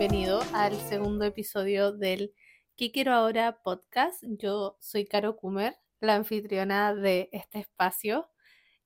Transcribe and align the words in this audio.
bienvenido 0.00 0.40
al 0.54 0.74
segundo 0.88 1.26
episodio 1.26 1.92
del 1.92 2.32
¿Qué 2.74 2.90
quiero 2.90 3.12
ahora 3.12 3.60
podcast? 3.62 4.24
Yo 4.26 4.78
soy 4.80 5.04
Caro 5.04 5.36
Kumer, 5.36 5.76
la 6.00 6.14
anfitriona 6.14 6.94
de 6.94 7.28
este 7.32 7.58
espacio 7.58 8.30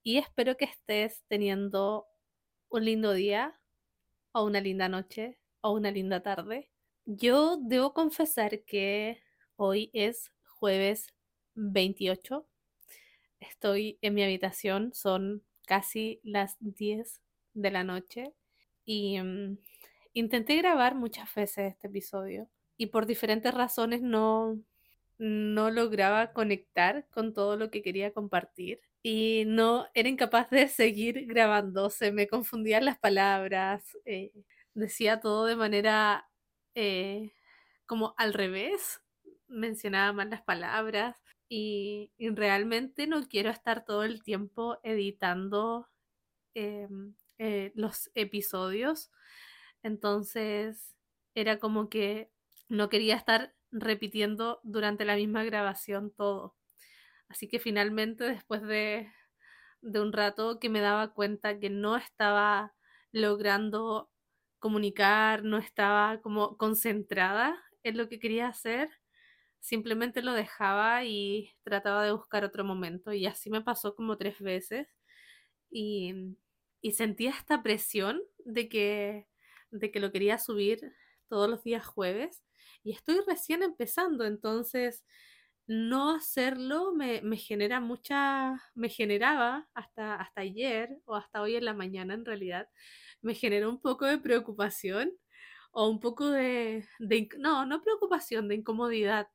y 0.02 0.18
espero 0.18 0.56
que 0.56 0.64
estés 0.64 1.22
teniendo 1.28 2.08
un 2.68 2.84
lindo 2.84 3.12
día 3.12 3.60
o 4.32 4.42
una 4.42 4.60
linda 4.60 4.88
noche 4.88 5.38
o 5.60 5.70
una 5.70 5.92
linda 5.92 6.20
tarde. 6.20 6.72
Yo 7.04 7.58
debo 7.62 7.94
confesar 7.94 8.64
que 8.64 9.22
hoy 9.54 9.90
es 9.92 10.32
jueves 10.42 11.14
28. 11.54 12.44
Estoy 13.38 14.00
en 14.02 14.14
mi 14.14 14.24
habitación, 14.24 14.92
son 14.92 15.44
casi 15.64 16.18
las 16.24 16.56
10 16.58 17.22
de 17.52 17.70
la 17.70 17.84
noche 17.84 18.34
y 18.84 19.20
mm, 19.20 19.58
intenté 20.14 20.56
grabar 20.56 20.94
muchas 20.94 21.32
veces 21.34 21.72
este 21.72 21.88
episodio 21.88 22.48
y 22.76 22.86
por 22.86 23.06
diferentes 23.06 23.52
razones 23.52 24.02
no, 24.02 24.58
no 25.18 25.70
lograba 25.70 26.32
conectar 26.32 27.06
con 27.10 27.34
todo 27.34 27.56
lo 27.56 27.70
que 27.70 27.82
quería 27.82 28.12
compartir 28.12 28.80
y 29.02 29.44
no 29.46 29.86
era 29.94 30.08
incapaz 30.08 30.48
de 30.50 30.68
seguir 30.68 31.26
grabando, 31.26 31.90
se 31.90 32.12
me 32.12 32.26
confundían 32.26 32.86
las 32.86 32.98
palabras, 32.98 33.98
eh, 34.06 34.32
decía 34.72 35.20
todo 35.20 35.46
de 35.46 35.56
manera 35.56 36.28
eh, 36.74 37.32
como 37.86 38.14
al 38.16 38.32
revés, 38.34 39.02
mencionaba 39.48 40.12
mal 40.12 40.30
las 40.30 40.42
palabras 40.42 41.16
y, 41.48 42.10
realmente 42.18 43.06
no 43.06 43.26
quiero 43.28 43.50
estar 43.50 43.84
todo 43.84 44.04
el 44.04 44.22
tiempo 44.22 44.78
editando 44.82 45.88
eh, 46.54 46.88
eh, 47.38 47.72
los 47.74 48.10
episodios. 48.14 49.10
Entonces 49.84 50.96
era 51.36 51.60
como 51.60 51.90
que 51.90 52.32
no 52.70 52.90
quería 52.90 53.16
estar 53.16 53.54
repitiendo 53.72 54.60
durante 54.64 55.06
la 55.06 55.16
misma 55.16 55.44
grabación 55.44 56.12
todo. 56.12 56.56
Así 57.28 57.48
que 57.48 57.58
finalmente, 57.58 58.24
después 58.24 58.62
de, 58.62 59.10
de 59.82 60.00
un 60.00 60.12
rato 60.12 60.58
que 60.60 60.68
me 60.68 60.80
daba 60.80 61.12
cuenta 61.14 61.58
que 61.58 61.70
no 61.70 61.96
estaba 61.96 62.74
logrando 63.12 64.10
comunicar, 64.58 65.44
no 65.44 65.58
estaba 65.58 66.20
como 66.22 66.56
concentrada 66.56 67.56
en 67.82 67.98
lo 67.98 68.08
que 68.08 68.18
quería 68.20 68.48
hacer, 68.48 68.90
simplemente 69.60 70.22
lo 70.22 70.32
dejaba 70.34 71.04
y 71.04 71.52
trataba 71.64 72.04
de 72.04 72.12
buscar 72.12 72.44
otro 72.44 72.64
momento. 72.64 73.12
Y 73.12 73.26
así 73.26 73.50
me 73.50 73.62
pasó 73.62 73.94
como 73.96 74.16
tres 74.18 74.40
veces. 74.40 74.88
Y, 75.70 76.36
y 76.80 76.92
sentía 76.92 77.30
esta 77.30 77.62
presión 77.62 78.22
de 78.44 78.68
que, 78.68 79.26
de 79.74 79.90
que 79.90 80.00
lo 80.00 80.12
quería 80.12 80.38
subir 80.38 80.92
todos 81.28 81.48
los 81.48 81.62
días 81.62 81.84
jueves. 81.84 82.42
Y 82.82 82.92
estoy 82.92 83.20
recién 83.26 83.62
empezando, 83.62 84.24
entonces 84.24 85.04
no 85.66 86.10
hacerlo 86.14 86.92
me, 86.94 87.22
me, 87.22 87.36
genera 87.36 87.80
mucha, 87.80 88.62
me 88.74 88.88
generaba 88.90 89.68
hasta, 89.74 90.16
hasta 90.16 90.42
ayer 90.42 90.98
o 91.06 91.16
hasta 91.16 91.40
hoy 91.40 91.56
en 91.56 91.64
la 91.64 91.72
mañana 91.72 92.14
en 92.14 92.24
realidad, 92.24 92.68
me 93.22 93.34
generó 93.34 93.70
un 93.70 93.80
poco 93.80 94.04
de 94.04 94.18
preocupación 94.18 95.10
o 95.72 95.88
un 95.88 96.00
poco 96.00 96.30
de, 96.30 96.86
de, 96.98 97.28
no, 97.38 97.66
no 97.66 97.82
preocupación, 97.82 98.48
de 98.48 98.56
incomodidad. 98.56 99.28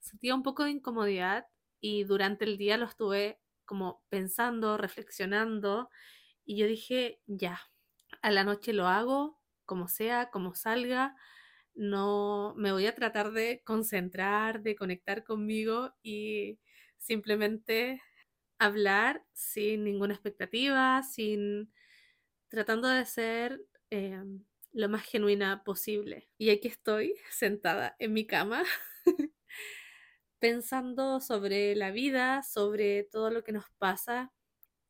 Sentía 0.00 0.34
un 0.34 0.42
poco 0.42 0.64
de 0.64 0.70
incomodidad 0.70 1.46
y 1.80 2.04
durante 2.04 2.44
el 2.44 2.58
día 2.58 2.76
lo 2.76 2.86
estuve 2.86 3.40
como 3.64 4.02
pensando, 4.10 4.76
reflexionando 4.76 5.88
y 6.44 6.56
yo 6.56 6.66
dije, 6.66 7.20
ya, 7.26 7.60
a 8.22 8.30
la 8.30 8.44
noche 8.44 8.72
lo 8.72 8.86
hago, 8.86 9.39
como 9.70 9.86
sea, 9.86 10.30
como 10.32 10.56
salga, 10.56 11.14
no 11.76 12.54
me 12.56 12.72
voy 12.72 12.86
a 12.86 12.94
tratar 12.96 13.30
de 13.30 13.62
concentrar, 13.64 14.62
de 14.62 14.74
conectar 14.74 15.22
conmigo 15.22 15.94
y 16.02 16.58
simplemente 16.98 18.02
hablar 18.58 19.24
sin 19.32 19.84
ninguna 19.84 20.14
expectativa, 20.14 21.04
sin 21.04 21.72
tratando 22.48 22.88
de 22.88 23.06
ser 23.06 23.62
eh, 23.90 24.20
lo 24.72 24.88
más 24.88 25.04
genuina 25.04 25.62
posible. 25.62 26.28
Y 26.36 26.50
aquí 26.50 26.66
estoy 26.66 27.14
sentada 27.30 27.94
en 28.00 28.12
mi 28.12 28.26
cama 28.26 28.64
pensando 30.40 31.20
sobre 31.20 31.76
la 31.76 31.92
vida, 31.92 32.42
sobre 32.42 33.04
todo 33.04 33.30
lo 33.30 33.44
que 33.44 33.52
nos 33.52 33.66
pasa 33.78 34.32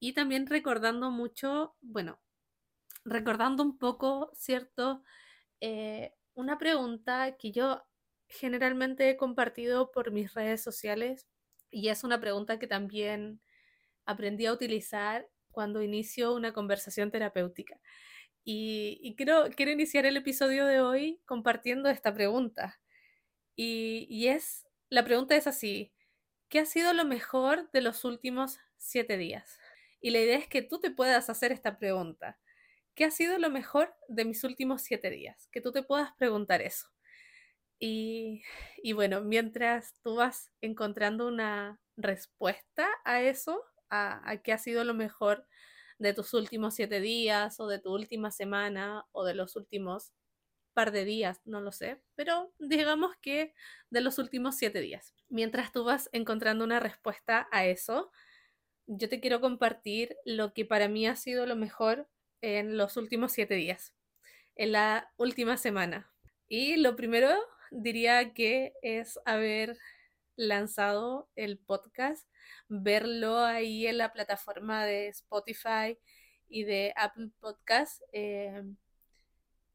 y 0.00 0.14
también 0.14 0.46
recordando 0.46 1.10
mucho, 1.10 1.76
bueno, 1.82 2.20
recordando 3.04 3.62
un 3.62 3.78
poco, 3.78 4.30
¿cierto? 4.34 5.02
Eh, 5.60 6.14
una 6.34 6.58
pregunta 6.58 7.36
que 7.36 7.52
yo 7.52 7.82
generalmente 8.28 9.10
he 9.10 9.16
compartido 9.16 9.90
por 9.90 10.12
mis 10.12 10.34
redes 10.34 10.62
sociales 10.62 11.26
y 11.70 11.88
es 11.88 12.04
una 12.04 12.20
pregunta 12.20 12.58
que 12.58 12.66
también 12.66 13.40
aprendí 14.04 14.46
a 14.46 14.52
utilizar 14.52 15.28
cuando 15.50 15.82
inicio 15.82 16.34
una 16.34 16.52
conversación 16.52 17.10
terapéutica. 17.10 17.80
Y, 18.44 19.14
quiero 19.16 19.70
iniciar 19.70 20.06
el 20.06 20.16
episodio 20.16 20.66
de 20.66 20.80
hoy 20.80 21.20
compartiendo 21.26 21.88
esta 21.88 22.14
pregunta. 22.14 22.80
Y, 23.54 24.06
y 24.08 24.28
es, 24.28 24.66
la 24.88 25.04
pregunta 25.04 25.36
es 25.36 25.46
así, 25.46 25.92
¿qué 26.48 26.60
ha 26.60 26.66
sido 26.66 26.92
lo 26.94 27.04
mejor 27.04 27.70
de 27.72 27.82
los 27.82 28.04
últimos 28.04 28.58
siete 28.76 29.18
días? 29.18 29.58
Y 30.00 30.10
la 30.10 30.20
idea 30.20 30.38
es 30.38 30.48
que 30.48 30.62
tú 30.62 30.80
te 30.80 30.90
puedas 30.90 31.28
hacer 31.28 31.52
esta 31.52 31.78
pregunta. 31.78 32.38
¿Qué 33.00 33.06
ha 33.06 33.10
sido 33.10 33.38
lo 33.38 33.48
mejor 33.48 33.94
de 34.08 34.26
mis 34.26 34.44
últimos 34.44 34.82
siete 34.82 35.08
días? 35.08 35.48
Que 35.52 35.62
tú 35.62 35.72
te 35.72 35.82
puedas 35.82 36.12
preguntar 36.18 36.60
eso. 36.60 36.86
Y, 37.78 38.42
y 38.82 38.92
bueno, 38.92 39.22
mientras 39.22 39.94
tú 40.02 40.16
vas 40.16 40.50
encontrando 40.60 41.26
una 41.26 41.80
respuesta 41.96 42.90
a 43.06 43.22
eso, 43.22 43.64
a, 43.88 44.20
a 44.30 44.42
qué 44.42 44.52
ha 44.52 44.58
sido 44.58 44.84
lo 44.84 44.92
mejor 44.92 45.46
de 45.98 46.12
tus 46.12 46.34
últimos 46.34 46.74
siete 46.74 47.00
días 47.00 47.58
o 47.58 47.68
de 47.68 47.78
tu 47.78 47.90
última 47.90 48.30
semana 48.30 49.06
o 49.12 49.24
de 49.24 49.32
los 49.32 49.56
últimos 49.56 50.12
par 50.74 50.92
de 50.92 51.06
días, 51.06 51.40
no 51.46 51.62
lo 51.62 51.72
sé, 51.72 52.02
pero 52.16 52.52
digamos 52.58 53.16
que 53.22 53.54
de 53.88 54.02
los 54.02 54.18
últimos 54.18 54.58
siete 54.58 54.80
días. 54.82 55.14
Mientras 55.30 55.72
tú 55.72 55.84
vas 55.84 56.10
encontrando 56.12 56.64
una 56.64 56.80
respuesta 56.80 57.48
a 57.50 57.64
eso, 57.64 58.12
yo 58.86 59.08
te 59.08 59.20
quiero 59.20 59.40
compartir 59.40 60.18
lo 60.26 60.52
que 60.52 60.66
para 60.66 60.88
mí 60.88 61.06
ha 61.06 61.16
sido 61.16 61.46
lo 61.46 61.56
mejor 61.56 62.06
en 62.42 62.76
los 62.76 62.96
últimos 62.96 63.32
siete 63.32 63.54
días, 63.54 63.94
en 64.56 64.72
la 64.72 65.12
última 65.16 65.56
semana. 65.56 66.10
Y 66.48 66.76
lo 66.76 66.96
primero 66.96 67.30
diría 67.70 68.32
que 68.34 68.72
es 68.82 69.18
haber 69.24 69.78
lanzado 70.36 71.28
el 71.36 71.58
podcast, 71.58 72.28
verlo 72.68 73.38
ahí 73.38 73.86
en 73.86 73.98
la 73.98 74.12
plataforma 74.12 74.84
de 74.84 75.08
Spotify 75.08 75.98
y 76.48 76.64
de 76.64 76.92
Apple 76.96 77.30
Podcast. 77.40 78.02
Eh, 78.12 78.62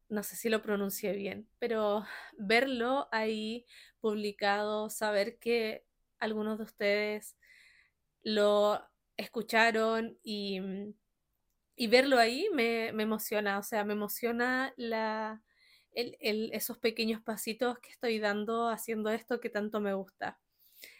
no 0.08 0.22
sé 0.22 0.36
si 0.36 0.48
lo 0.48 0.62
pronuncié 0.62 1.12
bien, 1.12 1.48
pero 1.58 2.04
verlo 2.38 3.08
ahí 3.10 3.66
publicado, 4.00 4.90
saber 4.90 5.38
que 5.38 5.84
algunos 6.18 6.58
de 6.58 6.64
ustedes 6.64 7.36
lo 8.22 8.80
escucharon 9.16 10.18
y, 10.22 10.60
y 11.76 11.88
verlo 11.88 12.18
ahí 12.18 12.48
me, 12.54 12.92
me, 12.92 13.02
emociona, 13.02 13.58
o 13.58 13.62
sea, 13.62 13.84
me 13.84 13.92
emociona 13.92 14.72
la, 14.76 15.42
el, 15.92 16.16
el, 16.20 16.50
esos 16.54 16.78
pequeños 16.78 17.22
pasitos 17.22 17.78
que 17.80 17.90
estoy 17.90 18.18
dando 18.18 18.68
haciendo 18.68 19.10
esto 19.10 19.40
que 19.40 19.50
tanto 19.50 19.80
me 19.80 19.92
gusta. 19.94 20.40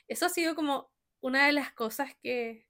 Eso 0.06 0.26
ha 0.26 0.28
sido 0.28 0.54
como 0.54 0.90
una 1.20 1.46
de 1.46 1.52
las 1.52 1.72
cosas 1.72 2.12
que, 2.22 2.66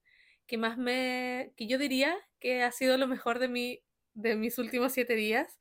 que 0.46 0.56
más 0.56 0.78
me, 0.78 1.52
que 1.56 1.66
yo 1.66 1.78
diría 1.78 2.16
que 2.40 2.62
ha 2.62 2.70
sido 2.72 2.96
lo 2.96 3.08
mejor 3.08 3.40
de, 3.40 3.48
mi, 3.48 3.82
de 4.14 4.36
mis 4.36 4.58
últimos 4.58 4.92
siete 4.92 5.14
días, 5.16 5.58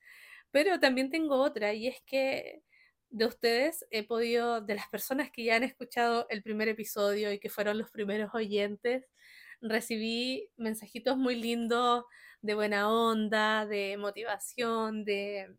pero 0.51 0.80
también 0.80 1.09
tengo 1.09 1.38
otra 1.41 1.74
y 1.74 1.88
es 1.88 2.01
que 2.06 2.63
de 3.09 3.25
ustedes 3.25 3.86
he 3.91 4.03
podido, 4.03 4.62
de 4.62 4.75
las 4.75 4.88
personas 4.89 5.31
que 5.31 5.44
ya 5.45 5.56
han 5.56 5.63
escuchado 5.63 6.27
el 6.30 6.44
primer 6.44 6.68
episodio 6.69 7.31
y 7.31 7.39
que 7.39 7.50
fueron 7.50 7.77
los 7.77 7.89
primeros 7.89 8.33
oyentes, 8.36 9.09
recibí 9.62 10.51
mensajitos 10.57 11.18
muy 11.18 11.36
lindos 11.36 12.06
de 12.45 12.53
buena 12.56 12.89
onda, 12.92 13.65
de 13.65 13.97
motivación, 13.97 15.03
de, 15.06 15.56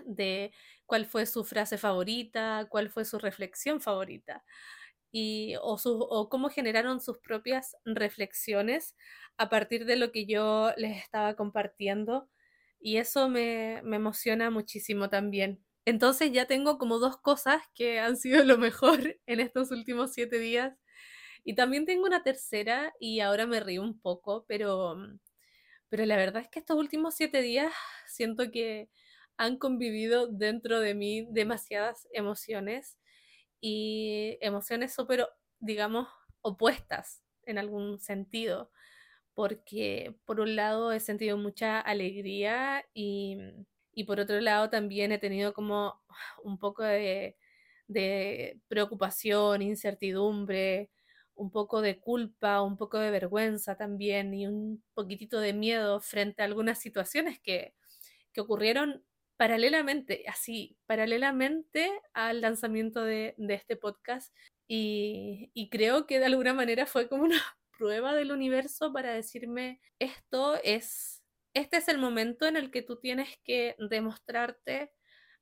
de 0.00 0.52
cuál 0.86 1.06
fue 1.06 1.26
su 1.26 1.44
frase 1.44 1.78
favorita, 1.78 2.66
cuál 2.70 2.90
fue 2.90 3.04
su 3.04 3.18
reflexión 3.18 3.80
favorita. 3.80 4.44
Y, 5.10 5.54
o, 5.62 5.78
su, 5.78 5.98
o 6.00 6.28
cómo 6.28 6.50
generaron 6.50 7.00
sus 7.00 7.18
propias 7.18 7.76
reflexiones 7.84 8.94
a 9.38 9.48
partir 9.48 9.86
de 9.86 9.96
lo 9.96 10.12
que 10.12 10.26
yo 10.26 10.72
les 10.76 10.98
estaba 10.98 11.34
compartiendo. 11.34 12.28
Y 12.80 12.98
eso 12.98 13.28
me, 13.28 13.80
me 13.84 13.96
emociona 13.96 14.50
muchísimo 14.50 15.08
también. 15.10 15.64
Entonces 15.86 16.32
ya 16.32 16.46
tengo 16.46 16.78
como 16.78 16.98
dos 16.98 17.16
cosas 17.18 17.62
que 17.74 17.98
han 18.00 18.16
sido 18.18 18.44
lo 18.44 18.58
mejor 18.58 18.98
en 19.26 19.40
estos 19.40 19.70
últimos 19.70 20.12
siete 20.12 20.38
días 20.38 20.74
y 21.44 21.54
también 21.54 21.86
tengo 21.86 22.04
una 22.06 22.22
tercera 22.22 22.92
y 23.00 23.20
ahora 23.20 23.46
me 23.46 23.60
río 23.60 23.82
un 23.82 24.00
poco, 24.00 24.44
pero, 24.48 24.96
pero 25.88 26.04
la 26.06 26.16
verdad 26.16 26.42
es 26.42 26.48
que 26.48 26.60
estos 26.60 26.76
últimos 26.76 27.14
siete 27.14 27.42
días 27.42 27.72
siento 28.06 28.50
que 28.50 28.90
han 29.36 29.56
convivido 29.58 30.26
dentro 30.28 30.80
de 30.80 30.94
mí 30.94 31.26
demasiadas 31.30 32.08
emociones 32.12 32.98
y 33.60 34.38
emociones 34.40 34.94
súper, 34.94 35.26
digamos, 35.60 36.08
opuestas 36.42 37.22
en 37.44 37.58
algún 37.58 37.98
sentido, 38.00 38.70
porque 39.34 40.16
por 40.24 40.40
un 40.40 40.56
lado 40.56 40.92
he 40.92 41.00
sentido 41.00 41.36
mucha 41.36 41.80
alegría 41.80 42.84
y, 42.94 43.38
y 43.92 44.04
por 44.04 44.20
otro 44.20 44.40
lado 44.40 44.70
también 44.70 45.12
he 45.12 45.18
tenido 45.18 45.52
como 45.54 46.00
un 46.44 46.58
poco 46.58 46.82
de, 46.84 47.36
de 47.88 48.60
preocupación, 48.68 49.62
incertidumbre, 49.62 50.90
un 51.38 51.50
poco 51.50 51.80
de 51.80 51.98
culpa, 52.00 52.62
un 52.62 52.76
poco 52.76 52.98
de 52.98 53.10
vergüenza 53.10 53.76
también 53.76 54.34
y 54.34 54.46
un 54.46 54.82
poquitito 54.94 55.40
de 55.40 55.52
miedo 55.52 56.00
frente 56.00 56.42
a 56.42 56.44
algunas 56.44 56.78
situaciones 56.80 57.40
que, 57.40 57.74
que 58.32 58.40
ocurrieron 58.40 59.04
paralelamente, 59.36 60.24
así, 60.28 60.76
paralelamente 60.86 61.90
al 62.12 62.40
lanzamiento 62.40 63.04
de, 63.04 63.34
de 63.38 63.54
este 63.54 63.76
podcast. 63.76 64.34
Y, 64.66 65.50
y, 65.54 65.70
creo 65.70 66.06
que 66.06 66.18
de 66.18 66.26
alguna 66.26 66.52
manera 66.52 66.86
fue 66.86 67.08
como 67.08 67.24
una 67.24 67.40
prueba 67.78 68.14
del 68.14 68.32
universo 68.32 68.92
para 68.92 69.14
decirme, 69.14 69.80
esto 69.98 70.56
es, 70.64 71.22
este 71.54 71.78
es 71.78 71.88
el 71.88 71.98
momento 71.98 72.46
en 72.46 72.56
el 72.56 72.70
que 72.70 72.82
tú 72.82 72.96
tienes 72.98 73.38
que 73.44 73.76
demostrarte 73.78 74.92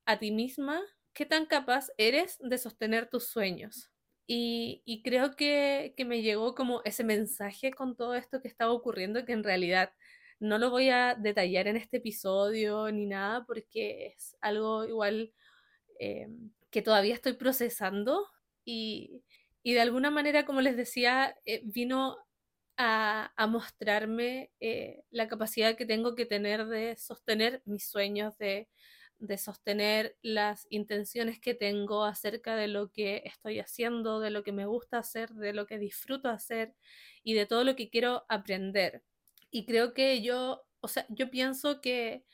a 0.05 0.19
ti 0.19 0.31
misma 0.31 0.81
qué 1.15 1.25
tan 1.25 1.47
capaz 1.47 1.89
eres 1.97 2.37
de 2.41 2.59
sostener 2.59 3.09
tus 3.09 3.27
sueños. 3.29 3.91
Y, 4.29 5.03
creo 5.05 5.37
que, 5.37 5.95
que, 5.97 6.05
me 6.05 6.23
llegó 6.23 6.55
como 6.55 6.83
ese 6.85 7.05
mensaje 7.05 7.71
con 7.73 7.97
todo 7.97 8.15
esto 8.15 8.43
que 8.43 8.49
estaba 8.49 8.73
ocurriendo, 8.73 9.25
que 9.25 9.33
en 9.33 9.45
realidad 9.45 9.93
no 10.41 10.59
lo 10.59 10.71
voy 10.71 10.91
a 10.91 11.15
detallar 11.15 11.69
en 11.69 11.77
este 11.77 11.99
episodio 11.99 12.91
ni 12.91 13.07
nada, 13.07 13.45
porque 13.47 14.09
es 14.09 14.37
algo 14.41 14.85
igual 14.85 15.33
eh, 16.01 16.29
que 16.71 16.83
todavía 16.83 17.15
estoy 17.15 17.35
procesando 17.35 18.27
y, 18.65 19.23
y, 19.63 19.75
de 19.75 19.81
alguna 19.81 20.11
manera, 20.11 20.45
como 20.45 20.61
les 20.61 20.77
decía, 20.77 21.37
eh, 21.47 21.63
vino 21.65 22.19
a, 22.77 23.33
a 23.37 23.47
mostrarme 23.47 24.51
eh, 24.61 25.05
la 25.11 25.29
capacidad 25.29 25.77
que 25.77 25.87
tengo 25.87 26.15
que 26.15 26.27
tener 26.27 26.67
de 26.67 26.97
sostener 26.97 27.63
mis 27.65 27.89
sueños, 27.89 28.37
de 28.39 28.69
de 29.19 29.39
sostener 29.39 30.17
las 30.23 30.67
intenciones 30.71 31.41
que 31.41 31.55
tengo 31.55 32.05
acerca 32.05 32.57
de 32.57 32.69
lo 32.69 32.91
que 32.91 33.23
estoy 33.25 33.61
haciendo, 33.61 34.21
de 34.21 34.31
lo 34.31 34.43
que 34.43 34.53
me 34.53 34.67
gusta 34.67 34.99
hacer, 34.99 35.31
de 35.31 35.53
lo 35.53 35.67
que 35.67 35.79
disfruto 35.79 36.29
hacer 36.29 36.75
y 37.23 37.35
de 37.35 37.47
todo 37.47 37.65
lo 37.65 37.77
que 37.77 37.89
quiero 37.91 38.25
aprender. 38.29 39.03
Y 39.51 39.65
creo 39.67 39.95
que 39.95 40.23
yo, 40.23 40.67
o 40.81 40.89
sea, 40.89 41.07
yo 41.09 41.31
pienso 41.31 41.81
que, 41.81 42.25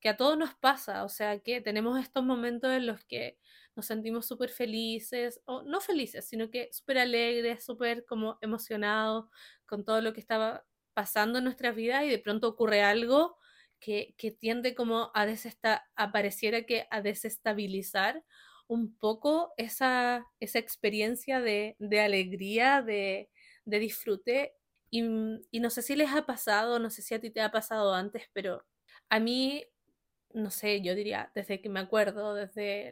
que 0.00 0.08
a 0.08 0.16
todos 0.16 0.36
nos 0.36 0.54
pasa, 0.54 1.04
o 1.04 1.08
sea, 1.08 1.38
que 1.40 1.60
tenemos 1.60 2.00
estos 2.00 2.24
momentos 2.24 2.72
en 2.72 2.86
los 2.86 3.04
que 3.04 3.38
nos 3.76 3.86
sentimos 3.86 4.26
súper 4.26 4.50
felices, 4.50 5.40
o 5.44 5.62
no 5.62 5.80
felices, 5.80 6.28
sino 6.28 6.50
que 6.50 6.68
súper 6.72 6.98
alegres, 6.98 7.64
súper 7.64 8.04
como 8.04 8.38
emocionados 8.40 9.26
con 9.66 9.84
todo 9.84 10.00
lo 10.00 10.12
que 10.12 10.20
estaba 10.20 10.64
pasando 10.94 11.38
en 11.38 11.44
nuestra 11.44 11.72
vida 11.72 12.04
y 12.04 12.10
de 12.10 12.18
pronto 12.18 12.48
ocurre 12.48 12.82
algo 12.82 13.38
que, 13.82 14.14
tiende 14.38 14.74
como 14.74 15.10
a 15.14 15.26
desesta 15.26 15.84
pareciera 16.12 16.62
que 16.64 16.86
a 16.90 17.02
desestabilizar 17.02 18.24
un 18.68 18.96
poco 18.96 19.52
esa, 19.56 20.24
esa 20.40 20.58
experiencia 20.58 21.40
de, 21.40 21.76
alegría, 22.00 22.82
de, 22.82 23.28
disfrute. 23.66 24.54
Y, 24.90 25.02
y, 25.50 25.60
no 25.60 25.70
sé 25.70 25.82
si 25.82 25.96
les 25.96 26.10
ha 26.12 26.26
pasado, 26.26 26.78
no 26.78 26.90
sé 26.90 27.02
si 27.02 27.14
a 27.14 27.20
ti 27.20 27.30
te 27.30 27.40
ha 27.40 27.50
pasado 27.50 27.94
antes, 27.94 28.24
pero 28.32 28.64
a 29.08 29.18
mí, 29.20 29.64
no 30.34 30.50
sé, 30.50 30.80
yo 30.82 30.94
diría, 30.94 31.32
desde 31.34 31.60
que 31.60 31.68
me 31.68 31.80
acuerdo, 31.80 32.34
desde, 32.34 32.90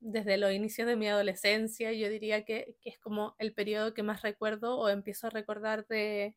desde 0.00 0.36
los 0.36 0.52
inicios 0.52 0.86
de 0.86 0.96
mi 0.96 1.08
adolescencia, 1.08 1.92
yo 1.92 2.08
diría 2.10 2.44
que, 2.44 2.76
que, 2.82 2.90
es 2.90 2.98
como 2.98 3.36
el 3.38 3.54
periodo 3.54 3.94
que 3.94 4.02
más 4.02 4.22
recuerdo 4.22 4.78
o 4.78 4.88
empiezo 4.88 5.28
a 5.28 5.30
recordar 5.30 5.86
de, 5.88 6.36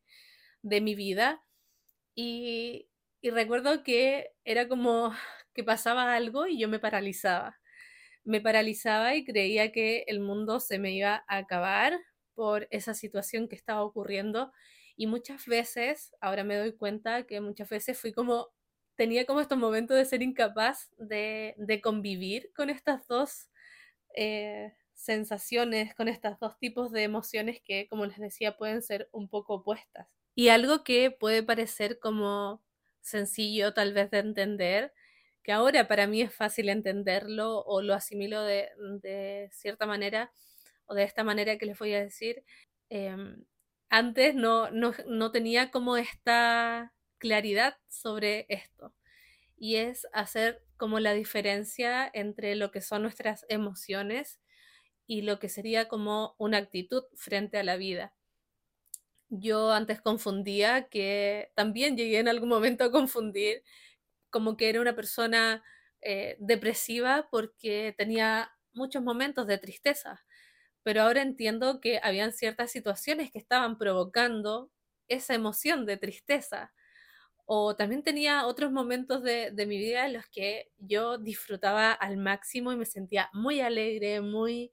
de 0.62 0.80
mi 0.80 0.94
vida. 0.94 1.44
Y, 2.14 2.89
y 3.20 3.30
recuerdo 3.30 3.82
que 3.82 4.32
era 4.44 4.68
como 4.68 5.12
que 5.54 5.64
pasaba 5.64 6.14
algo 6.14 6.46
y 6.46 6.58
yo 6.58 6.68
me 6.68 6.78
paralizaba. 6.78 7.58
Me 8.24 8.40
paralizaba 8.40 9.14
y 9.14 9.24
creía 9.24 9.72
que 9.72 10.04
el 10.06 10.20
mundo 10.20 10.60
se 10.60 10.78
me 10.78 10.92
iba 10.92 11.24
a 11.28 11.38
acabar 11.38 11.98
por 12.34 12.68
esa 12.70 12.94
situación 12.94 13.48
que 13.48 13.56
estaba 13.56 13.82
ocurriendo. 13.82 14.52
Y 14.96 15.06
muchas 15.06 15.46
veces, 15.46 16.14
ahora 16.20 16.44
me 16.44 16.56
doy 16.56 16.72
cuenta 16.76 17.26
que 17.26 17.40
muchas 17.40 17.68
veces 17.68 17.98
fui 17.98 18.12
como, 18.12 18.48
tenía 18.96 19.26
como 19.26 19.40
estos 19.40 19.58
momentos 19.58 19.96
de 19.96 20.04
ser 20.04 20.22
incapaz 20.22 20.90
de, 20.98 21.80
convivir 21.82 22.52
con 22.54 22.70
estas 22.70 23.06
dos 23.06 23.48
eh, 24.14 24.72
sensaciones, 24.94 25.94
con 25.94 26.08
estos 26.08 26.38
dos 26.38 26.58
tipos 26.58 26.92
de 26.92 27.04
emociones 27.04 27.60
que, 27.64 27.88
como 27.88 28.06
les 28.06 28.18
decía, 28.18 28.56
pueden 28.56 28.82
ser 28.82 29.08
un 29.12 29.28
poco 29.28 29.54
opuestas. 29.54 30.08
Y 30.34 30.48
algo 30.48 30.84
que 30.84 31.10
puede 31.10 31.42
parecer 31.42 31.98
como 31.98 32.62
sencillo 33.02 33.74
tal 33.74 33.92
vez 33.92 34.10
de 34.10 34.18
entender, 34.18 34.92
que 35.42 35.52
ahora 35.52 35.88
para 35.88 36.06
mí 36.06 36.22
es 36.22 36.34
fácil 36.34 36.68
entenderlo 36.68 37.62
o 37.64 37.82
lo 37.82 37.94
asimilo 37.94 38.42
de, 38.44 39.48
cierta 39.52 39.86
manera 39.86 40.32
o 40.86 40.94
de 40.94 41.04
esta 41.04 41.24
manera 41.24 41.58
que 41.58 41.66
les 41.66 41.78
voy 41.78 41.94
a 41.94 42.00
decir. 42.00 42.44
Eh, 42.90 43.16
antes 43.90 44.34
no, 44.34 44.70
no, 44.70 44.92
no 45.08 45.32
tenía 45.32 45.70
como 45.70 45.96
esta 45.96 46.92
claridad 47.18 47.76
sobre 47.88 48.46
esto 48.48 48.94
y 49.56 49.76
es 49.76 50.06
hacer 50.12 50.62
como 50.76 51.00
la 51.00 51.12
diferencia 51.12 52.10
entre 52.14 52.56
lo 52.56 52.70
que 52.70 52.80
son 52.80 53.02
nuestras 53.02 53.44
emociones 53.48 54.40
y 55.06 55.22
lo 55.22 55.38
que 55.38 55.48
sería 55.48 55.88
como 55.88 56.34
una 56.38 56.58
actitud 56.58 57.04
frente 57.16 57.58
a 57.58 57.64
la 57.64 57.76
vida 57.76 58.14
yo 59.30 59.72
antes 59.72 60.00
confundía, 60.02 60.88
que 60.88 61.52
también 61.56 61.96
llegué 61.96 62.18
en 62.18 62.28
algún 62.28 62.48
momento 62.48 62.84
a 62.84 62.90
confundir, 62.92 63.62
como 64.30 64.56
que 64.56 64.68
era 64.70 64.80
una 64.80 64.96
persona 64.96 65.64
eh, 66.02 66.36
depresiva 66.40 67.28
porque 67.30 67.94
tenía 67.98 68.52
muchos 68.72 69.02
momentos 69.02 69.46
de 69.46 69.58
tristeza. 69.58 70.24
Pero 70.82 71.02
ahora 71.02 71.22
entiendo 71.22 71.80
que 71.80 72.00
habían 72.02 72.32
ciertas 72.32 72.72
situaciones 72.72 73.30
que 73.32 73.38
estaban 73.38 73.78
provocando 73.78 74.70
esa 75.08 75.34
emoción 75.34 75.86
de 75.86 75.96
tristeza. 75.98 76.72
O 77.46 77.76
también 77.76 78.02
tenía 78.04 78.46
otros 78.46 78.72
momentos 78.72 79.22
de, 79.22 79.50
de 79.52 79.66
mi 79.66 79.78
vida 79.78 80.06
en 80.06 80.14
los 80.14 80.26
que 80.28 80.70
yo 80.78 81.18
disfrutaba 81.18 81.92
al 81.92 82.16
máximo 82.16 82.72
y 82.72 82.76
me 82.76 82.86
sentía 82.86 83.28
muy 83.32 83.60
alegre, 83.60 84.20
muy, 84.20 84.72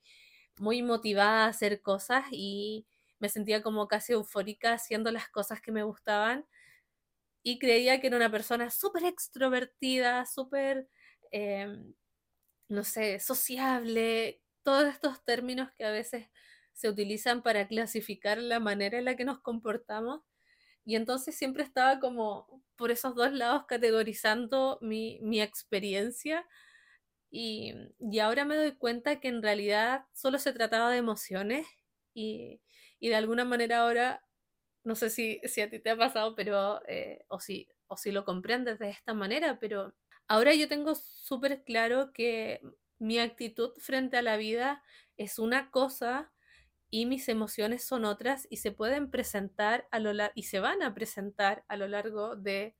muy 0.58 0.84
motivada 0.84 1.46
a 1.46 1.50
hacer 1.50 1.82
cosas 1.82 2.26
y, 2.32 2.86
me 3.20 3.30
sentía 3.30 3.62
como 3.64 3.88
casi 3.88 4.14
eufórica 4.14 4.74
haciendo 4.74 5.12
las 5.12 5.30
cosas 5.30 5.62
que 5.62 5.72
me 5.72 5.84
gustaban 5.84 6.46
y 7.44 7.60
creía 7.60 8.02
que 8.02 8.08
era 8.08 8.18
una 8.18 8.32
persona 8.32 8.70
súper 8.70 9.06
extrovertida, 9.06 10.26
súper, 10.26 10.90
eh, 11.32 11.78
no 12.68 12.84
sé, 12.84 13.20
sociable, 13.20 14.42
todos 14.64 14.86
estos 14.88 15.24
términos 15.24 15.72
que 15.78 15.86
a 15.86 15.92
veces 15.92 16.28
se 16.74 16.90
utilizan 16.90 17.42
para 17.42 17.68
clasificar 17.68 18.38
la 18.38 18.60
manera 18.60 18.98
en 19.00 19.06
la 19.06 19.16
que 19.16 19.26
nos 19.26 19.40
comportamos. 19.40 20.22
Y 20.86 20.96
entonces 20.96 21.36
siempre 21.38 21.64
estaba 21.64 22.00
como 22.00 22.64
por 22.76 22.92
esos 22.92 23.16
dos 23.16 23.32
lados 23.34 23.66
categorizando 23.68 24.78
mi, 24.82 25.20
mi 25.22 25.42
experiencia 25.42 26.46
y, 27.32 27.74
y, 28.00 28.20
ahora 28.20 28.46
me 28.46 28.56
doy 28.56 28.76
cuenta 28.76 29.20
que 29.20 29.28
en 29.30 29.42
realidad 29.42 30.06
solo 30.14 30.40
se 30.40 30.54
trataba 30.54 30.92
de 30.92 30.98
emociones 30.98 31.68
y, 32.14 32.62
y 33.00 33.10
de 33.10 33.16
alguna 33.16 33.46
manera 33.46 33.80
ahora, 33.80 34.24
no 34.84 34.96
sé 34.96 35.10
si, 35.10 35.40
si 35.46 35.62
a 35.62 35.70
ti 35.70 35.80
te 35.80 35.92
ha 35.92 35.98
pasado, 35.98 36.36
pero, 36.36 36.82
eh, 36.88 37.26
o, 37.30 37.40
si, 37.40 37.68
o 37.88 37.98
si 37.98 38.12
lo 38.12 38.26
comprendes 38.26 38.80
de 38.80 38.90
esta 38.90 39.14
manera, 39.14 39.60
pero 39.60 39.96
ahora 40.28 40.54
yo 40.56 40.68
tengo 40.68 40.96
súper 40.96 41.64
claro 41.64 42.12
que 42.14 42.62
mi 43.00 43.20
actitud 43.20 43.72
frente 43.80 44.18
a 44.18 44.22
la 44.22 44.38
vida 44.38 44.84
es 45.18 45.40
una 45.40 45.72
cosa 45.72 46.32
y 46.90 47.06
mis 47.06 47.28
emociones 47.30 47.84
son 47.86 48.06
otras 48.06 48.48
y 48.50 48.58
se 48.58 48.72
pueden 48.72 49.12
presentar 49.12 49.88
a 49.92 50.00
lo 50.00 50.12
y 50.36 50.44
se 50.44 50.60
van 50.60 50.82
a 50.84 50.94
presentar 50.94 51.66
a 51.68 51.76
lo 51.78 51.88
largo 51.88 52.36
de 52.36 52.76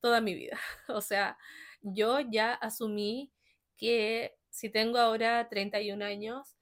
toda 0.00 0.20
mi 0.20 0.34
vida. 0.34 0.58
O 0.88 1.00
sea, 1.00 1.38
yo 1.82 2.20
ya 2.20 2.54
asumí 2.54 3.32
que 3.76 4.36
si 4.50 4.70
tengo 4.70 4.98
ahora 4.98 5.48
31 5.48 6.02
años, 6.02 6.57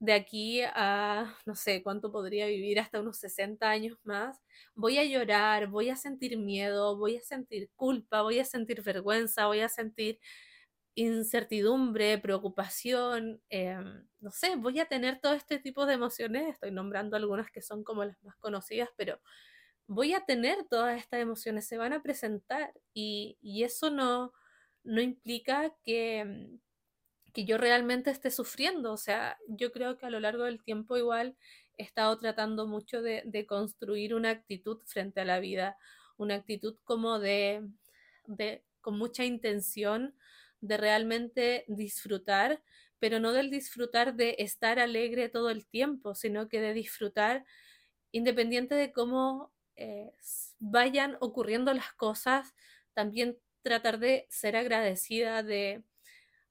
de 0.00 0.12
aquí 0.12 0.62
a, 0.62 1.36
no 1.46 1.54
sé, 1.56 1.82
cuánto 1.82 2.12
podría 2.12 2.46
vivir, 2.46 2.78
hasta 2.80 3.00
unos 3.00 3.18
60 3.18 3.68
años 3.70 3.98
más, 4.04 4.40
voy 4.74 4.98
a 4.98 5.04
llorar, 5.04 5.68
voy 5.68 5.90
a 5.90 5.96
sentir 5.96 6.38
miedo, 6.38 6.96
voy 6.96 7.16
a 7.16 7.22
sentir 7.22 7.70
culpa, 7.76 8.22
voy 8.22 8.38
a 8.40 8.44
sentir 8.44 8.82
vergüenza, 8.82 9.46
voy 9.46 9.60
a 9.60 9.68
sentir 9.68 10.20
incertidumbre, 10.94 12.18
preocupación, 12.18 13.40
eh, 13.50 13.78
no 14.20 14.30
sé, 14.32 14.56
voy 14.56 14.80
a 14.80 14.86
tener 14.86 15.20
todo 15.20 15.34
este 15.34 15.58
tipo 15.60 15.86
de 15.86 15.94
emociones, 15.94 16.48
estoy 16.48 16.72
nombrando 16.72 17.16
algunas 17.16 17.50
que 17.50 17.62
son 17.62 17.84
como 17.84 18.04
las 18.04 18.20
más 18.24 18.36
conocidas, 18.36 18.88
pero 18.96 19.20
voy 19.86 20.14
a 20.14 20.24
tener 20.26 20.64
todas 20.68 20.98
estas 20.98 21.20
emociones, 21.20 21.66
se 21.66 21.78
van 21.78 21.92
a 21.92 22.02
presentar 22.02 22.72
y, 22.94 23.38
y 23.40 23.64
eso 23.64 23.90
no, 23.90 24.32
no 24.84 25.00
implica 25.00 25.74
que, 25.84 26.58
que 27.32 27.44
yo 27.44 27.58
realmente 27.58 28.10
esté 28.10 28.30
sufriendo. 28.30 28.92
O 28.92 28.96
sea, 28.96 29.38
yo 29.48 29.72
creo 29.72 29.96
que 29.98 30.06
a 30.06 30.10
lo 30.10 30.20
largo 30.20 30.44
del 30.44 30.62
tiempo 30.62 30.96
igual 30.96 31.36
he 31.76 31.82
estado 31.84 32.16
tratando 32.18 32.66
mucho 32.66 33.02
de, 33.02 33.46
construir 33.46 34.14
una 34.14 34.30
actitud 34.30 34.80
frente 34.84 35.20
a 35.20 35.24
la 35.24 35.38
vida, 35.40 35.76
una 36.16 36.34
actitud 36.34 36.76
como 36.84 37.18
de, 37.18 37.66
de 38.26 38.64
con 38.80 38.98
mucha 38.98 39.24
intención 39.24 40.14
de 40.60 40.76
realmente 40.76 41.64
disfrutar, 41.68 42.62
pero 42.98 43.20
no 43.20 43.32
del 43.32 43.50
disfrutar 43.50 44.14
de 44.14 44.36
estar 44.38 44.78
alegre 44.78 45.28
todo 45.28 45.50
el 45.50 45.66
tiempo, 45.66 46.14
sino 46.14 46.48
que 46.48 46.60
de 46.60 46.74
disfrutar 46.74 47.44
independiente 48.10 48.74
de 48.74 48.92
cómo 48.92 49.52
eh, 49.76 50.10
vayan 50.58 51.16
ocurriendo 51.20 51.72
las 51.72 51.92
cosas, 51.92 52.54
también 52.94 53.38
tratar 53.62 53.98
de 53.98 54.26
ser 54.30 54.56
agradecida, 54.56 55.42
de, 55.42 55.84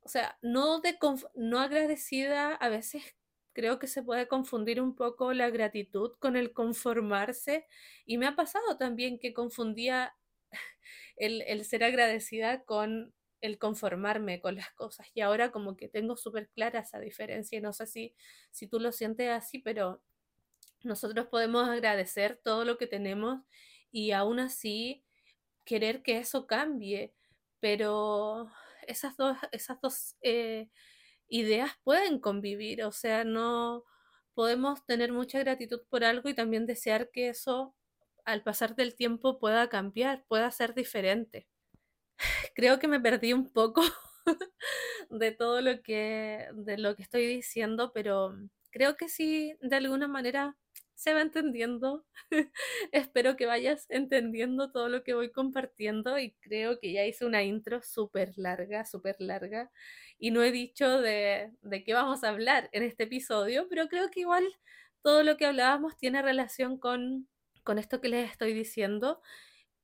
o 0.07 0.09
sea, 0.09 0.37
no, 0.41 0.79
de 0.79 0.97
no 1.35 1.59
agradecida, 1.59 2.55
a 2.55 2.69
veces 2.69 3.03
creo 3.51 3.77
que 3.77 3.87
se 3.87 4.03
puede 4.03 4.29
confundir 4.29 4.79
un 4.79 4.95
poco 4.95 5.33
la 5.33 5.49
gratitud 5.49 6.13
con 6.19 6.37
el 6.37 6.53
conformarse 6.53 7.67
y 8.05 8.17
me 8.17 8.25
ha 8.25 8.33
pasado 8.33 8.77
también 8.77 9.19
que 9.19 9.33
confundía 9.33 10.15
el, 11.17 11.41
el 11.41 11.65
ser 11.65 11.83
agradecida 11.83 12.63
con 12.63 13.13
el 13.41 13.59
conformarme 13.59 14.39
con 14.39 14.55
las 14.55 14.71
cosas 14.75 15.07
y 15.13 15.19
ahora 15.19 15.51
como 15.51 15.75
que 15.75 15.89
tengo 15.89 16.15
súper 16.15 16.47
clara 16.51 16.79
esa 16.79 17.01
diferencia 17.01 17.57
y 17.57 17.61
no 17.61 17.73
sé 17.73 17.85
si, 17.85 18.15
si 18.51 18.65
tú 18.65 18.79
lo 18.79 18.93
sientes 18.93 19.29
así, 19.29 19.59
pero 19.59 20.01
nosotros 20.85 21.27
podemos 21.27 21.67
agradecer 21.67 22.39
todo 22.41 22.63
lo 22.63 22.77
que 22.77 22.87
tenemos 22.87 23.41
y 23.91 24.11
aún 24.11 24.39
así 24.39 25.03
querer 25.65 26.01
que 26.01 26.19
eso 26.19 26.47
cambie, 26.47 27.13
pero 27.59 28.49
esas 28.87 29.17
dos, 29.17 29.37
esas 29.51 29.79
dos 29.81 30.15
eh, 30.21 30.69
ideas 31.27 31.71
pueden 31.83 32.19
convivir, 32.19 32.83
o 32.83 32.91
sea, 32.91 33.23
no 33.23 33.83
podemos 34.33 34.85
tener 34.85 35.11
mucha 35.11 35.39
gratitud 35.39 35.81
por 35.89 36.03
algo 36.03 36.29
y 36.29 36.35
también 36.35 36.65
desear 36.65 37.09
que 37.11 37.29
eso 37.29 37.75
al 38.25 38.43
pasar 38.43 38.75
del 38.75 38.95
tiempo 38.95 39.39
pueda 39.39 39.69
cambiar, 39.69 40.25
pueda 40.27 40.51
ser 40.51 40.73
diferente. 40.75 41.47
Creo 42.55 42.79
que 42.79 42.87
me 42.87 42.99
perdí 42.99 43.33
un 43.33 43.51
poco 43.51 43.81
de 45.09 45.31
todo 45.31 45.61
lo 45.61 45.81
que 45.81 46.47
de 46.53 46.77
lo 46.77 46.95
que 46.95 47.03
estoy 47.03 47.25
diciendo, 47.27 47.91
pero 47.93 48.35
creo 48.71 48.97
que 48.97 49.09
sí 49.09 49.55
de 49.61 49.75
alguna 49.75 50.07
manera 50.07 50.57
se 50.97 51.13
va 51.13 51.21
entendiendo. 51.21 52.05
Espero 52.91 53.37
que 53.37 53.45
vayas 53.45 53.85
entendiendo 53.89 54.71
todo 54.71 54.89
lo 54.89 55.03
que 55.03 55.13
voy 55.13 55.31
compartiendo 55.31 56.17
y 56.17 56.31
creo 56.41 56.79
que 56.79 56.91
ya 56.91 57.05
hice 57.05 57.25
una 57.25 57.43
intro 57.43 57.81
súper 57.83 58.33
larga, 58.37 58.83
súper 58.83 59.15
larga 59.19 59.71
y 60.17 60.31
no 60.31 60.41
he 60.41 60.51
dicho 60.51 60.99
de, 60.99 61.51
de 61.61 61.83
qué 61.83 61.93
vamos 61.93 62.23
a 62.23 62.29
hablar 62.29 62.69
en 62.73 62.81
este 62.83 63.03
episodio, 63.03 63.67
pero 63.69 63.87
creo 63.87 64.09
que 64.09 64.21
igual 64.21 64.43
todo 65.03 65.23
lo 65.23 65.37
que 65.37 65.45
hablábamos 65.45 65.97
tiene 65.97 66.21
relación 66.23 66.79
con, 66.79 67.29
con 67.63 67.77
esto 67.77 68.01
que 68.01 68.09
les 68.09 68.31
estoy 68.31 68.53
diciendo 68.53 69.21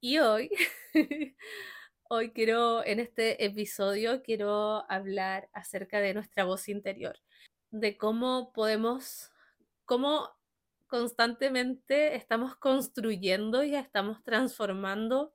y 0.01 0.17
hoy... 0.19 0.49
Hoy 2.09 2.31
quiero, 2.31 2.85
en 2.85 2.99
este 2.99 3.43
episodio, 3.43 4.21
quiero 4.21 4.85
hablar 4.91 5.49
acerca 5.51 5.99
de 5.99 6.13
nuestra 6.13 6.43
voz 6.43 6.69
interior, 6.69 7.17
de 7.71 7.97
cómo 7.97 8.53
podemos, 8.53 9.31
cómo 9.85 10.29
constantemente 10.93 12.15
estamos 12.15 12.55
construyendo 12.55 13.63
y 13.63 13.73
estamos 13.73 14.23
transformando 14.23 15.33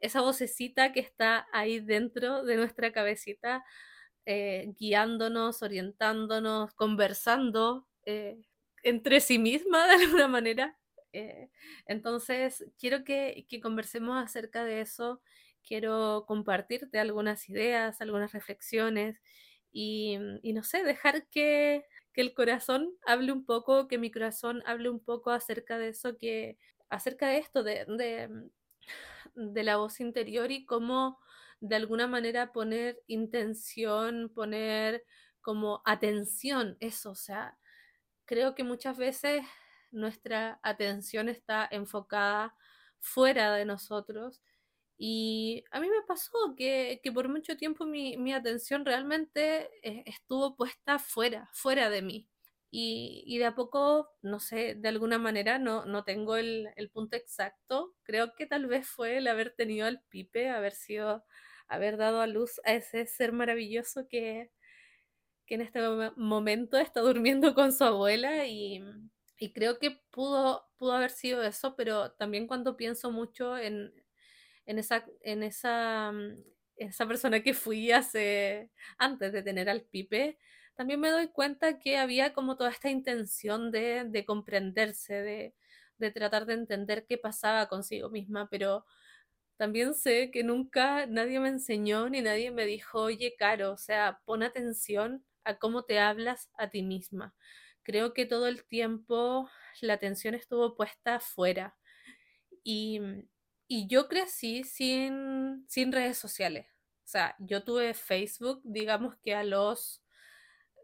esa 0.00 0.20
vocecita 0.20 0.92
que 0.92 1.00
está 1.00 1.46
ahí 1.50 1.80
dentro 1.80 2.44
de 2.44 2.56
nuestra 2.58 2.92
cabecita, 2.92 3.64
eh, 4.26 4.70
guiándonos, 4.78 5.62
orientándonos, 5.62 6.74
conversando 6.74 7.88
eh, 8.04 8.38
entre 8.82 9.20
sí 9.20 9.38
misma 9.38 9.86
de 9.86 10.04
alguna 10.04 10.28
manera. 10.28 10.78
Eh, 11.14 11.48
entonces, 11.86 12.66
quiero 12.78 13.02
que, 13.02 13.46
conversemos 13.62 14.22
acerca 14.22 14.62
de 14.62 14.82
eso, 14.82 15.22
quiero 15.66 16.26
compartirte 16.28 16.98
algunas 16.98 17.48
ideas, 17.48 18.02
algunas 18.02 18.32
reflexiones 18.32 19.22
y 19.72 20.18
no 20.52 20.62
sé, 20.64 20.84
dejar 20.84 21.26
que 21.28 21.86
que 22.18 22.22
el 22.22 22.34
corazón 22.34 22.96
hable 23.06 23.30
un 23.30 23.44
poco, 23.44 23.86
que 23.86 23.96
mi 23.96 24.10
corazón 24.10 24.60
hable 24.66 24.90
un 24.90 24.98
poco 24.98 25.30
acerca 25.30 25.78
de 25.78 25.90
eso, 25.90 26.18
que 26.18 26.58
acerca 26.90 27.28
de 27.28 27.38
esto, 27.38 27.62
de, 27.62 27.84
de, 27.86 28.50
de 29.36 29.62
la 29.62 29.76
voz 29.76 30.00
interior 30.00 30.50
y 30.50 30.66
cómo 30.66 31.20
de 31.60 31.76
alguna 31.76 32.08
manera 32.08 32.52
poner 32.52 33.00
intención, 33.06 34.32
poner 34.34 35.04
como 35.40 35.80
atención, 35.84 36.76
eso, 36.80 37.12
o 37.12 37.14
sea, 37.14 37.56
creo 38.24 38.56
que 38.56 38.64
muchas 38.64 38.98
veces 38.98 39.44
nuestra 39.92 40.58
atención 40.64 41.28
está 41.28 41.68
enfocada 41.70 42.56
fuera 42.98 43.54
de 43.54 43.64
nosotros 43.64 44.42
y 44.98 45.64
a 45.70 45.80
mí 45.80 45.88
me 45.88 46.02
pasó 46.06 46.32
que, 46.56 47.00
que 47.04 47.12
por 47.12 47.28
mucho 47.28 47.56
tiempo 47.56 47.86
mi, 47.86 48.16
mi 48.16 48.32
atención 48.34 48.84
realmente 48.84 49.70
eh, 49.82 50.02
estuvo 50.06 50.56
puesta 50.56 50.98
fuera, 50.98 51.48
fuera 51.52 51.88
de 51.88 52.02
mí. 52.02 52.28
Y, 52.70 53.22
y, 53.26 53.38
de 53.38 53.46
a 53.46 53.54
poco, 53.54 54.10
no 54.22 54.40
sé, 54.40 54.74
de 54.74 54.88
alguna 54.88 55.18
manera 55.18 55.58
no, 55.58 55.86
no 55.86 56.04
tengo 56.04 56.36
el, 56.36 56.68
el, 56.76 56.90
punto 56.90 57.16
exacto. 57.16 57.94
Creo 58.02 58.34
que 58.34 58.46
tal 58.46 58.66
vez 58.66 58.86
fue 58.88 59.18
el 59.18 59.28
haber 59.28 59.54
tenido 59.54 59.86
al 59.86 60.02
Pipe, 60.10 60.50
haber 60.50 60.74
sido, 60.74 61.24
haber 61.68 61.96
dado 61.96 62.20
a 62.20 62.26
luz 62.26 62.60
a 62.64 62.74
ese 62.74 63.06
ser 63.06 63.32
maravilloso 63.32 64.06
que, 64.08 64.50
que 65.46 65.54
en 65.54 65.62
este 65.62 65.80
momento 66.16 66.76
está 66.78 67.00
durmiendo 67.00 67.54
con 67.54 67.72
su 67.72 67.84
abuela 67.84 68.46
y, 68.46 68.82
y 69.38 69.52
creo 69.52 69.78
que 69.78 70.02
pudo, 70.10 70.68
pudo 70.76 70.92
haber 70.92 71.10
sido 71.10 71.42
eso, 71.42 71.76
pero 71.76 72.12
también 72.12 72.46
cuando 72.46 72.76
pienso 72.76 73.10
mucho 73.10 73.56
en, 73.56 73.92
en 74.68 74.78
esa, 74.78 75.04
en 75.22 75.42
esa, 75.42 76.12
mm, 76.12 76.44
esa 76.76 77.08
persona 77.08 77.42
que 77.42 77.54
fui 77.54 77.90
hace, 77.92 78.70
antes 78.98 79.32
de 79.32 79.42
tener 79.42 79.68
al 79.70 79.82
Pipe, 79.82 80.38
también 80.76 81.00
me 81.00 81.10
doy 81.10 81.28
cuenta 81.28 81.78
que 81.80 81.98
había 81.98 82.32
como 82.34 82.56
toda 82.56 82.70
esta 82.70 82.90
intención 82.90 83.72
de, 83.72 84.04
de 84.06 84.24
comprenderse, 84.26 85.14
de, 85.22 85.54
de 85.98 86.10
tratar 86.12 86.46
de 86.46 86.54
entender 86.54 87.06
qué 87.08 87.18
pasaba 87.18 87.68
consigo 87.68 88.10
misma, 88.10 88.48
pero 88.50 88.84
también 89.56 89.94
sé 89.94 90.30
que 90.30 90.44
nunca 90.44 91.06
nadie 91.06 91.40
me 91.40 91.48
enseñó 91.48 92.08
ni 92.08 92.22
nadie 92.22 92.50
me 92.52 92.66
dijo, 92.66 93.00
oye, 93.02 93.34
Caro, 93.38 93.72
o 93.72 93.78
sea, 93.78 94.20
pon 94.24 94.42
atención 94.42 95.24
a 95.44 95.58
cómo 95.58 95.84
te 95.84 95.98
hablas 95.98 96.50
a 96.58 96.70
ti 96.70 96.82
misma. 96.82 97.34
Creo 97.82 98.14
que 98.14 98.26
todo 98.26 98.46
el 98.48 98.64
tiempo 98.64 99.48
la 99.80 99.94
atención 99.94 100.34
estuvo 100.34 100.76
puesta 100.76 101.16
afuera. 101.16 101.76
Y, 102.64 103.00
y 103.68 103.86
yo 103.86 104.08
crecí 104.08 104.64
sin, 104.64 105.64
sin 105.68 105.92
redes 105.92 106.16
sociales. 106.16 106.66
O 107.04 107.10
sea, 107.10 107.36
yo 107.38 107.62
tuve 107.62 107.94
Facebook, 107.94 108.60
digamos 108.64 109.14
que 109.22 109.34
a 109.34 109.44
los 109.44 110.02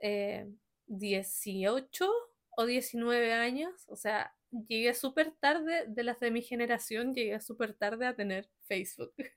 eh, 0.03 0.47
18 0.87 2.11
o 2.57 2.67
19 2.67 3.33
años. 3.33 3.73
O 3.89 3.97
sea, 3.97 4.35
llegué 4.69 4.93
súper 4.95 5.33
tarde, 5.33 5.87
de 5.89 6.03
las 6.05 6.21
de 6.21 6.31
mi 6.31 6.43
generación, 6.43 7.15
llegué 7.15 7.41
súper 7.41 7.75
tarde 7.75 8.07
a 8.07 8.15
tener 8.15 8.49
Facebook. 8.67 9.15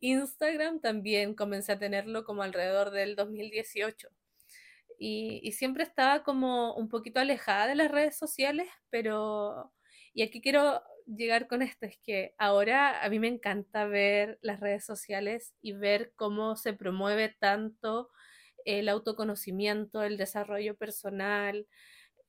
Instagram 0.00 0.80
también 0.80 1.34
comencé 1.34 1.72
a 1.72 1.78
tenerlo 1.78 2.24
como 2.24 2.42
alrededor 2.42 2.90
del 2.90 3.16
2018. 3.16 4.08
Y, 4.98 5.40
y, 5.42 5.52
siempre 5.52 5.82
estaba 5.82 6.22
como 6.22 6.74
un 6.74 6.88
poquito 6.88 7.18
alejada 7.18 7.66
de 7.66 7.74
las 7.74 7.90
redes 7.90 8.16
sociales, 8.16 8.68
pero... 8.90 9.72
Y 10.14 10.22
aquí 10.22 10.40
quiero 10.40 10.82
llegar 11.16 11.48
con 11.48 11.62
esto 11.62 11.86
es 11.86 11.98
que 11.98 12.34
ahora 12.38 13.02
a 13.02 13.08
mí 13.08 13.18
me 13.18 13.28
encanta 13.28 13.86
ver 13.86 14.38
las 14.42 14.60
redes 14.60 14.84
sociales 14.84 15.54
y 15.60 15.72
ver 15.72 16.12
cómo 16.16 16.56
se 16.56 16.72
promueve 16.72 17.28
tanto 17.38 18.10
el 18.64 18.88
autoconocimiento, 18.88 20.02
el 20.02 20.16
desarrollo 20.16 20.76
personal, 20.76 21.66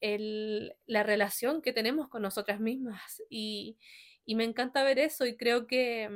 el, 0.02 0.74
la 0.86 1.04
relación 1.04 1.62
que 1.62 1.74
tenemos 1.74 2.10
con 2.10 2.22
nosotras 2.22 2.60
mismas. 2.60 3.22
Y, 3.30 3.78
y 4.25 4.36
me 4.36 4.44
encanta 4.44 4.84
ver 4.84 5.00
eso 5.00 5.25
y 5.25 5.38
creo 5.38 5.68
que, 5.68 6.10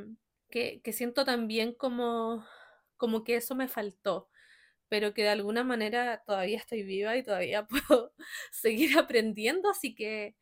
que, 0.50 0.82
siento 0.94 1.26
también 1.26 1.74
como, 1.74 2.46
como 2.98 3.24
que 3.24 3.36
eso 3.36 3.56
me 3.56 3.68
faltó 3.68 4.30
pero 4.90 5.14
que 5.14 5.24
de 5.24 5.30
alguna 5.30 5.66
manera 5.66 6.24
todavía 6.26 6.58
estoy 6.58 6.84
viva 6.84 7.18
y 7.18 7.24
todavía 7.24 7.68
puedo 7.90 8.14
seguir 8.52 8.98
aprendiendo, 8.98 9.70
así 9.70 9.96
que 9.96 10.36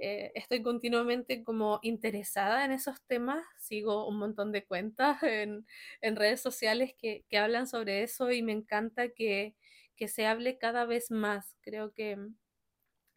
eh, 0.00 0.32
estoy 0.34 0.62
continuamente 0.62 1.42
como 1.44 1.80
interesada 1.82 2.64
en 2.64 2.72
esos 2.72 3.02
temas, 3.06 3.44
sigo 3.58 4.06
un 4.06 4.18
montón 4.18 4.52
de 4.52 4.64
cuentas 4.64 5.22
en, 5.22 5.66
en 6.00 6.16
redes 6.16 6.40
sociales 6.40 6.94
que, 6.98 7.24
que, 7.28 7.38
hablan 7.38 7.66
sobre 7.66 8.02
eso 8.02 8.30
y 8.30 8.42
me 8.42 8.52
encanta 8.52 9.08
que, 9.10 9.56
que 9.96 10.08
se 10.08 10.26
hable 10.26 10.58
cada 10.58 10.84
vez 10.84 11.10
más. 11.10 11.56
Creo 11.62 11.92
que, 11.92 12.16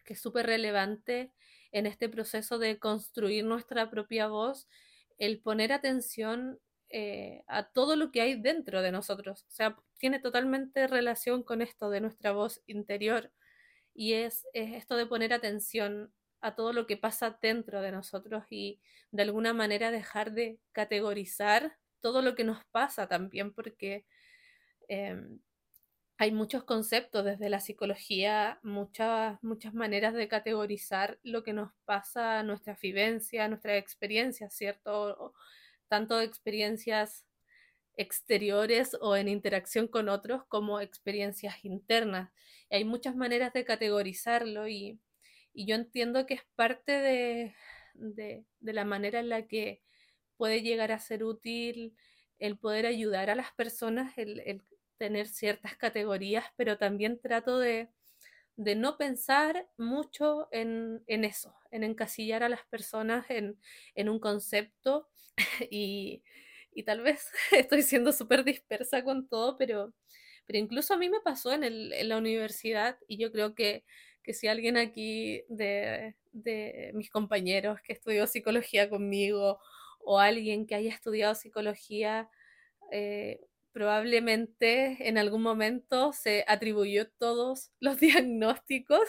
que 0.03 0.13
es 0.13 0.21
súper 0.21 0.47
relevante 0.47 1.31
en 1.71 1.85
este 1.85 2.09
proceso 2.09 2.59
de 2.59 2.79
construir 2.79 3.45
nuestra 3.45 3.89
propia 3.89 4.27
voz 4.27 4.67
el 5.17 5.39
poner 5.39 5.71
atención 5.71 6.59
eh, 6.89 7.43
a 7.47 7.69
todo 7.71 7.95
lo 7.95 8.11
que 8.11 8.21
hay 8.21 8.41
dentro 8.41 8.81
de 8.81 8.91
nosotros. 8.91 9.45
O 9.47 9.51
sea, 9.51 9.77
tiene 9.99 10.19
totalmente 10.19 10.87
relación 10.87 11.43
con 11.43 11.61
esto 11.61 11.89
de 11.89 12.01
nuestra 12.01 12.31
voz 12.31 12.61
interior 12.65 13.31
y 13.93 14.13
es, 14.13 14.45
es 14.53 14.73
esto 14.73 14.97
de 14.97 15.05
poner 15.05 15.31
atención 15.31 16.11
a 16.41 16.55
todo 16.55 16.73
lo 16.73 16.87
que 16.87 16.97
pasa 16.97 17.37
dentro 17.41 17.81
de 17.81 17.91
nosotros 17.91 18.43
y 18.49 18.81
de 19.11 19.23
alguna 19.23 19.53
manera 19.53 19.91
dejar 19.91 20.31
de 20.31 20.59
categorizar 20.71 21.77
todo 22.01 22.21
lo 22.21 22.35
que 22.35 22.43
nos 22.43 22.63
pasa 22.71 23.07
también, 23.07 23.53
porque 23.53 24.05
em, 24.87 25.39
hay 26.17 26.31
muchos 26.31 26.63
conceptos 26.63 27.25
desde 27.25 27.49
la 27.49 27.59
psicología, 27.59 28.59
muchas, 28.63 29.41
muchas 29.43 29.73
maneras 29.73 30.13
de 30.13 30.27
categorizar 30.27 31.19
lo 31.23 31.43
que 31.43 31.53
nos 31.53 31.71
pasa, 31.85 32.43
nuestra 32.43 32.77
vivencia, 32.81 33.47
nuestra 33.47 33.77
experiencia, 33.77 34.49
¿cierto? 34.49 35.33
tanto 35.87 36.21
experiencias 36.21 37.25
exteriores 37.97 38.95
o 39.01 39.15
en 39.17 39.27
interacción 39.27 39.87
con 39.87 40.09
otros 40.09 40.43
como 40.47 40.79
experiencias 40.79 41.65
internas. 41.65 42.31
hay 42.69 42.85
muchas 42.85 43.15
maneras 43.15 43.51
de 43.53 43.65
categorizarlo 43.65 44.67
y, 44.67 44.99
yo 45.53 45.75
entiendo 45.75 46.25
que 46.25 46.35
es 46.35 46.43
parte 46.55 46.91
de, 46.91 48.45
la 48.61 48.85
manera 48.85 49.19
en 49.19 49.29
la 49.29 49.47
que 49.47 49.81
puede 50.37 50.61
llegar 50.61 50.91
a 50.91 50.99
ser 50.99 51.23
útil 51.23 51.95
el 52.39 52.57
poder 52.57 52.85
ayudar 52.85 53.29
a 53.29 53.35
las 53.35 53.51
personas, 53.53 54.17
el, 54.17 54.61
tener 54.97 55.27
ciertas 55.27 55.75
categorías, 55.77 56.45
pero 56.55 56.77
también 56.77 57.19
trato 57.19 57.59
de, 57.59 57.89
no 58.55 58.97
pensar 58.97 59.67
mucho 59.77 60.47
en, 60.51 61.03
eso, 61.07 61.55
en 61.71 61.83
encasillar 61.83 62.43
a 62.43 62.49
las 62.49 62.65
personas 62.67 63.25
en, 63.29 63.57
en 63.95 64.09
un 64.09 64.19
concepto 64.19 65.09
y, 65.71 66.23
y 66.73 66.83
tal 66.83 67.01
vez 67.01 67.27
estoy 67.51 67.81
siendo 67.83 68.11
súper 68.11 68.43
dispersa 68.43 69.03
con 69.03 69.27
todo, 69.27 69.57
pero, 69.57 69.93
pero 70.45 70.59
incluso 70.59 70.93
a 70.93 70.97
mí 70.97 71.09
me 71.09 71.21
pasó 71.21 71.53
en, 71.53 71.63
el, 71.63 71.93
en 71.93 72.09
la 72.09 72.17
universidad 72.17 72.97
y 73.07 73.17
yo 73.17 73.31
creo 73.31 73.55
que, 73.55 73.83
que 74.23 74.33
si 74.33 74.47
alguien 74.47 74.77
aquí 74.77 75.43
de, 75.49 76.15
de, 76.31 76.91
mis 76.93 77.09
compañeros 77.09 77.79
que 77.81 77.93
estudió 77.93 78.27
psicología 78.27 78.89
conmigo 78.89 79.59
o 79.99 80.19
alguien 80.19 80.65
que 80.65 80.75
haya 80.75 80.93
estudiado 80.93 81.35
psicología, 81.35 82.29
eh, 82.91 83.39
probablemente 83.71 85.07
en 85.07 85.17
algún 85.17 85.41
momento 85.41 86.11
se 86.13 86.43
atribuyó 86.47 87.09
todos 87.09 87.71
los 87.79 87.99
diagnósticos 87.99 89.01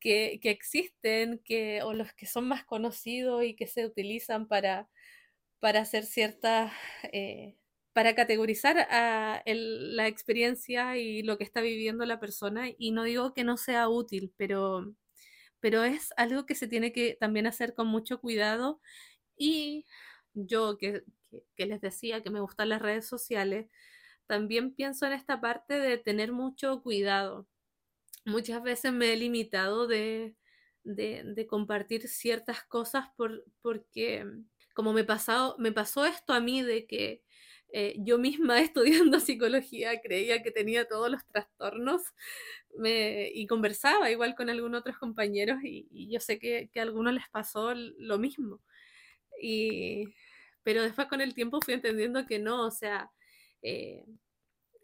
que, 0.00 0.40
que, 0.40 0.50
existen 0.50 1.40
que, 1.44 1.82
o 1.82 1.94
los 1.94 2.12
que 2.12 2.26
son 2.26 2.46
más 2.46 2.64
conocidos 2.64 3.44
y 3.44 3.54
que 3.54 3.66
se 3.66 3.86
utilizan 3.86 4.46
para, 4.48 4.88
para 5.60 5.80
hacer 5.80 6.04
ciertas, 6.04 6.72
eh, 7.12 7.56
para 7.94 8.14
categorizar 8.16 8.78
a 8.90 9.42
la 9.46 10.08
experiencia 10.08 10.98
y 10.98 11.22
lo 11.22 11.38
que 11.38 11.44
está 11.44 11.62
viviendo 11.62 12.04
la 12.06 12.20
persona. 12.20 12.68
Y 12.78 12.92
no 12.92 13.04
digo 13.04 13.34
que 13.34 13.44
no 13.44 13.56
sea 13.56 13.88
útil, 13.88 14.34
pero, 14.36 14.94
pero 15.60 15.84
es 15.84 16.12
algo 16.16 16.46
que 16.46 16.56
se 16.56 16.68
tiene 16.68 16.92
que 16.92 17.16
también 17.20 17.46
hacer 17.48 17.74
con 17.74 17.88
mucho 17.88 18.20
cuidado. 18.20 18.80
Y 19.38 19.86
yo 20.34 20.78
que, 20.78 21.04
que 21.56 21.66
les 21.66 21.80
decía 21.80 22.22
que 22.22 22.30
me 22.30 22.40
gustan 22.40 22.70
las 22.70 22.82
redes 22.82 23.08
sociales, 23.08 23.68
también 24.26 24.74
pienso 24.74 25.06
en 25.06 25.14
esta 25.14 25.40
parte 25.40 25.78
de 25.80 25.98
tener 25.98 26.32
mucho 26.32 26.82
cuidado. 26.82 27.48
Muchas 28.26 28.62
veces 28.62 28.92
me 28.92 29.12
he 29.12 29.16
limitado 29.16 29.86
de, 29.86 30.36
de, 30.84 31.22
de 31.24 31.46
compartir 31.46 32.08
ciertas 32.08 32.64
cosas 32.64 33.08
por, 33.16 33.44
porque 33.62 34.26
como 34.74 34.92
me, 34.92 35.04
pasado, 35.04 35.56
me 35.58 35.72
pasó 35.72 36.06
esto 36.06 36.32
a 36.34 36.40
mí 36.40 36.62
de 36.62 36.86
que 36.86 37.23
eh, 37.76 37.96
yo 37.98 38.18
misma 38.18 38.60
estudiando 38.60 39.18
psicología 39.18 40.00
creía 40.00 40.42
que 40.42 40.52
tenía 40.52 40.86
todos 40.86 41.10
los 41.10 41.26
trastornos 41.26 42.02
y 42.76 43.46
conversaba 43.46 44.10
igual 44.10 44.34
con 44.34 44.50
algunos 44.50 44.80
otros 44.80 44.98
compañeros 44.98 45.58
y, 45.62 46.08
yo 46.10 46.20
sé 46.20 46.38
que, 46.38 46.68
que, 46.72 46.80
a 46.80 46.82
algunos 46.84 47.14
les 47.14 47.28
pasó 47.30 47.74
lo 47.74 48.18
mismo. 48.18 48.60
Pero 50.64 50.82
después 50.82 51.06
con 51.08 51.20
el 51.20 51.34
tiempo 51.34 51.60
fui 51.60 51.74
entendiendo 51.74 52.26
que 52.26 52.38
no, 52.38 52.66
o 52.66 52.70
sea, 52.70 53.12
eh, 53.62 54.04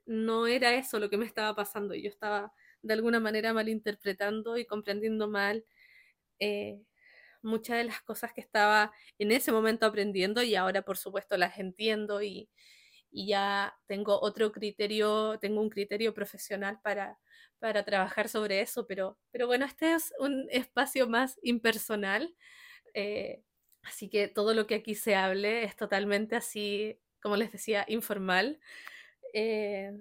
no 0.07 0.47
era 0.47 0.75
eso 0.75 0.99
lo 0.99 1.11
que 1.11 1.17
me 1.17 1.27
estaba 1.27 1.55
pasando. 1.57 1.95
Yo 1.95 2.09
estaba 2.09 2.53
de 2.83 2.95
alguna 2.95 3.21
manera 3.21 3.53
malinterpretando 3.55 4.59
y 4.59 4.67
comprendiendo 4.67 5.29
mal 5.29 5.65
eh, 6.41 6.81
muchas 7.43 7.79
de 7.79 7.85
las 7.85 8.03
cosas 8.03 8.33
que 8.35 8.41
estaba 8.43 8.93
en 9.19 9.33
ese 9.33 9.53
momento 9.53 9.87
aprendiendo 9.87 10.43
y 10.43 10.55
ahora 10.55 10.83
por 10.83 10.99
supuesto 10.99 11.37
las 11.37 11.59
entiendo 11.59 12.23
y, 12.23 12.51
ya 13.13 13.77
tengo 13.87 14.21
otro 14.21 14.53
criterio, 14.53 15.39
tengo 15.41 15.61
un 15.61 15.71
criterio 15.71 16.15
profesional 16.15 16.81
para, 16.83 17.19
para 17.59 17.85
trabajar 17.85 18.29
sobre 18.29 18.61
eso, 18.61 18.87
pero, 18.87 19.19
pero 19.31 19.47
bueno, 19.47 19.67
este 19.67 19.95
es 19.95 20.13
un 20.19 20.47
espacio 20.51 21.09
más 21.09 21.39
impersonal, 21.43 22.35
eh, 22.95 23.43
así 23.83 24.09
que 24.09 24.29
todo 24.29 24.55
lo 24.55 24.67
que 24.67 24.77
aquí 24.77 24.95
se 24.95 25.15
hable 25.15 25.65
es 25.65 25.77
totalmente 25.77 26.37
así, 26.37 26.99
como 27.23 27.37
les 27.37 27.53
decía, 27.53 27.85
informal. 27.89 28.61
Eh, 29.35 29.93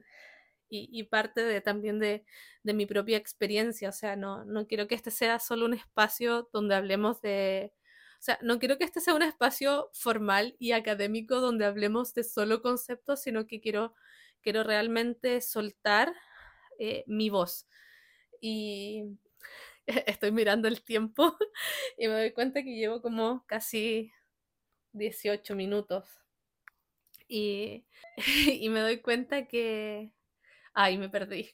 y, 0.69 1.04
parte 1.04 1.43
de, 1.43 1.62
también 1.62 2.00
de, 2.00 2.24
mi 2.63 2.86
propia 2.86 3.17
experiencia. 3.17 3.89
O 3.89 3.91
sea, 3.91 4.15
no, 4.15 4.45
no 4.45 4.67
quiero 4.67 4.88
que 4.88 4.95
este 4.95 5.12
sea 5.12 5.39
solo 5.39 5.65
un 5.65 5.74
espacio 5.74 6.50
donde 6.54 6.76
hablemos 6.76 7.22
de... 7.22 7.74
O 8.19 8.21
sea, 8.21 8.38
no 8.41 8.60
quiero 8.60 8.77
que 8.77 8.84
este 8.84 8.99
sea 8.99 9.15
un 9.15 9.21
espacio 9.21 9.89
formal 9.93 10.55
y 10.60 10.73
académico 10.73 11.39
donde 11.39 11.65
hablemos 11.65 12.13
de 12.13 12.25
solo 12.25 12.62
conceptos, 12.62 13.21
sino 13.21 13.47
que 13.47 13.62
quiero, 13.62 13.95
quiero 14.41 14.63
realmente 14.63 15.39
soltar 15.41 16.13
eh, 16.79 17.05
mi 17.08 17.29
voz. 17.29 17.67
Y 18.41 19.05
estoy 19.88 20.32
mirando 20.32 20.67
el 20.67 20.84
tiempo 20.84 21.38
y 21.97 22.08
me 22.08 22.13
doy 22.13 22.32
cuenta 22.34 22.62
que 22.63 22.75
llevo 22.75 23.01
como 23.01 23.45
casi 23.47 24.12
18 24.93 25.55
minutos. 25.55 26.05
Y, 27.27 27.86
y 28.47 28.69
me 28.69 28.82
doy 28.82 29.01
cuenta 29.01 29.47
que, 29.47 30.12
Ay, 30.73 30.97
me 30.97 31.10
perdí. 31.10 31.49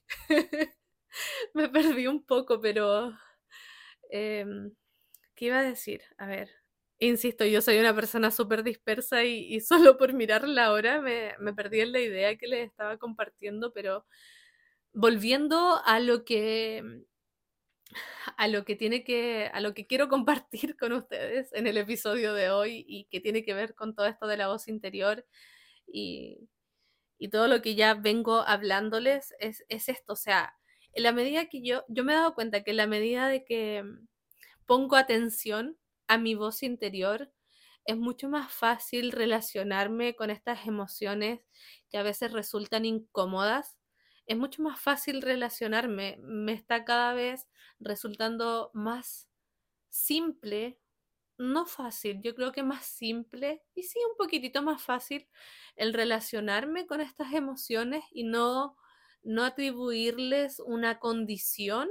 me 1.53 1.69
perdí 1.69 2.07
un 2.07 2.23
poco, 2.23 2.59
pero... 2.59 3.11
Em, 4.09 4.71
¿Qué 5.35 5.45
iba 5.45 5.59
a 5.59 5.63
decir? 5.63 6.01
A 6.17 6.27
ver. 6.27 6.49
Insisto, 6.99 7.45
yo 7.45 7.61
soy 7.61 7.77
una 7.77 7.93
persona 7.93 8.31
súper 8.31 8.63
dispersa 8.63 9.23
y, 9.25 9.59
solo 9.61 9.97
por 9.97 10.13
mirar 10.13 10.47
la 10.47 10.71
hora 10.71 11.01
me, 11.01 11.35
perdí 11.55 11.81
en 11.81 11.91
la 11.91 11.99
idea 11.99 12.37
que 12.37 12.47
les 12.47 12.67
estaba 12.69 12.97
compartiendo, 12.97 13.73
pero 13.73 14.05
volviendo 14.93 15.81
a 15.85 15.99
lo 15.99 16.23
que 16.25 16.83
a 18.37 18.47
lo 18.47 18.65
que 18.65 18.75
tiene 18.75 19.03
que 19.03 19.49
a 19.53 19.61
lo 19.61 19.73
que 19.73 19.87
quiero 19.87 20.09
compartir 20.09 20.75
con 20.77 20.91
ustedes 20.93 21.53
en 21.53 21.67
el 21.67 21.77
episodio 21.77 22.33
de 22.33 22.49
hoy 22.49 22.85
y 22.87 23.05
que 23.05 23.21
tiene 23.21 23.43
que 23.43 23.53
ver 23.53 23.75
con 23.75 23.95
todo 23.95 24.07
esto 24.07 24.27
de 24.27 24.37
la 24.37 24.47
voz 24.47 24.67
interior 24.67 25.25
y, 25.87 26.49
y 27.17 27.29
todo 27.29 27.47
lo 27.47 27.61
que 27.61 27.75
ya 27.75 27.93
vengo 27.93 28.41
hablándoles 28.41 29.33
es, 29.39 29.63
esto, 29.69 30.13
o 30.13 30.15
sea, 30.15 30.53
en 30.93 31.03
la 31.03 31.11
medida 31.11 31.47
que 31.47 31.61
yo, 31.61 31.83
yo 31.89 32.03
me 32.03 32.13
he 32.13 32.15
dado 32.15 32.35
cuenta 32.35 32.63
que 32.63 32.71
en 32.71 32.77
la 32.77 32.87
medida 32.87 33.27
de 33.29 33.45
que 33.45 33.83
pongo 34.65 34.95
atención 34.95 35.77
a 36.07 36.17
mi 36.17 36.35
voz 36.35 36.63
interior, 36.63 37.31
es 37.85 37.97
mucho 37.97 38.29
más 38.29 38.51
fácil 38.51 39.11
relacionarme 39.11 40.15
con 40.15 40.29
estas 40.31 40.67
emociones 40.67 41.41
que 41.89 41.97
a 41.97 42.03
veces 42.03 42.31
resultan 42.31 42.85
incómodas. 42.85 43.77
Es 44.25 44.37
mucho 44.37 44.63
más 44.63 44.79
fácil 44.79 45.21
relacionarme. 45.21 46.17
Me 46.21 46.53
está 46.53 46.83
cada 46.83 47.13
vez 47.13 47.47
resultando 47.79 48.71
más 48.73 49.29
simple 49.89 50.79
no 51.37 51.65
fácil, 51.65 52.21
yo 52.21 52.35
creo 52.35 52.51
que 52.51 52.63
más 52.63 52.85
simple 52.85 53.61
y 53.73 53.83
sí 53.83 53.99
un 54.09 54.15
poquitito 54.17 54.61
más 54.61 54.81
fácil 54.81 55.27
el 55.75 55.93
relacionarme 55.93 56.87
con 56.87 57.01
estas 57.01 57.33
emociones 57.33 58.03
y 58.11 58.23
no, 58.23 58.77
no 59.23 59.43
atribuirles 59.43 60.59
una 60.59 60.99
condición 60.99 61.89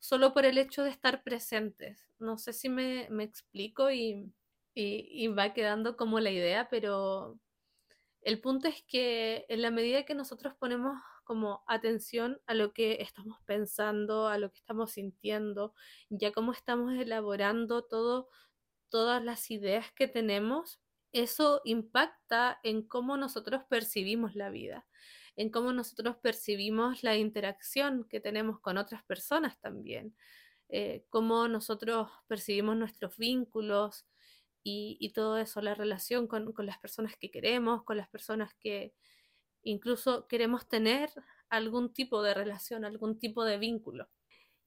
solo 0.00 0.32
por 0.32 0.44
el 0.44 0.58
hecho 0.58 0.82
de 0.82 0.90
estar 0.90 1.22
presentes. 1.22 2.08
No 2.18 2.38
sé 2.38 2.52
si 2.52 2.68
me, 2.68 3.06
explico 3.22 3.90
y, 3.90 4.32
y, 4.74 5.28
va 5.28 5.52
quedando 5.54 5.96
como 5.96 6.18
la 6.18 6.30
idea, 6.30 6.68
pero 6.68 7.38
el 8.22 8.40
punto 8.40 8.68
es 8.68 8.82
que 8.82 9.46
en 9.48 9.62
la 9.62 9.70
medida 9.70 10.04
que 10.04 10.14
nosotros 10.14 10.54
ponemos 10.58 10.94
como 11.24 11.62
atención 11.68 12.40
a 12.46 12.54
lo 12.54 12.72
que 12.72 12.98
estamos 13.00 13.38
pensando, 13.44 14.26
a 14.26 14.38
lo 14.38 14.50
que 14.50 14.58
estamos 14.58 14.92
sintiendo, 14.92 15.74
ya 16.08 16.32
cómo 16.32 16.52
estamos 16.52 16.94
elaborando 16.94 17.84
todo, 17.84 18.28
todas 18.88 19.22
las 19.22 19.50
ideas 19.50 19.92
que 19.92 20.08
tenemos, 20.08 20.80
eso 21.12 21.60
impacta 21.64 22.58
en 22.62 22.82
cómo 22.82 23.16
nosotros 23.16 23.62
percibimos 23.68 24.34
la 24.34 24.50
vida, 24.50 24.86
en 25.40 25.50
cómo 25.50 25.72
nosotros 25.72 26.16
percibimos 26.16 27.02
la 27.02 27.16
interacción 27.16 28.04
que 28.04 28.20
tenemos 28.20 28.60
con 28.60 28.76
otras 28.76 29.02
personas 29.04 29.58
también, 29.60 30.14
eh, 30.68 31.06
cómo 31.08 31.48
nosotros 31.48 32.10
percibimos 32.28 32.76
nuestros 32.76 33.16
vínculos, 33.16 34.06
y, 34.62 35.12
todo 35.14 35.38
eso, 35.38 35.62
la 35.62 35.74
relación 35.74 36.26
con, 36.26 36.52
con 36.52 36.66
las 36.66 36.78
personas 36.78 37.16
que 37.16 37.30
queremos, 37.30 37.82
con 37.84 37.96
las 37.96 38.08
personas 38.10 38.52
que 38.60 38.92
incluso 39.62 40.26
queremos 40.28 40.68
tener 40.68 41.10
algún 41.48 41.92
tipo 41.94 42.22
de 42.22 42.34
relación, 42.34 42.84
algún 42.84 43.18
tipo 43.18 43.44
de 43.44 43.56
vínculo. 43.56 44.08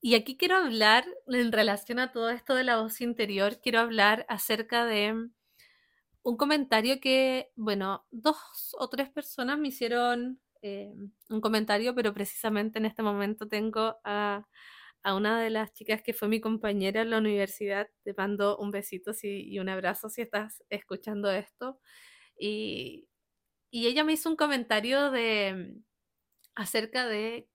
Y 0.02 0.16
aquí 0.16 0.36
quiero 0.38 0.58
hablar, 0.58 1.06
en 1.28 1.52
relación 1.52 2.00
a 2.00 2.12
todo 2.12 2.30
esto 2.32 2.56
de 2.56 2.64
la 2.64 2.82
voz 2.82 3.02
interior, 3.02 3.60
quiero 3.62 3.80
hablar 3.80 4.26
acerca 4.30 4.86
de 4.86 5.30
un 6.24 6.38
comentario 6.38 7.00
que, 7.00 7.52
bueno, 7.56 8.06
dos 8.12 8.38
o 8.80 8.90
tres 8.90 9.10
personas 9.10 9.60
me 9.60 9.68
hicieron 9.70 10.42
eh, 10.64 10.94
un 11.30 11.42
comentario, 11.42 11.96
pero 11.96 12.14
precisamente 12.14 12.80
en 12.80 12.86
este 12.86 13.04
momento 13.04 13.48
tengo 13.48 13.98
a, 14.04 14.48
a, 15.04 15.16
una 15.16 15.42
de 15.42 15.50
las 15.52 15.74
chicas 15.74 16.02
que 16.04 16.14
fue 16.14 16.28
mi 16.30 16.42
compañera 16.42 17.02
en 17.02 17.12
la 17.12 17.20
universidad. 17.20 17.90
Te 18.04 18.14
mando 18.16 18.58
un 18.58 18.72
besito 18.72 19.14
si, 19.14 19.50
y 19.50 19.60
un 19.60 19.70
abrazo 19.70 20.10
si 20.10 20.22
estás 20.24 20.64
escuchando 20.70 21.32
esto. 21.32 21.80
Y, 22.40 23.08
y 23.72 23.88
ella 23.88 24.04
me 24.06 24.14
hizo 24.14 24.30
un 24.30 24.38
comentario 24.38 25.12
de 25.12 25.76
acerca 26.56 27.08
de 27.08 27.50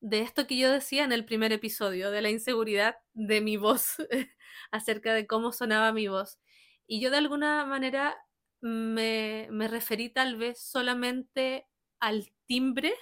de 0.00 0.20
esto 0.20 0.46
que 0.46 0.58
yo 0.58 0.70
decía 0.70 1.04
en 1.04 1.12
el 1.12 1.24
primer 1.24 1.52
episodio, 1.52 2.10
de 2.10 2.20
la 2.22 2.30
inseguridad 2.30 2.96
de 3.14 3.40
mi 3.40 3.56
voz, 3.56 3.96
acerca 4.70 5.14
de 5.14 5.26
cómo 5.26 5.52
sonaba 5.52 5.92
mi 5.92 6.08
voz. 6.08 6.38
Y 6.86 7.00
yo 7.00 7.10
de 7.10 7.16
alguna 7.18 7.64
manera 7.64 8.16
me, 8.60 9.48
me 9.50 9.68
referí 9.68 10.10
tal 10.10 10.36
vez 10.36 10.60
solamente 10.62 11.66
al 12.04 12.30
timbre 12.44 12.92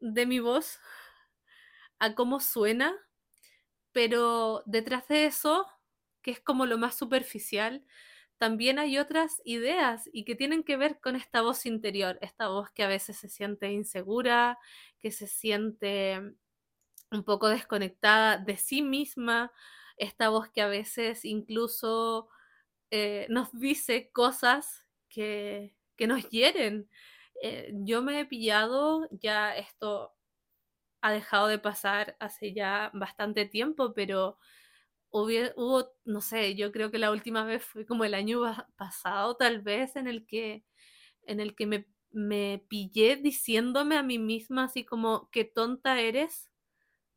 de 0.00 0.26
mi 0.26 0.40
voz, 0.40 0.80
a 2.00 2.16
cómo 2.16 2.40
suena, 2.40 2.92
pero 3.92 4.64
detrás 4.66 5.06
de 5.06 5.26
eso, 5.26 5.64
que 6.20 6.32
es 6.32 6.40
como 6.40 6.66
lo 6.66 6.76
más 6.76 6.98
superficial, 6.98 7.86
también 8.36 8.80
hay 8.80 8.98
otras 8.98 9.40
ideas 9.44 10.10
y 10.12 10.24
que 10.24 10.34
tienen 10.34 10.64
que 10.64 10.76
ver 10.76 10.98
con 10.98 11.14
esta 11.14 11.42
voz 11.42 11.66
interior, 11.66 12.18
esta 12.20 12.48
voz 12.48 12.68
que 12.72 12.82
a 12.82 12.88
veces 12.88 13.16
se 13.16 13.28
siente 13.28 13.70
insegura, 13.70 14.58
que 14.98 15.12
se 15.12 15.28
siente 15.28 16.18
un 17.12 17.22
poco 17.22 17.48
desconectada 17.48 18.38
de 18.38 18.56
sí 18.56 18.82
misma, 18.82 19.52
esta 19.96 20.30
voz 20.30 20.48
que 20.48 20.62
a 20.62 20.66
veces 20.66 21.24
incluso 21.24 22.28
eh, 22.90 23.26
nos 23.28 23.52
dice 23.52 24.10
cosas 24.10 24.84
que, 25.08 25.76
que 25.94 26.08
nos 26.08 26.28
hieren. 26.30 26.88
Eh, 27.42 27.72
yo 27.84 28.02
me 28.02 28.20
he 28.20 28.26
pillado, 28.26 29.08
ya 29.12 29.56
esto 29.56 30.14
ha 31.02 31.12
dejado 31.12 31.48
de 31.48 31.58
pasar 31.58 32.16
hace 32.20 32.52
ya 32.54 32.90
bastante 32.94 33.46
tiempo, 33.46 33.94
pero 33.94 34.38
hubo, 35.10 35.90
no 36.04 36.20
sé, 36.20 36.54
yo 36.56 36.72
creo 36.72 36.90
que 36.90 36.98
la 36.98 37.10
última 37.12 37.44
vez 37.44 37.64
fue 37.64 37.86
como 37.86 38.04
el 38.04 38.14
año 38.14 38.42
pasado, 38.76 39.36
tal 39.36 39.60
vez, 39.62 39.96
en 39.96 40.08
el 40.08 40.26
que, 40.26 40.64
en 41.24 41.40
el 41.40 41.54
que 41.56 41.66
me, 41.66 41.86
me 42.12 42.64
pillé 42.68 43.16
diciéndome 43.16 43.96
a 43.98 44.02
mí 44.04 44.18
misma 44.18 44.64
así 44.64 44.84
como, 44.84 45.30
qué 45.32 45.44
tonta 45.44 46.00
eres 46.00 46.50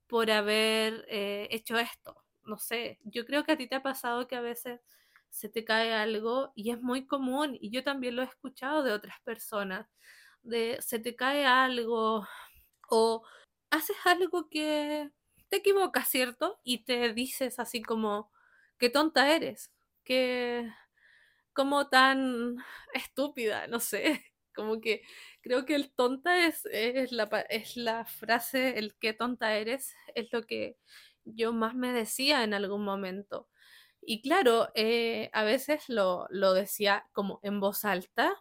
por 0.07 0.31
haber 0.31 1.05
eh, 1.09 1.47
hecho 1.51 1.77
esto. 1.77 2.17
No 2.43 2.57
sé, 2.57 2.99
yo 3.05 3.25
creo 3.25 3.43
que 3.45 3.53
a 3.53 3.57
ti 3.57 3.67
te 3.67 3.75
ha 3.75 3.83
pasado 3.83 4.27
que 4.27 4.35
a 4.35 4.41
veces 4.41 4.81
se 5.33 5.49
te 5.49 5.65
cae 5.65 5.93
algo 5.93 6.53
y 6.55 6.71
es 6.71 6.81
muy 6.81 7.07
común 7.07 7.57
y 7.59 7.71
yo 7.71 7.83
también 7.83 8.15
lo 8.15 8.21
he 8.21 8.25
escuchado 8.25 8.83
de 8.83 8.93
otras 8.93 9.19
personas, 9.23 9.87
de 10.43 10.77
se 10.81 10.99
te 10.99 11.15
cae 11.15 11.45
algo 11.45 12.27
o 12.89 13.23
haces 13.71 13.97
algo 14.05 14.49
que 14.49 15.11
te 15.49 15.57
equivocas, 15.57 16.07
¿cierto? 16.09 16.59
Y 16.63 16.85
te 16.85 17.13
dices 17.13 17.59
así 17.59 17.81
como, 17.81 18.31
qué 18.77 18.89
tonta 18.89 19.35
eres, 19.35 19.71
qué, 20.03 20.71
como 21.53 21.89
tan 21.89 22.57
estúpida, 22.93 23.67
no 23.67 23.79
sé, 23.79 24.23
como 24.55 24.81
que 24.81 25.01
creo 25.41 25.65
que 25.65 25.75
el 25.75 25.91
tonta 25.93 26.45
es, 26.47 26.65
es, 26.67 27.11
la, 27.11 27.25
es 27.49 27.77
la 27.77 28.05
frase, 28.05 28.77
el 28.79 28.95
qué 28.99 29.13
tonta 29.13 29.55
eres, 29.57 29.95
es 30.15 30.31
lo 30.31 30.45
que 30.45 30.77
yo 31.25 31.53
más 31.53 31.75
me 31.75 31.91
decía 31.93 32.43
en 32.43 32.53
algún 32.53 32.83
momento. 32.85 33.49
Y 34.05 34.21
claro, 34.21 34.69
eh, 34.75 35.29
a 35.33 35.43
veces 35.43 35.89
lo, 35.89 36.27
lo 36.29 36.53
decía 36.53 37.07
como 37.13 37.39
en 37.43 37.59
voz 37.59 37.85
alta, 37.85 38.33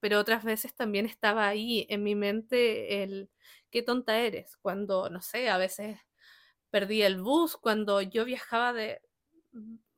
pero 0.00 0.18
otras 0.20 0.44
veces 0.44 0.74
también 0.74 1.06
estaba 1.06 1.46
ahí 1.48 1.86
en 1.90 2.02
mi 2.04 2.14
mente 2.14 3.02
el 3.02 3.30
qué 3.70 3.82
tonta 3.82 4.18
eres, 4.20 4.56
cuando, 4.58 5.10
no 5.10 5.20
sé, 5.22 5.50
a 5.50 5.58
veces 5.58 5.98
perdí 6.70 7.02
el 7.02 7.20
bus 7.22 7.56
cuando 7.56 8.02
yo 8.02 8.24
viajaba 8.24 8.72
de 8.72 9.02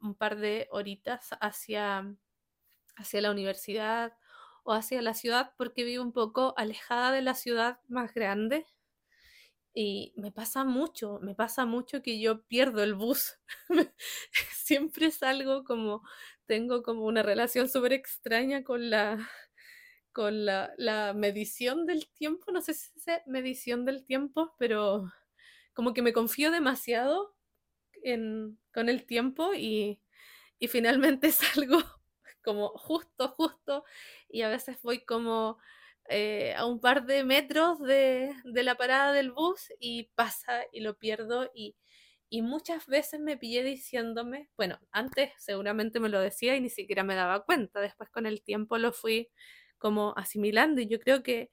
un 0.00 0.14
par 0.14 0.36
de 0.36 0.68
horitas 0.70 1.30
hacia, 1.40 2.16
hacia 2.96 3.20
la 3.22 3.30
universidad 3.30 4.14
o 4.64 4.72
hacia 4.74 5.02
la 5.02 5.14
ciudad 5.14 5.52
porque 5.58 5.84
vivo 5.84 6.04
un 6.04 6.12
poco 6.12 6.54
alejada 6.56 7.12
de 7.12 7.22
la 7.22 7.34
ciudad 7.34 7.80
más 7.88 8.14
grande. 8.14 8.66
Y 9.74 10.12
me 10.16 10.32
pasa 10.32 10.64
mucho, 10.64 11.20
me 11.22 11.34
pasa 11.34 11.64
mucho 11.66 12.02
que 12.02 12.20
yo 12.20 12.42
pierdo 12.44 12.82
el 12.82 12.94
bus. 12.94 13.38
Siempre 14.54 15.10
salgo 15.10 15.64
como, 15.64 16.02
tengo 16.46 16.82
como 16.82 17.04
una 17.04 17.22
relación 17.22 17.68
súper 17.68 17.92
extraña 17.92 18.64
con 18.64 18.90
la, 18.90 19.28
con 20.12 20.44
la, 20.44 20.72
la, 20.76 21.12
medición 21.14 21.86
del 21.86 22.08
tiempo. 22.10 22.50
No 22.52 22.60
sé 22.60 22.74
si 22.74 22.90
es 22.96 23.22
medición 23.26 23.84
del 23.84 24.04
tiempo, 24.04 24.54
pero 24.58 25.12
como 25.74 25.94
que 25.94 26.02
me 26.02 26.12
confío 26.12 26.50
demasiado 26.50 27.34
con 28.72 28.88
el 28.88 29.06
tiempo 29.06 29.52
y, 29.54 30.00
finalmente 30.68 31.32
salgo 31.32 31.78
como 32.42 32.68
justo, 32.70 33.28
justo 33.28 33.84
y 34.28 34.42
a 34.42 34.48
veces 34.48 34.80
voy 34.82 35.04
como 35.04 35.58
eh, 36.10 36.54
a 36.56 36.66
un 36.66 36.80
par 36.80 37.06
de 37.06 37.24
metros 37.24 37.80
de, 37.80 38.34
la 38.44 38.76
parada 38.76 39.12
del 39.12 39.32
bus 39.32 39.72
y 39.78 40.10
pasa 40.14 40.62
y 40.72 40.80
lo 40.80 40.98
pierdo 40.98 41.50
y, 41.54 41.76
y 42.28 42.42
muchas 42.42 42.86
veces 42.86 43.20
me 43.20 43.36
pillé 43.36 43.62
diciéndome, 43.64 44.50
bueno, 44.56 44.78
antes 44.92 45.32
seguramente 45.38 46.00
me 46.00 46.08
lo 46.08 46.20
decía 46.20 46.56
y 46.56 46.60
ni 46.60 46.70
siquiera 46.70 47.04
me 47.04 47.14
daba 47.14 47.44
cuenta, 47.44 47.80
después 47.80 48.10
con 48.10 48.26
el 48.26 48.42
tiempo 48.42 48.78
lo 48.78 48.92
fui 48.92 49.30
como 49.78 50.14
asimilando 50.16 50.80
y 50.80 50.86
yo 50.86 51.00
creo 51.00 51.22
que 51.22 51.50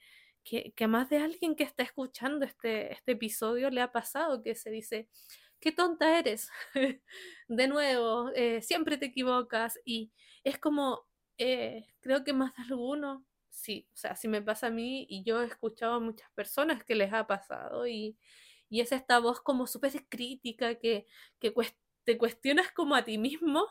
que, 0.48 0.74
a 0.84 0.88
más 0.88 1.10
de 1.10 1.18
alguien 1.18 1.56
que 1.56 1.64
está 1.64 1.84
escuchando 1.84 2.46
este, 2.46 2.94
este 2.94 3.14
episodio 3.14 3.70
le 3.70 3.82
ha 3.82 3.92
pasado 3.92 4.42
que 4.42 4.56
se 4.56 4.70
dice, 4.70 5.10
qué 5.60 5.72
tonta 5.72 6.18
eres, 6.18 6.50
de 7.50 7.68
nuevo, 7.68 8.32
eh, 8.36 8.62
siempre 8.62 8.98
te 8.98 9.08
equivocas 9.08 9.80
y 9.84 10.12
es 10.44 10.58
como, 10.58 11.06
eh, 11.38 11.86
creo 12.00 12.24
que 12.24 12.34
más 12.34 12.56
de 12.56 12.64
alguno, 12.64 13.26
sí, 13.58 13.88
o 13.94 13.98
sea, 13.98 14.16
si 14.16 14.28
me 14.28 14.42
pasa 14.42 14.68
a 14.68 14.70
mí 14.72 15.06
y 15.10 15.24
yo 15.24 15.42
he 15.42 15.46
escuchado 15.46 15.96
a 15.96 16.00
muchas 16.00 16.30
personas 16.36 16.84
que 16.84 16.96
les 16.96 17.14
ha 17.14 17.28
pasado 17.28 17.88
y, 17.88 18.18
y 18.70 18.82
es 18.82 18.92
esta 18.92 19.20
voz 19.20 19.42
como 19.42 19.68
súper 19.68 20.08
crítica 20.10 20.76
que, 20.76 21.08
que 21.40 21.54
te 22.04 22.18
cuestionas 22.18 22.72
como 22.72 22.96
a 22.96 23.04
ti 23.04 23.18
mismo, 23.18 23.66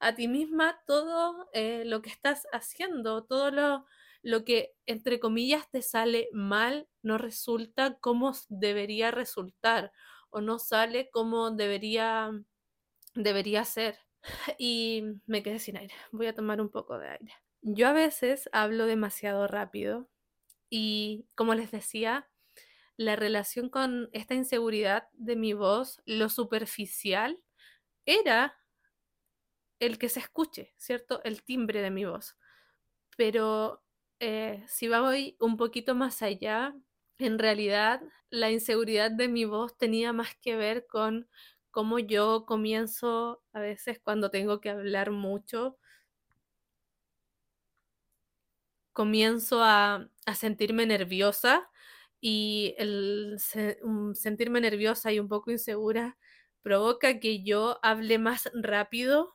a 0.00 0.14
ti 0.14 0.28
misma 0.28 0.80
todo 0.86 1.48
eh, 1.52 1.84
lo 1.86 2.02
que 2.02 2.10
estás 2.10 2.46
haciendo, 2.52 3.24
todo 3.24 3.50
lo 3.50 3.86
lo 4.22 4.44
que, 4.44 4.74
entre 4.86 5.18
comillas, 5.20 5.70
te 5.70 5.82
sale 5.82 6.28
mal 6.32 6.88
no 7.02 7.16
resulta 7.18 7.98
como 8.00 8.32
debería 8.48 9.10
resultar 9.10 9.92
o 10.30 10.40
no 10.42 10.58
sale 10.58 11.10
como 11.10 11.50
debería, 11.50 12.30
debería 13.14 13.64
ser. 13.64 13.98
Y 14.58 15.04
me 15.26 15.42
quedé 15.42 15.58
sin 15.58 15.76
aire. 15.78 15.94
Voy 16.12 16.26
a 16.26 16.34
tomar 16.34 16.60
un 16.60 16.70
poco 16.70 16.98
de 16.98 17.08
aire. 17.08 17.32
Yo 17.62 17.88
a 17.88 17.92
veces 17.92 18.48
hablo 18.52 18.86
demasiado 18.86 19.46
rápido 19.46 20.08
y, 20.70 21.26
como 21.36 21.54
les 21.54 21.70
decía, 21.72 22.28
la 22.96 23.16
relación 23.16 23.70
con 23.70 24.10
esta 24.12 24.34
inseguridad 24.34 25.08
de 25.14 25.36
mi 25.36 25.54
voz, 25.54 26.02
lo 26.06 26.28
superficial, 26.30 27.40
era 28.06 28.56
el 29.78 29.98
que 29.98 30.08
se 30.08 30.20
escuche, 30.20 30.74
¿cierto? 30.76 31.22
El 31.24 31.42
timbre 31.42 31.80
de 31.82 31.90
mi 31.90 32.04
voz. 32.04 32.36
Pero 33.18 33.82
eh, 34.20 34.64
si 34.68 34.88
voy 34.88 35.36
un 35.40 35.58
poquito 35.58 35.96
más 35.96 36.22
allá, 36.22 36.74
en 37.18 37.40
realidad 37.40 38.02
la 38.30 38.52
inseguridad 38.52 39.12
de 39.12 39.28
mi 39.28 39.46
voz 39.46 39.78
tenía 39.78 40.14
más 40.14 40.36
que 40.42 40.56
ver 40.56 40.86
con 40.88 41.28
cómo 41.72 42.00
yo 42.00 42.46
comienzo 42.46 43.44
a 43.54 43.60
veces 43.60 44.00
cuando 44.00 44.30
tengo 44.30 44.60
que 44.62 44.70
hablar 44.70 45.12
mucho, 45.12 45.78
comienzo 48.92 49.62
a, 49.62 50.08
sentirme 50.34 50.86
nerviosa 50.86 51.68
y 52.20 52.74
el 52.78 53.36
sentirme 54.14 54.60
nerviosa 54.60 55.12
y 55.12 55.18
un 55.18 55.28
poco 55.28 55.50
insegura 55.50 56.16
provoca 56.62 57.18
que 57.20 57.42
yo 57.42 57.78
hable 57.82 58.18
más 58.18 58.50
rápido. 58.54 59.32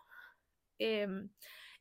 Em, 0.79 1.29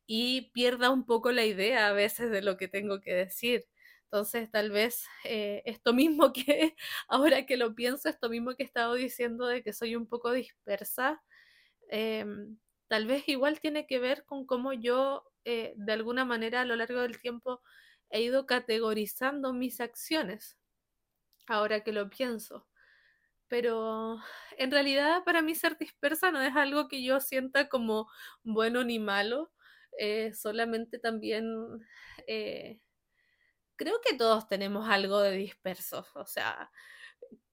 y 0.07 0.51
pierda 0.53 0.91
un 0.91 1.07
poco 1.07 1.33
la 1.33 1.45
idea 1.45 1.89
a 1.89 1.93
veces 1.93 2.31
de 2.31 2.43
lo 2.43 2.57
que 2.57 2.69
tengo 2.69 3.01
que 3.01 3.15
decir. 3.15 3.67
Entonces, 4.05 4.51
tal 4.51 4.71
vez 4.71 5.05
eh, 5.25 5.63
esto 5.67 5.93
mismo 5.95 6.33
que, 6.33 6.77
ahora 7.09 7.47
que 7.47 7.57
lo 7.57 7.75
pienso, 7.75 8.09
esto 8.09 8.29
mismo 8.31 8.55
que 8.55 8.63
he 8.65 8.67
estado 8.67 8.95
diciendo 8.95 9.47
de 9.47 9.63
que 9.63 9.73
soy 9.73 9.97
un 9.97 10.07
poco 10.07 10.33
dispersa, 10.33 11.23
em, 11.91 12.59
tal 12.89 13.07
vez 13.07 13.29
igual 13.29 13.61
tiene 13.61 13.87
que 13.87 13.99
ver 13.99 14.25
con 14.27 14.47
cómo 14.47 14.73
yo 14.73 15.25
eh, 15.45 15.75
de 15.77 15.93
alguna 15.93 16.25
manera 16.25 16.63
a 16.63 16.65
lo 16.65 16.77
largo 16.77 17.01
del 17.03 17.19
tiempo 17.21 17.63
he 18.11 18.23
ido 18.23 18.47
categorizando 18.47 19.53
mis 19.53 19.81
acciones, 19.81 20.59
ahora 21.47 21.83
que 21.83 21.93
lo 21.93 22.11
pienso. 22.11 22.69
Pero 23.49 24.19
en 24.59 24.71
realidad 24.71 25.25
para 25.25 25.43
mí 25.43 25.55
ser 25.55 25.79
dispersa 25.79 26.33
no 26.33 26.43
es 26.43 26.57
algo 26.57 26.89
que 26.89 27.05
yo 27.05 27.21
sienta 27.21 27.69
como 27.69 28.09
bueno 28.45 28.85
ni 28.85 28.99
malo, 28.99 29.53
eh, 29.99 30.33
solamente 30.35 30.99
también 30.99 31.45
eh, 32.27 32.81
creo 33.77 34.01
que 34.03 34.17
todos 34.17 34.49
tenemos 34.49 34.89
algo 34.89 35.21
de 35.21 35.33
dispersos, 35.33 36.07
o 36.15 36.27
sea, 36.27 36.71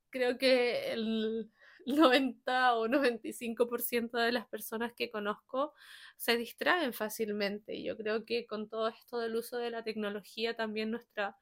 creo 0.10 0.38
que 0.38 0.93
el 0.93 1.51
90 2.11 2.75
o 2.75 2.87
95% 2.87 4.17
de 4.17 4.31
las 4.31 4.47
personas 4.47 4.93
que 4.93 5.11
conozco 5.11 5.73
se 6.17 6.37
distraen 6.37 6.93
fácilmente. 6.93 7.81
Yo 7.83 7.97
creo 7.97 8.25
que 8.25 8.45
con 8.45 8.69
todo 8.69 8.87
esto 8.89 9.19
del 9.19 9.35
uso 9.35 9.57
de 9.57 9.71
la 9.71 9.83
tecnología 9.83 10.55
también 10.55 10.91
nuestro 10.91 11.35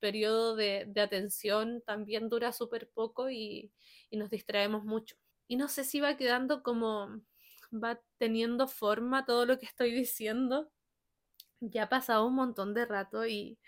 periodo 0.00 0.56
de, 0.56 0.92
atención 0.96 1.82
también 1.86 2.28
dura 2.28 2.52
súper 2.52 2.90
poco 2.90 3.30
y 3.30 3.72
nos 4.10 4.30
distraemos 4.30 4.84
mucho. 4.84 5.16
Y 5.46 5.56
no 5.56 5.68
sé 5.68 5.84
si 5.84 6.00
va 6.00 6.16
quedando 6.16 6.62
como, 6.62 7.20
va 7.72 8.00
teniendo 8.18 8.68
forma 8.68 9.24
todo 9.24 9.46
lo 9.46 9.58
que 9.58 9.66
estoy 9.66 9.92
diciendo. 9.92 10.70
Ya 11.60 11.84
ha 11.84 11.88
pasado 11.88 12.26
un 12.26 12.34
montón 12.34 12.74
de 12.74 12.86
rato 12.86 13.26
y 13.26 13.58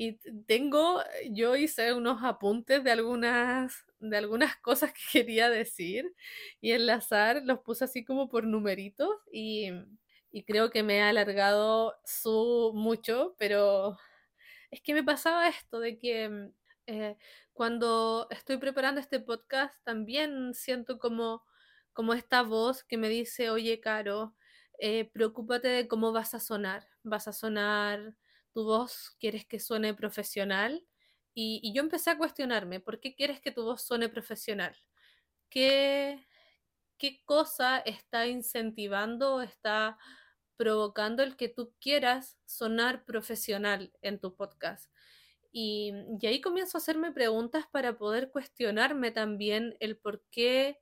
y 0.00 0.14
tengo, 0.46 1.02
yo 1.30 1.56
hice 1.56 1.92
unos 1.92 2.24
apuntes 2.24 2.82
de 2.82 2.90
algunas, 2.90 3.84
de 3.98 4.16
algunas 4.16 4.56
cosas 4.56 4.94
que 4.94 5.00
quería 5.12 5.50
decir 5.50 6.10
y 6.62 6.72
enlazar, 6.72 7.42
los 7.44 7.58
puse 7.58 7.84
así 7.84 8.02
como 8.02 8.30
por 8.30 8.44
numeritos 8.44 9.10
y, 9.30 9.68
y 10.32 10.44
creo 10.44 10.70
que 10.70 10.82
me 10.82 10.96
he 10.96 11.02
alargado 11.02 11.98
su 12.06 12.72
mucho, 12.74 13.34
pero 13.38 13.98
es 14.70 14.80
que 14.80 14.94
me 14.94 15.04
pasaba 15.04 15.48
esto 15.48 15.80
de 15.80 15.98
que 15.98 16.50
eh, 16.86 17.18
cuando 17.52 18.26
estoy 18.30 18.56
preparando 18.56 19.02
este 19.02 19.20
podcast 19.20 19.74
también 19.84 20.54
siento 20.54 20.98
como, 20.98 21.44
como 21.92 22.14
esta 22.14 22.42
voz 22.42 22.84
que 22.84 22.96
me 22.96 23.10
dice, 23.10 23.50
oye, 23.50 23.80
Caro, 23.80 24.34
eh, 24.78 25.10
preocúpate 25.12 25.68
de 25.68 25.88
cómo 25.88 26.10
vas 26.12 26.32
a 26.32 26.40
sonar. 26.40 26.88
Vas 27.02 27.28
a 27.28 27.34
sonar 27.34 28.14
tu 28.52 28.64
voz 28.64 29.16
quieres 29.18 29.46
que 29.46 29.60
suene 29.60 29.94
profesional. 29.94 30.84
Y, 31.34 31.72
yo 31.74 31.82
empecé 31.82 32.10
a 32.10 32.18
cuestionarme, 32.18 32.80
¿por 32.80 33.00
qué 33.00 33.14
quieres 33.14 33.40
que 33.40 33.52
tu 33.52 33.62
voz 33.62 33.82
suene 33.82 34.08
profesional? 34.08 34.76
¿Qué, 35.48 36.26
qué 36.98 37.22
cosa 37.24 37.78
está 37.78 38.26
incentivando, 38.26 39.40
está 39.42 39.98
provocando 40.56 41.22
el 41.22 41.36
que 41.36 41.48
tú 41.48 41.72
quieras 41.80 42.38
sonar 42.46 43.04
profesional 43.04 43.92
en 44.02 44.20
tu 44.20 44.34
podcast? 44.36 44.90
Y, 45.52 45.92
y, 46.20 46.26
ahí 46.26 46.40
comienzo 46.40 46.78
a 46.78 46.80
hacerme 46.80 47.12
preguntas 47.12 47.66
para 47.70 47.98
poder 47.98 48.30
cuestionarme 48.30 49.10
también 49.10 49.76
el 49.80 49.96
por 49.96 50.22
qué 50.30 50.80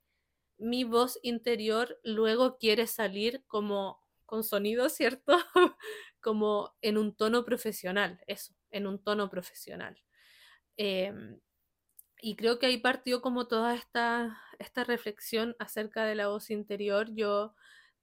mi 0.59 0.85
voz 0.85 1.19
interior 1.23 1.99
luego 2.03 2.59
quiere 2.59 2.87
salir 2.87 3.45
como 3.47 4.03
con 4.27 4.45
sonido, 4.45 4.89
¿cierto? 4.91 5.37
como 6.21 6.77
en 6.83 6.99
un 6.99 7.15
tono 7.17 7.45
profesional, 7.45 8.21
eso, 8.27 8.55
en 8.71 8.87
un 8.87 9.03
tono 9.03 9.31
profesional. 9.31 10.03
Em, 10.77 11.41
y 12.21 12.37
creo 12.37 12.59
que 12.59 12.67
ahí 12.67 12.79
partió 12.79 13.21
como 13.23 13.47
toda 13.49 13.75
esta, 13.75 14.39
esta 14.59 14.85
reflexión 14.85 15.55
acerca 15.59 16.05
de 16.05 16.15
la 16.17 16.29
voz 16.29 16.51
interior. 16.51 17.09
Yo 17.15 17.55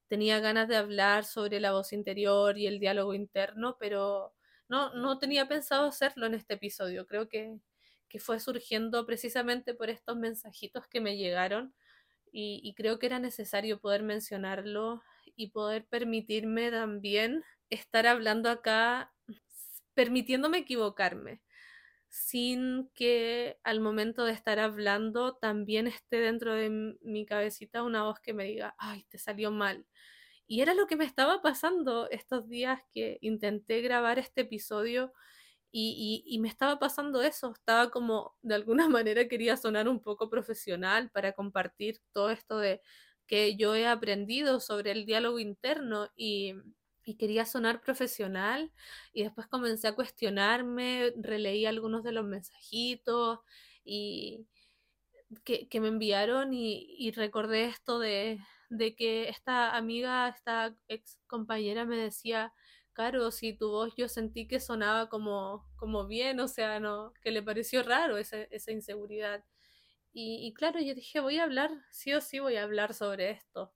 tenía 0.08 0.40
ganas 0.40 0.68
de 0.68 0.76
hablar 0.76 1.24
sobre 1.24 1.60
la 1.60 1.72
voz 1.72 1.92
interior 1.92 2.58
y 2.58 2.66
el 2.66 2.80
diálogo 2.80 3.14
interno, 3.14 3.76
pero 3.78 4.34
no, 4.68 4.94
no 4.94 5.18
tenía 5.18 5.48
pensado 5.48 5.86
hacerlo 5.88 6.26
en 6.26 6.34
este 6.34 6.54
episodio. 6.54 7.06
Creo 7.06 7.28
que, 7.28 7.60
que 8.08 8.20
fue 8.20 8.40
surgiendo 8.40 9.06
precisamente 9.06 9.74
por 9.74 9.90
estos 9.90 10.16
mensajitos 10.16 10.86
que 10.88 11.00
me 11.00 11.16
llegaron 11.18 11.74
y, 12.32 12.60
y 12.64 12.74
creo 12.74 12.98
que 12.98 13.06
era 13.06 13.18
necesario 13.18 13.80
poder 13.80 14.02
mencionarlo 14.02 15.02
y 15.36 15.50
poder 15.50 15.86
permitirme 15.86 16.70
también 16.70 17.44
estar 17.70 18.06
hablando 18.06 18.50
acá 18.50 19.12
permitiéndome 19.94 20.58
equivocarme, 20.58 21.42
sin 22.08 22.90
que 22.94 23.58
al 23.64 23.80
momento 23.80 24.24
de 24.24 24.32
estar 24.32 24.58
hablando 24.58 25.36
también 25.36 25.86
esté 25.86 26.20
dentro 26.20 26.54
de 26.54 26.96
mi 27.00 27.26
cabecita 27.26 27.82
una 27.82 28.04
voz 28.04 28.20
que 28.20 28.34
me 28.34 28.44
diga, 28.44 28.74
ay, 28.78 29.04
te 29.08 29.18
salió 29.18 29.50
mal. 29.50 29.86
Y 30.46 30.60
era 30.60 30.74
lo 30.74 30.86
que 30.86 30.96
me 30.96 31.04
estaba 31.04 31.42
pasando 31.42 32.08
estos 32.10 32.48
días 32.48 32.80
que 32.94 33.18
intenté 33.22 33.80
grabar 33.80 34.18
este 34.18 34.42
episodio 34.42 35.12
y, 35.72 36.24
y, 36.26 36.38
me 36.38 36.48
estaba 36.48 36.78
pasando 36.78 37.22
eso, 37.22 37.52
estaba 37.52 37.90
como 37.90 38.34
de 38.42 38.54
alguna 38.54 38.88
manera 38.88 39.28
quería 39.28 39.56
sonar 39.56 39.88
un 39.88 40.00
poco 40.00 40.30
profesional 40.30 41.10
para 41.10 41.32
compartir 41.32 42.00
todo 42.12 42.30
esto 42.30 42.58
de 42.58 42.80
que 43.26 43.56
yo 43.56 43.74
he 43.74 43.86
aprendido 43.86 44.60
sobre 44.60 44.92
el 44.92 45.06
diálogo 45.06 45.38
interno 45.38 46.08
y, 46.16 46.54
y 47.06 47.16
quería 47.16 47.46
sonar 47.46 47.80
profesional 47.80 48.72
y 49.12 49.22
después 49.22 49.46
comencé 49.46 49.88
a 49.88 49.94
cuestionarme, 49.94 51.12
releí 51.16 51.64
algunos 51.64 52.02
de 52.02 52.12
los 52.12 52.26
mensajitos 52.26 53.38
y 53.84 54.46
que, 55.44 55.80
me 55.80 55.88
enviaron 55.88 56.52
y, 56.52 57.12
recordé 57.12 57.66
esto 57.66 58.00
de, 58.00 58.40
de, 58.70 58.96
que 58.96 59.28
esta 59.28 59.76
amiga, 59.76 60.28
esta 60.28 60.76
ex 60.88 61.18
compañera 61.28 61.84
me 61.84 61.96
decía, 61.96 62.52
Caro, 62.92 63.30
si 63.30 63.52
tu 63.52 63.70
voz 63.70 63.94
yo 63.96 64.08
sentí 64.08 64.48
que 64.48 64.58
sonaba 64.58 65.08
como, 65.08 65.68
como 65.76 66.06
bien, 66.08 66.40
o 66.40 66.48
sea, 66.48 66.80
no, 66.80 67.12
que 67.22 67.30
le 67.30 67.42
pareció 67.42 67.82
raro 67.82 68.16
esa, 68.18 68.42
esa 68.44 68.72
inseguridad. 68.72 69.44
Y, 70.12 70.46
y 70.46 70.54
claro, 70.54 70.80
yo 70.80 70.94
dije, 70.94 71.20
voy 71.20 71.38
a 71.38 71.44
hablar, 71.44 71.70
sí 71.90 72.14
o 72.14 72.20
sí 72.20 72.40
voy 72.40 72.56
a 72.56 72.64
hablar 72.64 72.94
sobre 72.94 73.30
esto. 73.30 73.72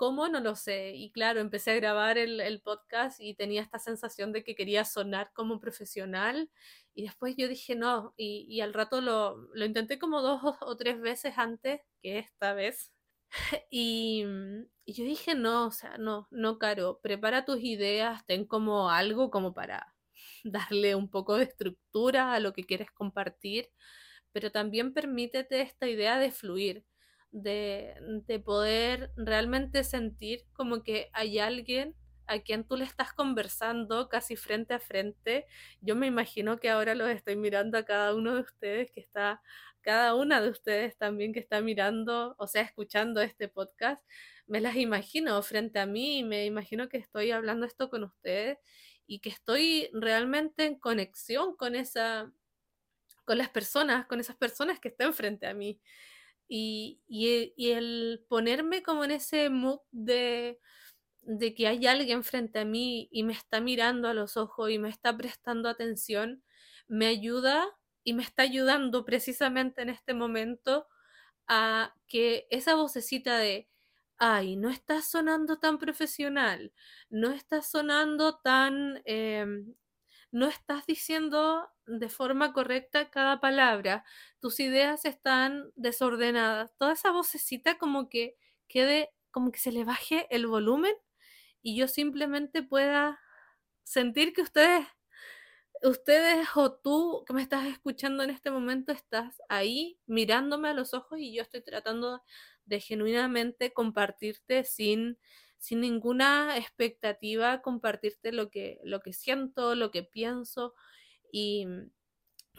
¿Cómo? 0.00 0.28
No 0.28 0.40
lo 0.40 0.56
sé. 0.56 0.94
Y 0.94 1.12
claro, 1.12 1.40
empecé 1.40 1.72
a 1.72 1.74
grabar 1.74 2.16
el, 2.16 2.62
podcast 2.62 3.20
y 3.20 3.34
tenía 3.34 3.60
esta 3.60 3.78
sensación 3.78 4.32
de 4.32 4.42
que 4.42 4.54
quería 4.54 4.86
sonar 4.86 5.30
como 5.34 5.60
profesional. 5.60 6.50
Y 6.94 7.02
después 7.02 7.36
yo 7.36 7.48
dije 7.48 7.74
no. 7.74 8.14
Y, 8.16 8.62
al 8.62 8.72
rato 8.72 9.02
lo, 9.02 9.36
lo, 9.52 9.64
intenté 9.66 9.98
como 9.98 10.22
dos 10.22 10.40
o, 10.62 10.76
tres 10.78 10.98
veces 11.02 11.34
antes 11.36 11.82
que 12.02 12.18
esta 12.18 12.54
vez. 12.54 12.92
Y, 13.70 14.24
y, 14.86 14.94
yo 14.94 15.04
dije 15.04 15.34
no, 15.34 15.66
o 15.66 15.70
sea, 15.70 15.98
no, 15.98 16.28
no, 16.30 16.58
Caro, 16.58 17.00
prepara 17.02 17.44
tus 17.44 17.60
ideas, 17.60 18.24
ten 18.26 18.46
como 18.46 18.90
algo 18.90 19.30
como 19.30 19.52
para 19.54 19.94
darle 20.44 20.94
un 20.94 21.10
poco 21.10 21.36
de 21.36 21.44
estructura 21.44 22.32
a 22.32 22.40
lo 22.40 22.54
que 22.54 22.64
quieres 22.64 22.90
compartir, 22.92 23.68
pero 24.32 24.50
también 24.52 24.94
permítete 24.94 25.60
esta 25.62 25.88
idea 25.88 26.18
de 26.18 26.32
fluir 26.32 26.84
de, 27.32 28.42
poder 28.44 29.12
realmente 29.16 29.84
sentir 29.84 30.44
como 30.52 30.82
que 30.82 31.10
hay 31.12 31.38
alguien 31.38 31.94
a 32.26 32.40
quien 32.40 32.64
tú 32.64 32.76
le 32.76 32.84
estás 32.84 33.12
conversando 33.12 34.08
casi 34.08 34.36
frente 34.36 34.74
a 34.74 34.78
frente. 34.78 35.46
Yo 35.80 35.96
me 35.96 36.06
imagino 36.06 36.58
que 36.60 36.70
ahora 36.70 36.94
los 36.94 37.08
estoy 37.10 37.36
mirando 37.36 37.76
a 37.76 37.84
cada 37.84 38.14
uno 38.14 38.34
de 38.34 38.42
ustedes 38.42 38.90
que 38.90 39.00
está, 39.00 39.42
cada 39.80 40.14
una 40.14 40.40
de 40.40 40.50
ustedes 40.50 40.96
también 40.96 41.32
que 41.32 41.40
está 41.40 41.60
mirando, 41.60 42.36
o 42.38 42.46
sea, 42.46 42.62
escuchando 42.62 43.20
este 43.20 43.48
podcast. 43.48 44.04
Me 44.46 44.60
las 44.60 44.76
imagino 44.76 45.42
frente 45.42 45.80
a 45.80 45.86
mí 45.86 46.18
y 46.18 46.24
me 46.24 46.46
imagino 46.46 46.88
que 46.88 46.98
estoy 46.98 47.30
hablando 47.32 47.66
esto 47.66 47.90
con 47.90 48.04
ustedes 48.04 48.58
y 49.06 49.20
que 49.20 49.30
estoy 49.30 49.90
realmente 49.92 50.66
en 50.66 50.78
conexión 50.78 51.56
con 51.56 51.74
esa 51.74 52.32
con 53.24 53.38
las 53.38 53.48
personas, 53.48 54.06
con 54.06 54.18
esas 54.18 54.34
personas 54.36 54.80
que 54.80 54.88
están 54.88 55.14
frente 55.14 55.46
a 55.46 55.54
mí. 55.54 55.80
Y, 56.52 57.00
el 57.58 58.24
ponerme 58.28 58.82
como 58.82 59.04
en 59.04 59.12
ese 59.12 59.50
mood 59.50 59.80
de, 59.92 60.58
de 61.22 61.54
que 61.54 61.68
hay 61.68 61.86
alguien 61.86 62.24
frente 62.24 62.58
a 62.58 62.64
mí 62.64 63.08
y 63.12 63.22
me 63.22 63.32
está 63.32 63.60
mirando 63.60 64.08
a 64.08 64.14
los 64.14 64.36
ojos 64.36 64.70
y 64.70 64.78
me 64.78 64.88
está 64.88 65.16
prestando 65.16 65.68
atención, 65.68 66.42
me 66.88 67.06
ayuda 67.06 67.68
y 68.02 68.14
me 68.14 68.24
está 68.24 68.42
ayudando 68.42 69.04
precisamente 69.04 69.82
en 69.82 69.90
este 69.90 70.12
momento 70.12 70.88
a 71.46 71.94
que 72.08 72.48
esa 72.50 72.74
vocecita 72.74 73.38
de, 73.38 73.68
ay, 74.18 74.56
no 74.56 74.70
estás 74.70 75.08
sonando 75.08 75.58
tan 75.60 75.78
profesional, 75.78 76.72
no 77.10 77.30
estás 77.30 77.70
sonando 77.70 78.38
tan 78.38 79.02
em, 79.04 79.74
no 80.32 80.46
estás 80.48 80.86
diciendo 80.86 81.68
de 81.86 82.08
forma 82.08 82.52
correcta 82.52 83.10
cada 83.10 83.40
palabra, 83.40 84.04
tus 84.40 84.60
ideas 84.60 85.04
están 85.04 85.72
desordenadas, 85.76 86.72
toda 86.78 86.92
esa 86.92 87.10
vocecita 87.10 87.78
como 87.78 88.08
que 88.08 88.36
quede, 88.68 89.10
como 89.30 89.52
que 89.52 89.58
se 89.58 89.72
le 89.72 89.84
baje 89.84 90.26
el 90.30 90.46
volumen 90.46 90.94
y 91.62 91.76
yo 91.76 91.88
simplemente 91.88 92.62
pueda 92.62 93.20
sentir 93.84 94.32
que 94.32 94.42
ustedes, 94.42 94.86
ustedes 95.82 96.48
o 96.54 96.72
tú 96.72 97.24
que 97.26 97.32
me 97.32 97.42
estás 97.42 97.66
escuchando 97.66 98.22
en 98.22 98.30
este 98.30 98.50
momento 98.50 98.92
estás 98.92 99.40
ahí 99.48 99.98
mirándome 100.06 100.68
a 100.68 100.74
los 100.74 100.94
ojos 100.94 101.18
y 101.18 101.34
yo 101.34 101.42
estoy 101.42 101.62
tratando 101.62 102.22
de 102.66 102.80
genuinamente 102.80 103.72
compartirte 103.72 104.64
sin 104.64 105.18
sin 105.60 105.80
ninguna 105.80 106.56
expectativa 106.56 107.62
compartirte 107.62 108.32
lo 108.32 108.50
que, 108.50 108.80
lo 108.82 109.00
que 109.00 109.12
siento, 109.12 109.76
lo 109.76 109.92
que 109.92 110.02
pienso 110.02 110.74
y 111.30 111.66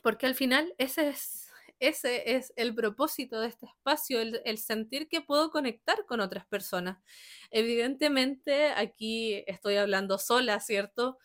porque 0.01 0.27
al 0.27 0.35
final 0.35 0.73
ese 0.77 1.09
es 1.09 1.51
ese 1.81 2.35
es 2.35 2.53
el 2.57 2.75
propósito 2.75 3.41
de 3.41 3.47
este 3.47 3.65
espacio, 3.65 4.21
el, 4.21 4.57
sentir 4.59 5.09
que 5.09 5.19
puedo 5.19 5.49
conectar 5.49 6.05
con 6.05 6.21
otras 6.21 6.45
personas. 6.45 6.99
Evidentemente 7.49 8.67
aquí 8.67 9.43
estoy 9.47 9.77
hablando 9.77 10.19
sola, 10.19 10.59
¿cierto? 10.59 11.17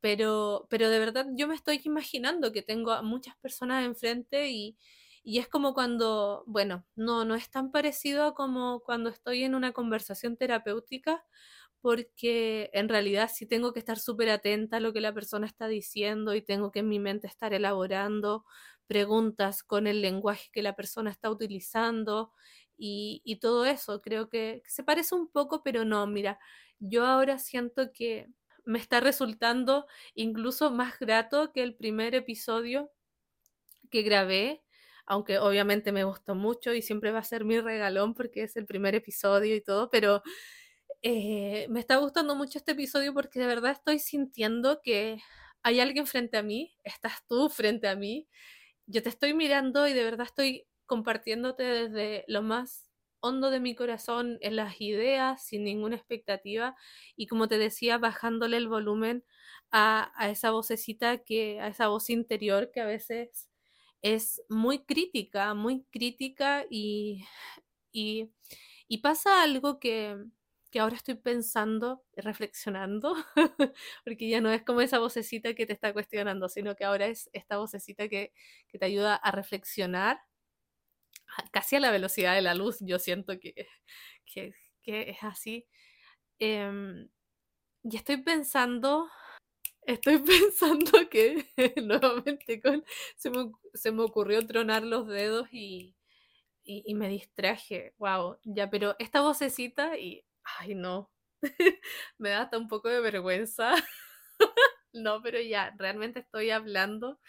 Pero, 0.00 0.66
pero 0.68 0.90
de 0.90 0.98
verdad 0.98 1.26
yo 1.34 1.48
me 1.48 1.54
estoy 1.54 1.80
imaginando 1.84 2.52
que 2.52 2.60
tengo 2.60 2.92
a 2.92 3.00
muchas 3.00 3.36
personas 3.38 3.86
enfrente 3.86 4.50
y, 4.50 4.76
y 5.22 5.38
es 5.38 5.48
como 5.48 5.74
cuando, 5.74 6.44
bueno, 6.46 6.84
no, 6.96 7.24
no 7.24 7.34
es 7.34 7.50
tan 7.50 7.70
parecido 7.72 8.34
como 8.34 8.80
cuando 8.80 9.10
estoy 9.10 9.44
en 9.44 9.54
una 9.54 9.72
conversación 9.72 10.36
terapéutica, 10.36 11.24
porque 11.80 12.70
en 12.72 12.88
realidad 12.88 13.30
sí 13.32 13.46
tengo 13.46 13.72
que 13.72 13.80
estar 13.80 13.98
súper 13.98 14.30
atenta 14.30 14.76
a 14.78 14.80
lo 14.80 14.92
que 14.92 15.00
la 15.00 15.12
persona 15.14 15.46
está 15.46 15.66
diciendo 15.68 16.34
y 16.34 16.42
tengo 16.42 16.70
que 16.72 16.80
en 16.80 16.88
mi 16.88 16.98
mente 17.00 17.26
estar 17.26 17.52
elaborando 17.54 18.44
preguntas 18.86 19.62
con 19.62 19.86
el 19.86 20.00
lenguaje 20.02 20.50
que 20.52 20.62
la 20.62 20.76
persona 20.76 21.10
está 21.10 21.30
utilizando 21.30 22.32
y, 22.76 23.20
y 23.24 23.36
todo 23.40 23.64
eso. 23.66 24.00
Creo 24.02 24.28
que 24.28 24.62
se 24.66 24.84
parece 24.84 25.14
un 25.14 25.28
poco, 25.30 25.62
pero 25.62 25.84
no, 25.84 26.06
mira, 26.06 26.38
yo 26.78 27.04
ahora 27.06 27.38
siento 27.38 27.92
que 27.92 28.28
me 28.64 28.78
está 28.78 29.00
resultando 29.00 29.86
incluso 30.14 30.70
más 30.70 30.98
grato 30.98 31.52
que 31.52 31.62
el 31.64 31.74
primer 31.74 32.14
episodio 32.14 32.92
que 33.90 34.02
grabé, 34.02 34.62
aunque 35.12 35.38
obviamente 35.38 35.92
me 35.92 36.04
gustó 36.04 36.34
mucho 36.34 36.72
y 36.72 36.80
siempre 36.80 37.10
va 37.12 37.18
a 37.18 37.24
ser 37.24 37.44
mi 37.44 37.60
regalón 37.60 38.14
porque 38.14 38.44
es 38.44 38.56
el 38.56 38.64
primer 38.64 38.94
episodio 38.94 39.54
y 39.54 39.60
todo, 39.60 39.90
pero 39.90 40.22
eh, 41.02 41.66
me 41.68 41.80
está 41.80 41.96
gustando 41.98 42.34
mucho 42.34 42.56
este 42.58 42.72
episodio 42.72 43.12
porque 43.12 43.38
de 43.38 43.46
verdad 43.46 43.72
estoy 43.72 43.98
sintiendo 43.98 44.80
que 44.82 45.20
hay 45.62 45.80
alguien 45.80 46.06
frente 46.06 46.38
a 46.38 46.42
mí, 46.42 46.78
estás 46.82 47.26
tú 47.28 47.50
frente 47.50 47.88
a 47.88 47.94
mí, 47.94 48.26
yo 48.86 49.02
te 49.02 49.10
estoy 49.10 49.34
mirando 49.34 49.86
y 49.86 49.92
de 49.92 50.02
verdad 50.02 50.26
estoy 50.26 50.66
compartiéndote 50.86 51.62
desde 51.62 52.24
lo 52.26 52.40
más 52.42 52.90
hondo 53.20 53.50
de 53.50 53.60
mi 53.60 53.74
corazón 53.74 54.38
en 54.40 54.56
las 54.56 54.80
ideas, 54.80 55.44
sin 55.44 55.64
ninguna 55.64 55.96
expectativa 55.96 56.74
y 57.16 57.26
como 57.26 57.48
te 57.48 57.58
decía, 57.58 57.98
bajándole 57.98 58.56
el 58.56 58.68
volumen 58.68 59.24
a, 59.70 60.10
a 60.16 60.30
esa 60.30 60.52
vocecita 60.52 61.18
que, 61.18 61.60
a 61.60 61.68
esa 61.68 61.88
voz 61.88 62.08
interior 62.08 62.70
que 62.72 62.80
a 62.80 62.86
veces 62.86 63.51
es 64.02 64.42
muy 64.48 64.84
crítica, 64.84 65.54
muy 65.54 65.84
crítica 65.90 66.64
y, 66.70 67.24
y, 67.92 68.28
pasa 69.02 69.42
algo 69.42 69.78
que, 69.80 70.16
que 70.70 70.80
ahora 70.80 70.96
estoy 70.96 71.14
pensando, 71.14 72.04
reflexionando, 72.16 73.14
porque 74.04 74.28
ya 74.28 74.40
no 74.40 74.52
es 74.52 74.62
como 74.62 74.80
esa 74.80 74.98
vocecita 74.98 75.54
que 75.54 75.66
te 75.66 75.72
está 75.72 75.92
cuestionando, 75.92 76.48
sino 76.48 76.76
que 76.76 76.84
ahora 76.84 77.06
es 77.06 77.30
esta 77.32 77.58
vocecita 77.58 78.08
que, 78.08 78.32
que 78.68 78.78
te 78.78 78.86
ayuda 78.86 79.14
a 79.16 79.30
reflexionar 79.30 80.20
casi 81.50 81.76
a 81.76 81.80
la 81.80 81.90
velocidad 81.90 82.34
de 82.34 82.42
la 82.42 82.54
luz, 82.54 82.78
yo 82.80 82.98
siento 82.98 83.38
que, 83.40 83.54
que, 84.26 84.54
que 84.82 85.10
es 85.10 85.22
así. 85.22 85.66
Eh, 86.38 87.06
y 87.84 87.96
estoy 87.96 88.18
pensando 88.18 89.08
Estoy 89.86 90.18
pensando 90.52 91.08
que 91.10 91.50
nuevamente 91.82 92.60
se, 93.16 93.30
me, 93.30 93.52
se, 93.74 93.92
me, 93.92 94.02
ocurrió 94.02 94.46
tronar 94.46 94.82
los 94.82 95.08
dedos 95.08 95.48
y, 95.52 95.96
y, 96.64 96.82
y, 96.86 96.94
me 96.94 97.08
distraje. 97.08 97.94
Wow, 97.98 98.38
ya, 98.44 98.70
pero 98.70 98.96
esta 98.98 99.20
vocecita 99.20 99.98
y. 99.98 100.24
Ay, 100.44 100.74
no. 100.74 101.10
me 102.18 102.30
da 102.30 102.42
hasta 102.42 102.58
un 102.58 102.68
poco 102.68 102.88
de 102.88 103.00
vergüenza. 103.00 103.74
no, 104.92 105.22
pero 105.22 105.40
ya, 105.40 105.74
realmente 105.78 106.20
estoy 106.20 106.50
hablando 106.50 107.20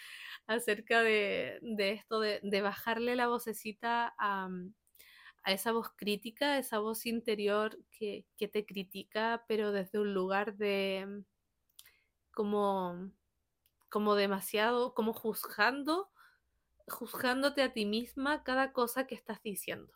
acerca 0.48 1.02
de, 1.02 1.60
de 1.62 1.92
esto 1.94 2.20
de, 2.20 2.40
de, 2.44 2.62
bajarle 2.62 3.16
la 3.16 3.28
vocecita 3.28 4.14
a, 4.20 4.50
a, 5.44 5.52
esa 5.54 5.72
voz 5.72 5.90
crítica, 5.96 6.58
esa 6.58 6.80
voz 6.80 7.06
interior 7.06 7.78
que, 7.92 8.26
que 8.38 8.48
te 8.48 8.66
critica, 8.66 9.46
pero 9.48 9.72
desde 9.72 10.00
un 10.00 10.14
lugar 10.14 10.58
de 10.58 11.24
como, 12.34 13.12
como 13.90 14.16
demasiado, 14.16 14.94
como 14.94 15.14
juzgando, 15.14 16.12
juzgándote 16.88 17.62
a 17.62 17.74
ti 17.74 17.86
misma 17.86 18.44
cada 18.44 18.74
cosa 18.74 19.08
que 19.08 19.16
estás 19.16 19.42
diciendo. 19.42 19.94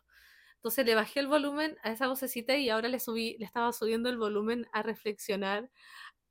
Entonces 0.56 0.86
le 0.86 0.94
bajé 0.94 1.20
el 1.20 1.28
volumen 1.28 1.76
a 1.82 1.92
esa 1.92 2.08
vocecita 2.08 2.56
y 2.56 2.68
ahora 2.70 2.88
le 2.88 2.98
subí, 2.98 3.36
le 3.38 3.44
estaba 3.44 3.72
subiendo 3.72 4.08
el 4.08 4.18
volumen 4.18 4.66
a 4.72 4.82
reflexionar 4.82 5.70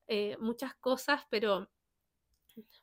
eh, 0.08 0.38
muchas 0.40 0.76
cosas, 0.76 1.24
pero 1.30 1.70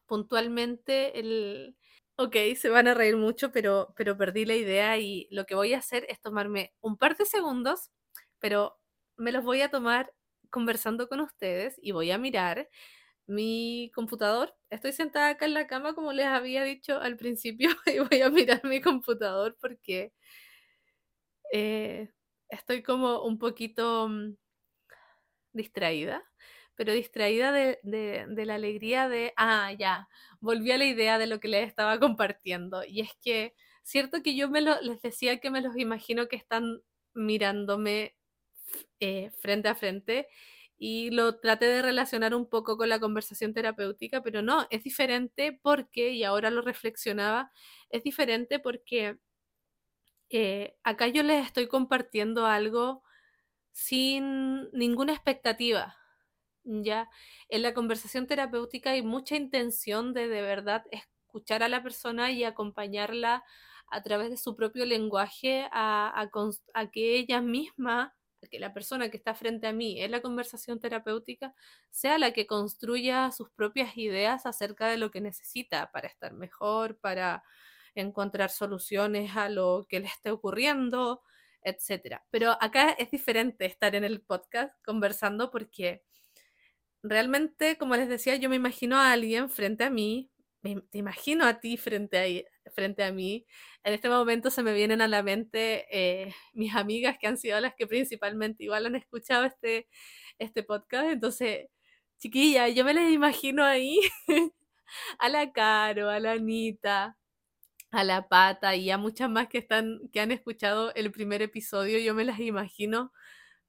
puntualmente 0.06 1.18
el... 1.18 1.76
Ok, 2.16 2.36
se 2.56 2.68
van 2.68 2.86
a 2.86 2.94
reír 2.94 3.16
mucho, 3.16 3.50
pero, 3.50 3.92
pero 3.96 4.16
perdí 4.16 4.44
la 4.44 4.54
idea 4.54 4.98
y 4.98 5.26
lo 5.30 5.46
que 5.46 5.56
voy 5.56 5.74
a 5.74 5.78
hacer 5.78 6.06
es 6.08 6.20
tomarme 6.20 6.72
un 6.80 6.96
par 6.96 7.16
de 7.16 7.24
segundos, 7.24 7.90
pero 8.38 8.78
me 9.16 9.32
los 9.32 9.44
voy 9.44 9.62
a 9.62 9.70
tomar 9.70 10.14
conversando 10.48 11.08
con 11.08 11.20
ustedes 11.20 11.76
y 11.82 11.90
voy 11.90 12.12
a 12.12 12.18
mirar 12.18 12.68
mi 13.26 13.90
computador. 13.94 14.54
Estoy 14.70 14.92
sentada 14.92 15.30
acá 15.30 15.46
en 15.46 15.54
la 15.54 15.66
cama, 15.66 15.94
como 15.94 16.12
les 16.12 16.26
había 16.26 16.64
dicho 16.64 17.00
al 17.00 17.16
principio, 17.16 17.70
y 17.86 17.98
voy 18.00 18.22
a 18.22 18.30
mirar 18.30 18.64
mi 18.64 18.80
computador 18.80 19.56
porque 19.60 20.12
eh, 21.52 22.10
estoy 22.48 22.82
como 22.82 23.22
un 23.22 23.38
poquito 23.38 24.08
mm, 24.08 24.36
distraída, 25.52 26.22
pero 26.74 26.92
distraída 26.92 27.52
de, 27.52 27.78
de, 27.82 28.46
la 28.46 28.56
alegría 28.56 29.08
de, 29.08 29.32
ah, 29.36 29.72
ya, 29.78 30.08
volví 30.40 30.72
a 30.72 30.78
la 30.78 30.84
idea 30.86 31.18
de 31.18 31.26
lo 31.26 31.40
que 31.40 31.48
les 31.48 31.66
estaba 31.68 31.98
compartiendo. 32.00 32.84
Y 32.84 33.00
es 33.00 33.10
que, 33.22 33.54
cierto 33.82 34.22
que 34.22 34.36
yo 34.36 34.48
me 34.50 34.60
lo, 34.60 34.80
les 34.82 35.00
decía 35.02 35.38
que 35.40 35.50
me 35.50 35.60
los 35.60 35.76
imagino 35.76 36.28
que 36.28 36.36
están 36.36 36.82
mirándome 37.14 38.16
eh, 39.00 39.30
frente 39.40 39.68
a 39.68 39.74
frente 39.76 40.28
y 40.86 41.10
lo 41.10 41.38
traté 41.38 41.64
de 41.64 41.80
relacionar 41.80 42.34
un 42.34 42.46
poco 42.46 42.76
con 42.76 42.90
la 42.90 43.00
conversación 43.00 43.54
terapéutica, 43.54 44.22
pero 44.22 44.42
no, 44.42 44.66
es 44.68 44.82
diferente 44.84 45.58
porque, 45.62 46.10
y 46.10 46.24
ahora 46.24 46.50
lo 46.50 46.60
reflexionaba, 46.60 47.50
es 47.88 48.02
diferente 48.02 48.58
porque 48.58 49.16
eh, 50.28 50.76
acá 50.82 51.08
yo 51.08 51.22
les 51.22 51.46
estoy 51.46 51.68
compartiendo 51.68 52.44
algo 52.44 53.02
sin 53.72 54.70
ninguna 54.72 55.14
expectativa. 55.14 55.96
Ya 56.64 57.08
en 57.48 57.62
la 57.62 57.72
conversación 57.72 58.26
terapéutica 58.26 58.90
hay 58.90 59.00
mucha 59.00 59.36
intención 59.36 60.12
de 60.12 60.28
de 60.28 60.42
verdad 60.42 60.84
escuchar 60.90 61.62
a 61.62 61.70
la 61.70 61.82
persona 61.82 62.30
y 62.30 62.44
acompañarla 62.44 63.42
a 63.90 64.02
través 64.02 64.28
de 64.28 64.36
su 64.36 64.54
propio 64.54 64.84
lenguaje 64.84 65.66
a, 65.72 66.12
a, 66.14 66.30
a 66.74 66.90
que 66.90 67.16
ella 67.16 67.40
misma 67.40 68.14
que 68.48 68.58
la 68.58 68.72
persona 68.72 69.08
que 69.10 69.16
está 69.16 69.34
frente 69.34 69.66
a 69.66 69.72
mí 69.72 70.00
en 70.00 70.10
la 70.10 70.22
conversación 70.22 70.80
terapéutica 70.80 71.54
sea 71.90 72.18
la 72.18 72.32
que 72.32 72.46
construya 72.46 73.30
sus 73.30 73.50
propias 73.50 73.96
ideas 73.96 74.46
acerca 74.46 74.88
de 74.88 74.98
lo 74.98 75.10
que 75.10 75.20
necesita 75.20 75.90
para 75.92 76.08
estar 76.08 76.32
mejor, 76.32 76.98
para 76.98 77.42
encontrar 77.94 78.50
soluciones 78.50 79.36
a 79.36 79.48
lo 79.48 79.86
que 79.88 80.00
le 80.00 80.06
esté 80.06 80.30
ocurriendo, 80.30 81.22
etc. 81.62 82.20
Pero 82.30 82.56
acá 82.60 82.90
es 82.90 83.10
diferente 83.10 83.64
estar 83.66 83.94
en 83.94 84.04
el 84.04 84.20
podcast 84.20 84.72
conversando 84.84 85.50
porque 85.50 86.02
realmente, 87.02 87.76
como 87.78 87.96
les 87.96 88.08
decía, 88.08 88.36
yo 88.36 88.48
me 88.48 88.56
imagino 88.56 88.96
a 88.96 89.12
alguien 89.12 89.50
frente 89.50 89.84
a 89.84 89.90
mí, 89.90 90.30
me, 90.64 90.80
te 90.80 90.98
imagino 90.98 91.44
a 91.46 91.60
ti 91.60 91.76
frente 91.76 92.18
a, 92.18 92.70
frente 92.72 93.04
a 93.04 93.12
mí. 93.12 93.46
En 93.84 93.94
este 93.94 94.08
momento 94.08 94.50
se 94.50 94.62
me 94.62 94.72
vienen 94.72 95.02
a 95.02 95.08
la 95.08 95.22
mente 95.22 95.86
eh, 95.90 96.34
mis 96.54 96.74
amigas 96.74 97.18
que 97.18 97.26
han 97.26 97.36
sido 97.36 97.60
las 97.60 97.74
que 97.74 97.86
principalmente 97.86 98.64
igual 98.64 98.86
han 98.86 98.96
escuchado 98.96 99.44
este, 99.44 99.88
este 100.38 100.62
podcast. 100.62 101.10
Entonces, 101.10 101.68
chiquilla, 102.18 102.68
yo 102.68 102.84
me 102.84 102.94
las 102.94 103.10
imagino 103.10 103.64
ahí 103.64 104.00
a 105.18 105.28
la 105.28 105.52
Caro, 105.52 106.10
a 106.10 106.18
la 106.20 106.32
Anita, 106.32 107.18
a 107.90 108.04
la 108.04 108.28
Pata 108.28 108.76
y 108.76 108.90
a 108.90 108.98
muchas 108.98 109.30
más 109.30 109.48
que, 109.48 109.58
están, 109.58 110.00
que 110.12 110.20
han 110.20 110.32
escuchado 110.32 110.94
el 110.94 111.12
primer 111.12 111.42
episodio. 111.42 111.98
Yo 111.98 112.14
me 112.14 112.24
las 112.24 112.40
imagino 112.40 113.12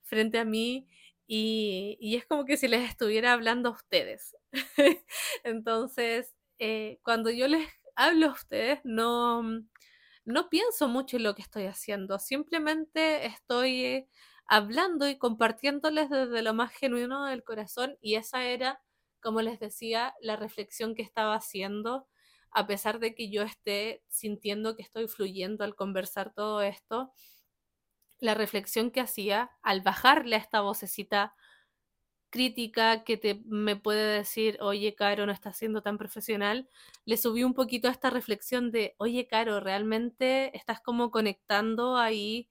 frente 0.04 0.39
a 0.39 0.46
mí 0.46 0.88
y, 1.28 1.98
y 2.00 2.16
es 2.16 2.26
como 2.26 2.46
que 2.46 2.58
si 2.58 2.68
les 2.70 2.89
estuviera 2.89 3.34
hablando 3.34 3.70
a 3.70 3.74
ustedes. 3.74 4.36
Entonces, 5.43 6.36
eh, 6.60 6.99
cuando 7.03 7.30
yo 7.32 7.47
les 7.47 7.68
hablo 7.95 8.28
a 8.28 8.34
ustedes, 8.34 8.80
no, 8.84 9.43
no 10.26 10.49
pienso 10.49 10.88
mucho 10.88 11.18
en 11.18 11.24
lo 11.24 11.36
que 11.36 11.41
estoy 11.43 11.66
haciendo, 11.66 12.20
simplemente 12.20 13.26
estoy 13.26 14.08
hablando 14.47 15.08
y 15.08 15.18
compartiéndoles 15.18 16.10
desde 16.10 16.41
lo 16.41 16.53
más 16.53 16.72
genuino 16.74 17.26
del 17.26 17.43
corazón 17.43 17.97
y 18.01 18.16
esa 18.16 18.43
era, 18.45 18.82
como 19.22 19.41
les 19.41 19.60
decía, 19.60 20.14
la 20.22 20.36
reflexión 20.36 20.95
que 20.95 21.01
estaba 21.03 21.36
haciendo, 21.36 22.08
a 22.51 22.68
pesar 22.68 22.99
de 22.99 23.16
que 23.16 23.30
yo 23.32 23.43
esté 23.43 24.03
sintiendo 24.10 24.76
que 24.76 24.84
estoy 24.84 25.08
fluyendo 25.08 25.64
al 25.64 25.76
conversar 25.76 26.34
todo 26.34 26.62
esto. 26.62 27.14
la 28.20 28.34
reflexión 28.34 28.91
que 28.91 29.01
hacía 29.01 29.51
al 29.62 29.82
bajarle 29.82 30.36
a 30.36 30.39
esta 30.39 30.62
vocecita 30.62 31.34
crítica 32.30 33.03
que 33.03 33.17
te, 33.17 33.41
me 33.45 33.76
puede 33.76 34.17
decir, 34.17 34.57
oye, 34.61 34.95
Caro, 34.95 35.26
no 35.26 35.32
estás 35.32 35.57
siendo 35.57 35.82
tan 35.82 35.97
profesional, 35.97 36.69
le 37.05 37.17
subí 37.17 37.43
un 37.43 37.53
poquito 37.53 37.88
a 37.88 37.91
esta 37.91 38.09
reflexión 38.09 38.71
de, 38.71 38.95
oye, 38.97 39.28
Caro, 39.28 39.59
realmente 39.59 40.55
estás 40.57 40.82
como 40.82 41.11
conectando 41.11 41.97
ahí, 41.97 42.49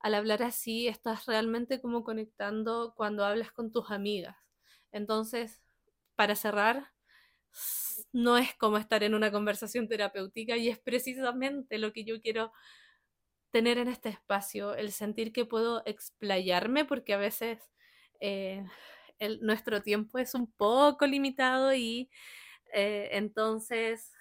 al 0.00 0.14
hablar 0.14 0.42
así, 0.42 0.88
estás 0.88 1.26
realmente 1.26 1.80
como 1.80 2.04
conectando 2.04 2.94
cuando 2.96 3.24
hablas 3.24 3.52
con 3.52 3.70
tus 3.70 3.90
amigas. 3.90 4.36
Entonces, 4.92 5.62
para 6.16 6.34
cerrar, 6.36 6.92
no 8.12 8.38
es 8.38 8.54
como 8.54 8.78
estar 8.78 9.02
en 9.02 9.14
una 9.14 9.30
conversación 9.30 9.88
terapéutica 9.88 10.56
y 10.56 10.68
es 10.68 10.78
precisamente 10.78 11.78
lo 11.78 11.92
que 11.92 12.04
yo 12.04 12.20
quiero 12.20 12.52
tener 13.50 13.78
en 13.78 13.88
este 13.88 14.08
espacio, 14.08 14.74
el 14.74 14.92
sentir 14.92 15.32
que 15.32 15.44
puedo 15.44 15.82
explayarme, 15.86 16.84
porque 16.84 17.14
a 17.14 17.18
veces 17.18 17.58
eh, 18.20 18.64
nuestro 19.40 19.82
tiempo 19.82 20.18
es 20.18 20.34
un 20.34 20.50
poco 20.52 21.06
limitado 21.06 21.74
y 21.74 22.10
eh, 22.72 23.08
entonces 23.12 24.12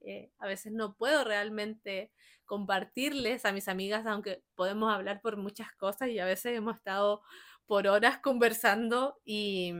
eh, 0.00 0.30
a 0.38 0.46
veces 0.46 0.72
no 0.72 0.94
puedo 0.94 1.24
realmente 1.24 2.10
compartirles 2.46 3.44
a 3.44 3.52
mis 3.52 3.68
amigas, 3.68 4.06
aunque 4.06 4.42
podemos 4.54 4.92
hablar 4.92 5.20
por 5.20 5.36
muchas 5.36 5.70
cosas 5.76 6.08
y 6.08 6.18
a 6.18 6.24
veces 6.24 6.56
hemos 6.56 6.76
estado 6.76 7.22
por 7.66 7.86
horas 7.86 8.18
conversando 8.18 9.20
y, 9.24 9.74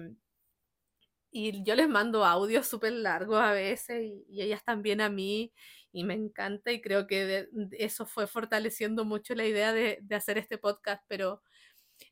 y 1.30 1.62
yo 1.64 1.74
les 1.74 1.88
mando 1.88 2.24
audios 2.24 2.66
súper 2.68 2.92
largos 2.92 3.38
a 3.40 3.52
veces 3.52 4.02
y, 4.28 4.42
ellas 4.42 4.62
también 4.64 5.00
a 5.00 5.08
mí 5.08 5.52
y 5.92 6.04
me 6.04 6.14
encanta 6.14 6.70
y 6.70 6.82
creo 6.82 7.06
que 7.06 7.48
eso 7.72 8.06
fue 8.06 8.26
fortaleciendo 8.26 9.04
mucho 9.04 9.34
la 9.34 9.46
idea 9.46 9.72
de, 9.72 10.00
hacer 10.14 10.36
este 10.36 10.58
podcast, 10.58 11.02
pero 11.08 11.42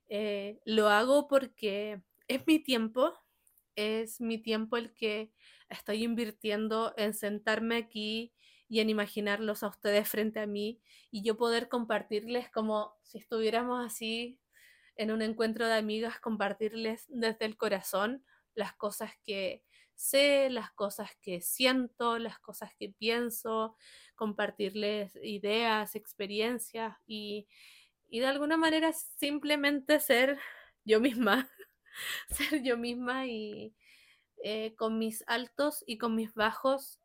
eh, 0.09 0.59
lo 0.65 0.89
hago 0.89 1.29
porque 1.29 2.01
es 2.29 2.47
mi 2.47 2.59
tiempo, 2.59 3.15
es 3.77 4.21
mi 4.21 4.39
tiempo 4.39 4.77
el 4.77 4.93
que 4.93 5.33
estoy 5.69 6.05
invirtiendo 6.05 6.95
en 6.97 7.15
sentarme 7.15 7.77
aquí 7.77 8.33
y 8.69 8.81
en 8.81 8.91
imaginarlos 8.91 9.63
a 9.63 9.69
ustedes 9.69 10.09
frente 10.09 10.41
a 10.41 10.47
mí 10.47 10.81
y 11.11 11.23
yo 11.23 11.37
poder 11.37 11.69
compartirles 11.69 12.51
como 12.51 12.95
si 13.03 13.19
estuviéramos 13.19 13.85
así 13.85 14.41
en 14.97 15.11
un 15.11 15.23
encuentro 15.23 15.67
de 15.67 15.75
amigas, 15.75 16.19
compartirles 16.21 17.05
desde 17.09 17.45
el 17.45 17.57
corazón 17.57 18.25
las 18.55 18.73
cosas 18.75 19.13
que 19.25 19.63
sé, 19.95 20.51
las 20.51 20.73
cosas 20.73 21.11
que 21.21 21.41
siento, 21.41 22.19
las 22.19 22.39
cosas 22.39 22.71
que 22.79 22.91
pienso, 22.91 23.77
compartirles 24.15 25.17
ideas, 25.23 25.95
experiencias 25.95 26.97
y, 27.07 27.47
y 28.09 28.21
de 28.21 28.27
alguna 28.27 28.57
manera 28.57 28.93
simplemente 28.93 30.01
ser 30.01 30.39
yo 30.85 31.01
misma, 31.01 31.51
ser 32.31 32.63
yo 32.63 32.77
misma 32.77 33.27
y 33.27 33.75
eh, 34.43 34.75
con 34.77 34.99
mis 34.99 35.25
altos 35.27 35.85
y 35.87 35.99
con 35.99 36.15
mis 36.15 36.35
bajos, 36.35 37.01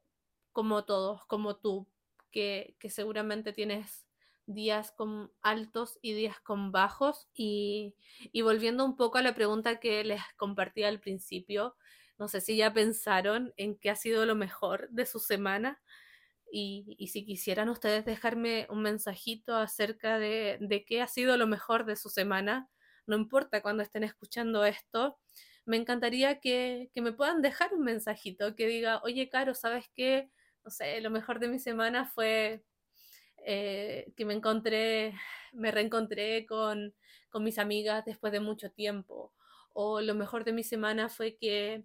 como 0.51 0.85
todos, 0.85 1.25
como 1.25 1.57
tú, 1.57 1.87
que, 2.31 2.75
que 2.79 2.89
seguramente 2.89 3.53
tienes 3.53 4.05
días 4.53 4.91
con 4.91 5.31
altos 5.41 5.97
y 6.01 6.13
días 6.13 6.39
con 6.41 6.71
bajos. 6.71 7.27
Y, 7.33 7.95
volviendo 8.43 8.85
un 8.85 8.95
poco 8.95 9.17
a 9.17 9.21
la 9.21 9.35
pregunta 9.35 9.79
que 9.79 10.03
les 10.03 10.21
compartí 10.37 10.83
al 10.83 10.99
principio, 10.99 11.75
no 12.17 12.27
sé 12.27 12.41
si 12.41 12.55
ya 12.55 12.73
pensaron 12.73 13.53
en 13.57 13.75
qué 13.75 13.89
ha 13.89 13.95
sido 13.95 14.25
lo 14.25 14.35
mejor 14.35 14.89
de 14.89 15.05
su 15.05 15.19
semana. 15.19 15.81
Y, 16.51 17.07
si 17.11 17.25
quisieran 17.25 17.69
ustedes 17.69 18.05
dejarme 18.05 18.67
un 18.69 18.81
mensajito 18.81 19.55
acerca 19.55 20.19
de, 20.19 20.57
de, 20.61 20.85
qué 20.85 21.01
ha 21.01 21.07
sido 21.07 21.37
lo 21.37 21.47
mejor 21.47 21.85
de 21.85 21.95
su 21.95 22.09
semana, 22.09 22.69
no 23.11 23.17
importa 23.17 23.61
cuando 23.61 23.83
estén 23.83 24.03
escuchando 24.03 24.65
esto, 24.65 25.19
me 25.65 25.77
encantaría 25.77 26.39
que, 26.39 26.89
que 26.93 27.01
me 27.01 27.11
puedan 27.13 27.41
dejar 27.41 27.73
un 27.73 27.83
mensajito 27.83 28.55
que 28.55 28.67
diga, 28.67 29.01
oye, 29.03 29.29
Caro, 29.29 29.53
¿sabes 29.53 29.85
qué? 29.93 30.31
No 30.63 30.71
sé, 30.71 31.01
lo 31.01 31.09
mejor 31.11 31.39
de 31.39 31.47
mi 31.49 31.59
semana 31.59 32.05
fue 32.05 32.63
eh, 33.45 34.13
que 34.15 34.25
me 34.25 34.33
encontré, 34.33 35.13
me 35.53 35.71
reencontré 35.71 36.45
con, 36.45 36.93
con 37.29 37.43
mis 37.43 37.57
amigas 37.59 38.05
después 38.05 38.31
de 38.33 38.39
mucho 38.39 38.71
tiempo. 38.71 39.33
O 39.73 40.01
lo 40.01 40.15
mejor 40.15 40.43
de 40.45 40.53
mi 40.53 40.63
semana 40.63 41.09
fue 41.09 41.37
que 41.37 41.83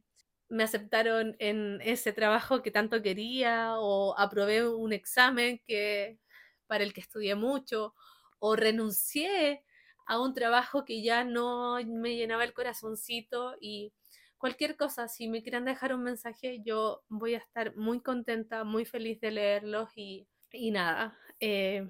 me 0.48 0.62
aceptaron 0.64 1.34
en 1.40 1.80
ese 1.82 2.12
trabajo 2.12 2.62
que 2.62 2.70
tanto 2.70 3.02
quería 3.02 3.74
o 3.78 4.14
aprobé 4.18 4.68
un 4.68 4.92
examen 4.92 5.60
que 5.66 6.18
para 6.66 6.84
el 6.84 6.92
que 6.92 7.00
estudié 7.00 7.34
mucho 7.34 7.94
o 8.38 8.54
renuncié 8.56 9.64
a 10.06 10.20
un 10.20 10.34
trabajo 10.34 10.84
que 10.84 11.02
ya 11.02 11.24
no 11.24 11.78
me 11.84 12.16
llenaba 12.16 12.44
el 12.44 12.54
corazoncito 12.54 13.56
y 13.60 13.92
cualquier 14.38 14.76
cosa, 14.76 15.08
si 15.08 15.28
me 15.28 15.42
quieren 15.42 15.64
dejar 15.64 15.94
un 15.94 16.04
mensaje, 16.04 16.60
yo 16.64 17.02
voy 17.08 17.34
a 17.34 17.38
estar 17.38 17.74
muy 17.76 18.00
contenta, 18.00 18.64
muy 18.64 18.84
feliz 18.84 19.20
de 19.20 19.30
leerlos 19.32 19.90
y, 19.96 20.28
y 20.52 20.70
nada, 20.70 21.18
eh, 21.40 21.88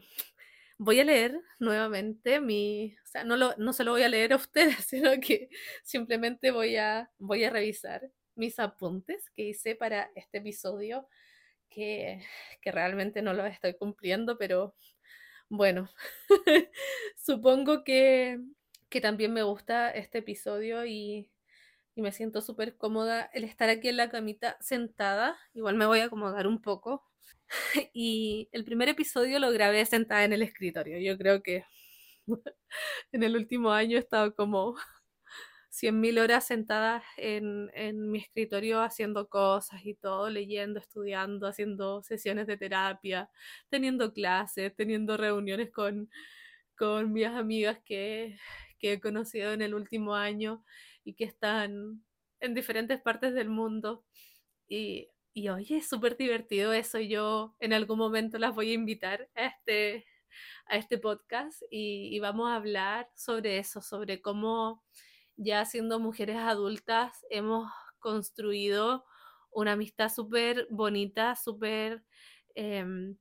voy 0.78 1.00
a 1.00 1.04
leer 1.04 1.40
nuevamente 1.58 2.40
mi, 2.40 2.94
o 3.04 3.06
sea, 3.06 3.24
no, 3.24 3.36
lo, 3.36 3.54
no 3.56 3.72
se 3.72 3.84
lo 3.84 3.92
voy 3.92 4.02
a 4.02 4.08
leer 4.08 4.32
a 4.32 4.36
ustedes, 4.36 4.76
sino 4.86 5.10
que 5.20 5.48
simplemente 5.82 6.50
voy 6.50 6.76
a, 6.76 7.10
voy 7.18 7.44
a 7.44 7.50
revisar 7.50 8.10
mis 8.34 8.58
apuntes 8.58 9.30
que 9.34 9.42
hice 9.44 9.74
para 9.76 10.10
este 10.14 10.38
episodio, 10.38 11.08
que, 11.70 12.22
que 12.60 12.72
realmente 12.72 13.22
no 13.22 13.32
lo 13.34 13.46
estoy 13.46 13.74
cumpliendo, 13.74 14.38
pero 14.38 14.74
bueno, 15.48 15.88
supongo 17.16 17.84
que, 17.84 18.40
que 18.88 19.00
también 19.00 19.32
me 19.32 19.42
gusta 19.42 19.90
este 19.90 20.18
episodio 20.18 20.84
y, 20.86 21.30
y 21.94 22.02
me 22.02 22.12
siento 22.12 22.42
súper 22.42 22.76
cómoda 22.76 23.30
el 23.34 23.44
estar 23.44 23.68
aquí 23.68 23.88
en 23.88 23.96
la 23.98 24.10
camita 24.10 24.56
sentada. 24.60 25.38
Igual 25.54 25.76
me 25.76 25.86
voy 25.86 26.00
a 26.00 26.06
acomodar 26.06 26.46
un 26.46 26.60
poco 26.62 27.04
y 27.94 28.48
el 28.52 28.64
primer 28.64 28.88
episodio 28.88 29.38
lo 29.38 29.50
grabé 29.52 29.84
sentada 29.86 30.24
en 30.24 30.32
el 30.32 30.42
escritorio. 30.42 30.98
Yo 31.00 31.18
creo 31.18 31.42
que 31.42 31.64
en 33.12 33.22
el 33.22 33.36
último 33.36 33.72
año 33.72 33.96
he 33.96 34.00
estado 34.00 34.34
como 34.34 34.76
100.000 35.76 36.18
horas 36.20 36.46
sentadas 36.46 37.04
en, 37.16 37.70
en, 37.74 38.10
mi 38.10 38.18
escritorio 38.18 38.80
haciendo 38.80 39.28
cosas 39.28 39.84
y 39.84 39.94
todo, 39.94 40.30
leyendo, 40.30 40.80
estudiando, 40.80 41.46
haciendo 41.46 42.02
sesiones 42.02 42.46
de 42.46 42.56
terapia, 42.56 43.30
teniendo 43.68 44.12
clases, 44.12 44.74
teniendo 44.74 45.16
reuniones 45.16 45.70
con, 45.70 46.10
con 46.78 47.12
mis 47.12 47.26
amigas 47.26 47.78
que, 47.84 48.38
que 48.78 48.94
he 48.94 49.00
conocido 49.00 49.52
en 49.52 49.62
el 49.62 49.74
último 49.74 50.14
año 50.14 50.64
y 51.04 51.14
que 51.14 51.24
están 51.24 52.04
en 52.40 52.54
diferentes 52.54 53.00
partes 53.00 53.34
del 53.34 53.48
mundo. 53.50 54.04
Y 54.68 55.10
y 55.36 55.50
oye, 55.50 55.76
es 55.76 55.88
súper 55.88 56.16
divertido 56.16 56.72
eso. 56.72 56.98
Yo 56.98 57.54
en 57.60 57.74
algún 57.74 57.98
momento 57.98 58.38
las 58.38 58.54
voy 58.54 58.70
a 58.70 58.72
invitar 58.72 59.28
a 59.34 59.44
este, 59.44 60.06
a 60.66 60.76
este 60.78 60.96
podcast 60.96 61.62
y, 61.70 62.18
vamos 62.20 62.48
a 62.48 62.56
hablar 62.56 63.10
sobre 63.14 63.58
eso, 63.58 63.82
sobre 63.82 64.22
cómo 64.22 64.82
ya 65.36 65.64
siendo 65.64 66.00
mujeres 66.00 66.36
adultas 66.36 67.24
hemos 67.30 67.70
construido 67.98 69.04
una 69.50 69.72
amistad 69.72 70.08
súper 70.08 70.66
bonita, 70.70 71.34
súper... 71.36 72.04
Em, 72.54 73.16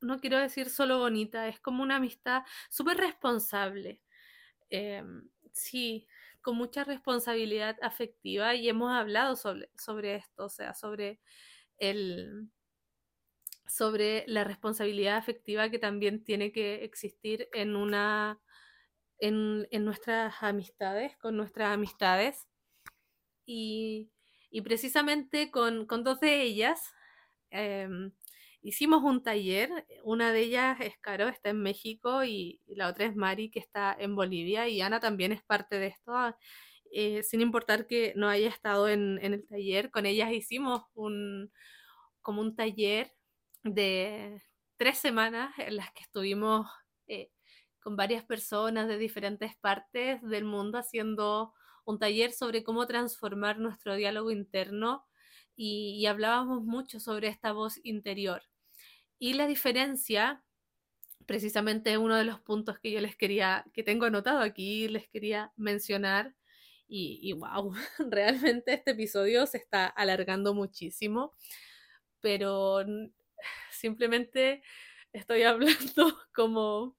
no 0.00 0.20
quiero 0.20 0.38
decir 0.38 0.68
solo 0.68 0.98
bonita, 0.98 1.48
es 1.48 1.60
como 1.60 1.82
una 1.82 1.96
amistad 1.96 2.42
súper 2.70 2.98
responsable. 2.98 4.02
Em, 4.70 5.28
sí, 5.52 6.06
con 6.42 6.56
mucha 6.56 6.84
responsabilidad 6.84 7.76
afectiva 7.82 8.54
y 8.54 8.68
hemos 8.68 8.92
hablado 8.92 9.36
sobre, 9.36 9.70
sobre 9.78 10.16
esto, 10.16 10.44
o 10.46 10.48
sea, 10.50 10.74
sobre 10.74 11.20
el 11.78 12.50
sobre 13.66 14.24
la 14.26 14.44
responsabilidad 14.44 15.16
afectiva 15.16 15.70
que 15.70 15.78
también 15.78 16.22
tiene 16.22 16.52
que 16.52 16.84
existir 16.84 17.48
en 17.52 17.76
una 17.76 18.40
en, 19.18 19.66
nuestras 19.84 20.34
amistades, 20.42 21.16
con 21.18 21.36
nuestras 21.36 21.72
amistades. 21.72 22.46
Y, 23.46 24.10
precisamente 24.62 25.50
con, 25.50 25.86
dos 25.86 26.20
de 26.20 26.42
ellas 26.42 26.92
em, 27.50 28.12
hicimos 28.62 29.02
un 29.02 29.22
taller, 29.22 29.70
una 30.04 30.32
de 30.32 30.40
ellas 30.40 30.80
es 30.80 30.96
Caro, 30.98 31.28
está 31.28 31.50
en 31.50 31.62
México 31.62 32.24
y, 32.24 32.60
la 32.66 32.88
otra 32.88 33.06
es 33.06 33.16
Mari, 33.16 33.50
que 33.50 33.58
está 33.60 33.94
en 33.98 34.16
Bolivia 34.16 34.68
y 34.68 34.80
Ana 34.80 35.00
también 35.00 35.32
es 35.32 35.42
parte 35.42 35.78
de 35.78 35.88
esto. 35.88 36.12
Ah, 36.16 36.36
eh, 36.96 37.24
sin 37.24 37.40
importar 37.40 37.86
que 37.88 38.12
no 38.16 38.28
haya 38.28 38.48
estado 38.48 38.88
en, 38.88 39.18
el 39.20 39.44
taller, 39.48 39.90
con 39.90 40.06
ellas 40.06 40.32
hicimos 40.32 40.82
un, 40.94 41.50
como 42.22 42.40
un 42.40 42.54
taller 42.56 43.12
de 43.64 44.40
tres 44.76 44.98
semanas 44.98 45.52
en 45.58 45.76
las 45.76 45.92
que 45.92 46.02
estuvimos 46.02 46.68
eh, 47.08 47.30
con 47.84 47.94
varias 47.94 48.24
personas 48.24 48.88
de 48.88 48.98
diferentes 48.98 49.54
partes 49.54 50.20
del 50.22 50.44
mundo 50.44 50.78
haciendo 50.78 51.54
un 51.84 52.00
taller 52.00 52.32
sobre 52.32 52.64
cómo 52.64 52.88
transformar 52.88 53.60
nuestro 53.60 53.94
diálogo 53.94 54.32
interno 54.32 55.06
y 55.54 56.04
hablábamos 56.06 56.64
mucho 56.64 56.98
sobre 56.98 57.28
esta 57.28 57.52
voz 57.52 57.78
interior. 57.84 58.42
Y 59.20 59.34
la 59.34 59.46
diferencia 59.46 60.42
precisamente 61.26 61.98
uno 61.98 62.16
de 62.16 62.24
los 62.24 62.40
puntos 62.40 62.78
que 62.78 62.90
yo 62.90 63.00
les 63.00 63.16
quería, 63.16 63.64
que 63.72 63.82
tengo 63.82 64.06
anotado 64.06 64.40
aquí, 64.40 64.88
les 64.88 65.08
quería 65.08 65.52
mencionar. 65.56 66.34
Y, 66.86 67.20
y 67.22 67.32
wow, 67.32 67.72
realmente 68.10 68.74
este 68.74 68.92
episodio 68.92 69.46
se 69.46 69.58
está 69.58 69.86
alargando 69.86 70.54
muchísimo, 70.54 71.32
pero 72.20 72.84
simplemente 73.70 74.62
estoy 75.12 75.42
hablando 75.42 76.18
como, 76.34 76.96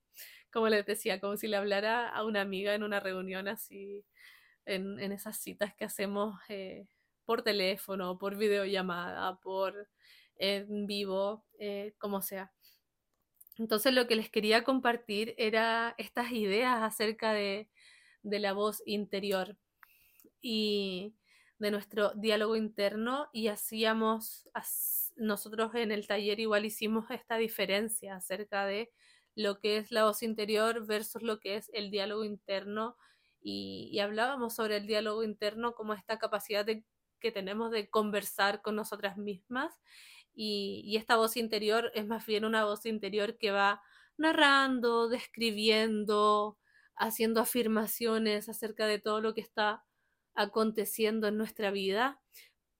como 0.55 0.69
les 0.69 0.85
decía, 0.85 1.19
como 1.19 1.35
si 1.35 1.49
le 1.49 1.57
hablara 1.57 2.07
a 2.07 2.23
una 2.23 2.39
amiga 2.39 2.73
en 2.75 2.83
una 2.83 3.01
reunión 3.01 3.49
así, 3.49 4.05
en, 4.65 5.01
en 5.01 5.11
esas 5.11 5.37
citas 5.37 5.75
que 5.75 5.83
hacemos 5.83 6.39
eh, 6.47 6.87
por 7.25 7.41
teléfono, 7.41 8.17
por 8.17 8.37
videollamada, 8.37 9.37
por 9.41 9.89
en 10.37 10.87
vivo, 10.87 11.43
eh, 11.59 11.93
como 11.97 12.21
sea. 12.21 12.53
Entonces 13.57 13.93
lo 13.93 14.07
que 14.07 14.15
les 14.15 14.29
quería 14.29 14.63
compartir 14.63 15.35
era 15.37 15.93
estas 15.97 16.31
ideas 16.31 16.81
acerca 16.81 17.33
de, 17.33 17.67
de 18.23 18.39
la 18.39 18.53
voz 18.53 18.81
interior 18.85 19.57
y 20.41 21.15
de 21.59 21.69
nuestro 21.69 22.13
diálogo 22.15 22.55
interno 22.55 23.27
y 23.33 23.49
hacíamos, 23.49 24.47
nosotros 25.17 25.75
en 25.75 25.91
el 25.91 26.07
taller 26.07 26.39
igual 26.39 26.63
hicimos 26.63 27.11
esta 27.11 27.35
diferencia 27.35 28.15
acerca 28.15 28.65
de 28.65 28.93
lo 29.35 29.59
que 29.59 29.77
es 29.77 29.91
la 29.91 30.05
voz 30.05 30.23
interior 30.23 30.85
versus 30.85 31.21
lo 31.21 31.39
que 31.39 31.55
es 31.57 31.69
el 31.73 31.91
diálogo 31.91 32.23
interno. 32.23 32.97
Y, 33.41 33.89
y 33.91 33.99
hablábamos 33.99 34.55
sobre 34.55 34.77
el 34.77 34.87
diálogo 34.87 35.23
interno 35.23 35.73
como 35.75 35.93
esta 35.93 36.17
capacidad 36.17 36.65
de, 36.65 36.83
que 37.19 37.31
tenemos 37.31 37.71
de 37.71 37.89
conversar 37.89 38.61
con 38.61 38.75
nosotras 38.75 39.17
mismas. 39.17 39.73
Y, 40.35 40.95
esta 40.97 41.15
voz 41.15 41.37
interior 41.37 41.91
es 41.95 42.05
más 42.05 42.25
bien 42.25 42.45
una 42.45 42.65
voz 42.65 42.85
interior 42.85 43.37
que 43.37 43.51
va 43.51 43.81
narrando, 44.17 45.09
describiendo, 45.09 46.59
haciendo 46.95 47.41
afirmaciones 47.41 48.49
acerca 48.49 48.85
de 48.87 48.99
todo 48.99 49.21
lo 49.21 49.33
que 49.33 49.41
está 49.41 49.85
aconteciendo 50.35 51.27
en 51.27 51.37
nuestra 51.37 51.71
vida, 51.71 52.21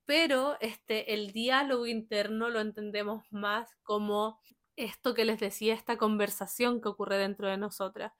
pero 0.05 0.57
este, 0.59 1.13
el 1.13 1.31
diálogo 1.31 1.87
interno 1.87 2.49
lo 2.49 2.59
entendemos 2.59 3.23
más 3.31 3.75
como 3.83 4.39
esto 4.75 5.13
que 5.13 5.25
les 5.25 5.39
decía, 5.39 5.73
esta 5.73 5.97
conversación 5.97 6.81
que 6.81 6.89
ocurre 6.89 7.17
dentro 7.17 7.47
de 7.47 7.57
nosotras. 7.57 8.13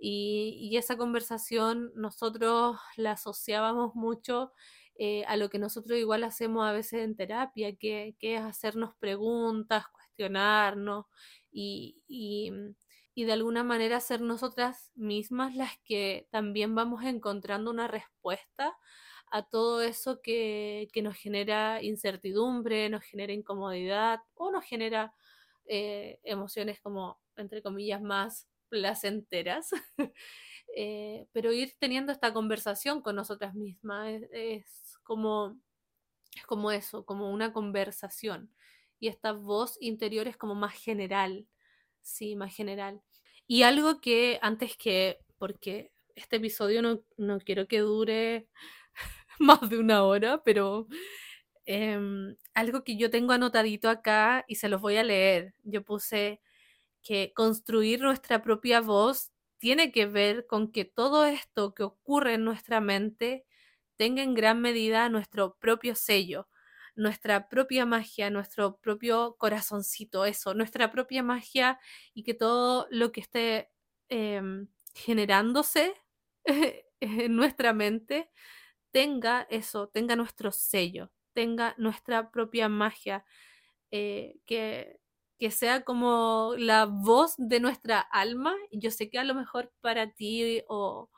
Y, 0.00 0.56
y 0.60 0.76
esa 0.76 0.96
conversación 0.96 1.90
nosotros 1.96 2.78
la 2.96 3.12
asociábamos 3.12 3.94
mucho 3.94 4.52
eh, 5.00 5.24
a 5.26 5.36
lo 5.36 5.48
que 5.48 5.60
nosotros 5.60 5.96
igual 5.96 6.24
hacemos 6.24 6.66
a 6.66 6.72
veces 6.72 7.04
en 7.04 7.14
terapia, 7.16 7.76
que, 7.76 8.16
es 8.20 8.40
hacernos 8.40 8.96
preguntas, 8.96 9.86
cuestionarnos 9.92 11.06
y, 11.52 12.02
y, 12.08 12.50
de 13.24 13.32
alguna 13.32 13.62
manera 13.64 14.00
ser 14.00 14.20
nosotras 14.20 14.92
mismas 14.96 15.54
las 15.54 15.78
que 15.84 16.26
también 16.30 16.74
vamos 16.74 17.04
encontrando 17.04 17.70
una 17.70 17.86
respuesta 17.88 18.76
a 19.30 19.42
todo 19.42 19.82
eso 19.82 20.20
que, 20.22 20.88
que 20.92 21.02
nos 21.02 21.16
genera 21.16 21.82
incertidumbre, 21.82 22.88
nos 22.90 23.04
genera 23.04 23.32
incomodidad 23.32 24.20
o 24.34 24.50
nos 24.50 24.64
genera 24.64 25.14
eh, 25.68 26.18
emociones 26.24 26.80
como, 26.80 27.20
entre 27.36 27.62
comillas, 27.62 28.02
más 28.02 28.48
placenteras. 28.68 29.70
Eh, 30.76 31.26
pero 31.32 31.50
ir 31.50 31.74
teniendo 31.78 32.12
esta 32.12 32.34
conversación 32.34 33.00
con 33.00 33.16
nosotras 33.16 33.54
mismas 33.54 34.20
es 34.30 34.98
como, 35.02 35.58
como 36.46 36.70
eso, 36.70 37.06
como 37.06 37.32
una 37.32 37.54
conversación. 37.54 38.54
Y 39.00 39.08
esta 39.08 39.32
voz 39.32 39.78
interior 39.80 40.28
es 40.28 40.36
como 40.36 40.54
más 40.54 40.74
general, 40.74 41.48
sí, 42.02 42.36
más 42.36 42.54
general. 42.54 43.00
Y 43.46 43.62
algo 43.62 44.00
que 44.00 44.38
antes 44.42 44.76
que, 44.76 45.18
porque 45.38 45.90
este 46.14 46.36
episodio 46.36 46.82
no, 46.82 47.02
no 47.16 47.40
quiero 47.40 47.66
que 47.66 47.78
dure 47.80 48.48
más 49.38 49.68
de 49.70 49.78
una 49.78 50.04
hora, 50.04 50.42
pero 50.44 50.86
eh, 51.68 51.98
algo 52.54 52.82
que 52.82 52.96
yo 52.96 53.10
tengo 53.10 53.32
anotadito 53.34 53.90
acá 53.90 54.44
y 54.48 54.56
se 54.56 54.68
los 54.70 54.80
voy 54.80 54.96
a 54.96 55.04
leer. 55.04 55.54
Yo 55.64 55.84
puse 55.84 56.40
que 57.02 57.32
construir 57.34 58.00
nuestra 58.00 58.42
propia 58.42 58.80
voz 58.80 59.32
tiene 59.58 59.92
que 59.92 60.06
ver 60.06 60.46
con 60.46 60.72
que 60.72 60.84
todo 60.86 61.26
esto 61.26 61.74
que 61.74 61.82
ocurre 61.84 62.34
en 62.34 62.44
nuestra 62.44 62.80
mente 62.80 63.46
tenga 63.96 64.22
en 64.22 64.34
gran 64.34 64.60
medida 64.62 65.08
nuestro 65.10 65.56
propio 65.58 65.94
sello, 65.94 66.48
nuestra 66.96 67.48
propia 67.50 67.86
magia, 67.86 68.30
nuestro 68.30 68.78
propio 68.78 69.36
corazoncito, 69.38 70.24
eso, 70.24 70.54
nuestra 70.54 70.90
propia 70.92 71.22
magia 71.22 71.78
y 72.14 72.24
que 72.24 72.34
todo 72.34 72.86
lo 72.90 73.12
que 73.12 73.20
esté 73.20 73.70
em, 74.08 74.68
generándose 74.94 75.94
en 77.00 77.36
nuestra 77.36 77.72
mente 77.74 78.30
tenga 78.92 79.46
eso, 79.50 79.88
tenga 79.88 80.16
nuestro 80.16 80.52
sello, 80.52 81.10
tenga 81.38 81.74
nuestra 81.78 82.30
propia 82.32 82.68
magia, 82.68 83.24
eh, 83.92 84.38
que, 84.46 85.00
que 85.38 85.50
sea 85.52 85.84
como 85.84 86.54
la 86.58 86.86
voz 86.86 87.34
de 87.38 87.60
nuestra 87.60 88.00
alma. 88.00 88.54
Yo 88.72 88.90
sé 88.90 89.10
que 89.10 89.18
a 89.20 89.24
lo 89.24 89.34
mejor 89.36 89.72
para 89.80 90.12
ti 90.14 90.62
o, 90.68 91.10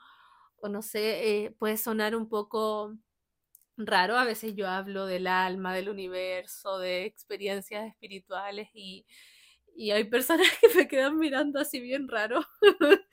o 0.63 0.69
no 0.69 0.83
sé, 0.83 1.45
eh, 1.47 1.51
puede 1.59 1.79
sonar 1.79 2.17
un 2.17 2.29
poco 2.29 2.97
raro. 3.77 4.17
A 4.17 4.25
veces 4.25 4.55
yo 4.57 4.69
hablo 4.69 5.07
del 5.07 5.27
alma, 5.27 5.75
del 5.75 5.89
universo, 5.89 6.79
de 6.79 7.05
experiencias 7.07 7.89
espirituales 7.89 8.69
y, 8.75 9.07
y 9.77 9.93
hay 9.93 10.05
personas 10.05 10.47
que 10.61 10.69
me 10.77 10.89
quedan 10.89 11.19
mirando 11.19 11.61
así 11.61 11.81
bien 11.81 12.09
raro. 12.09 12.43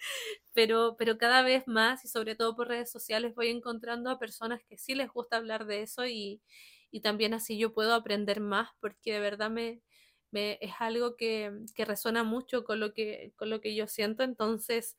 pero, 0.54 0.96
pero 0.98 1.18
cada 1.18 1.42
vez 1.44 1.68
más 1.68 2.04
y 2.06 2.08
sobre 2.08 2.36
todo 2.36 2.56
por 2.56 2.68
redes 2.70 2.92
sociales 2.92 3.36
voy 3.36 3.50
encontrando 3.50 4.10
a 4.10 4.20
personas 4.20 4.62
que 4.68 4.78
sí 4.78 4.96
les 4.96 5.10
gusta 5.12 5.38
hablar 5.38 5.66
de 5.66 5.84
eso 5.84 6.06
y, 6.06 6.42
y 6.92 7.02
también 7.02 7.34
así 7.34 7.58
yo 7.58 7.74
puedo 7.74 7.94
aprender 7.94 8.40
más 8.40 8.70
porque 8.80 9.14
de 9.14 9.20
verdad 9.20 9.50
me, 9.50 9.82
es 10.32 10.74
algo 10.80 11.16
que, 11.18 11.52
que 11.76 11.86
resuena 11.86 12.24
mucho 12.24 12.64
con 12.64 12.80
lo 12.80 12.94
que, 12.94 13.34
con 13.38 13.50
lo 13.50 13.62
que 13.62 13.76
yo 13.76 13.88
siento. 13.88 14.24
Entonces, 14.24 14.98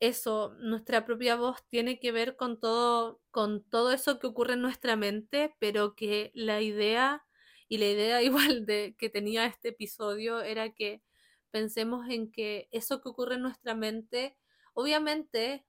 eso, 0.00 0.54
nuestra 0.60 1.04
propia 1.06 1.36
voz 1.36 1.64
tiene 1.68 2.00
que 2.00 2.12
ver 2.12 2.36
con 2.36 2.58
todo, 2.60 3.20
con 3.30 3.62
todo 3.70 3.92
eso 3.92 4.18
que 4.18 4.26
ocurre 4.26 4.54
en 4.54 4.62
nuestra 4.62 4.96
mente, 4.96 5.54
pero 5.60 5.94
que 5.94 6.32
la 6.34 6.60
idea 6.60 7.24
y 7.68 7.78
la 7.78 7.86
idea 7.86 8.22
igual 8.58 8.66
de 8.66 8.96
que 8.98 9.10
tenía 9.10 9.46
este 9.46 9.68
episodio 9.70 10.42
era 10.42 10.72
que 10.74 11.02
pensemos 11.50 12.08
en 12.10 12.32
que 12.32 12.68
eso 12.72 13.00
que 13.02 13.08
ocurre 13.10 13.36
en 13.36 13.42
nuestra 13.42 13.74
mente 13.74 14.36
obviamente 14.74 15.66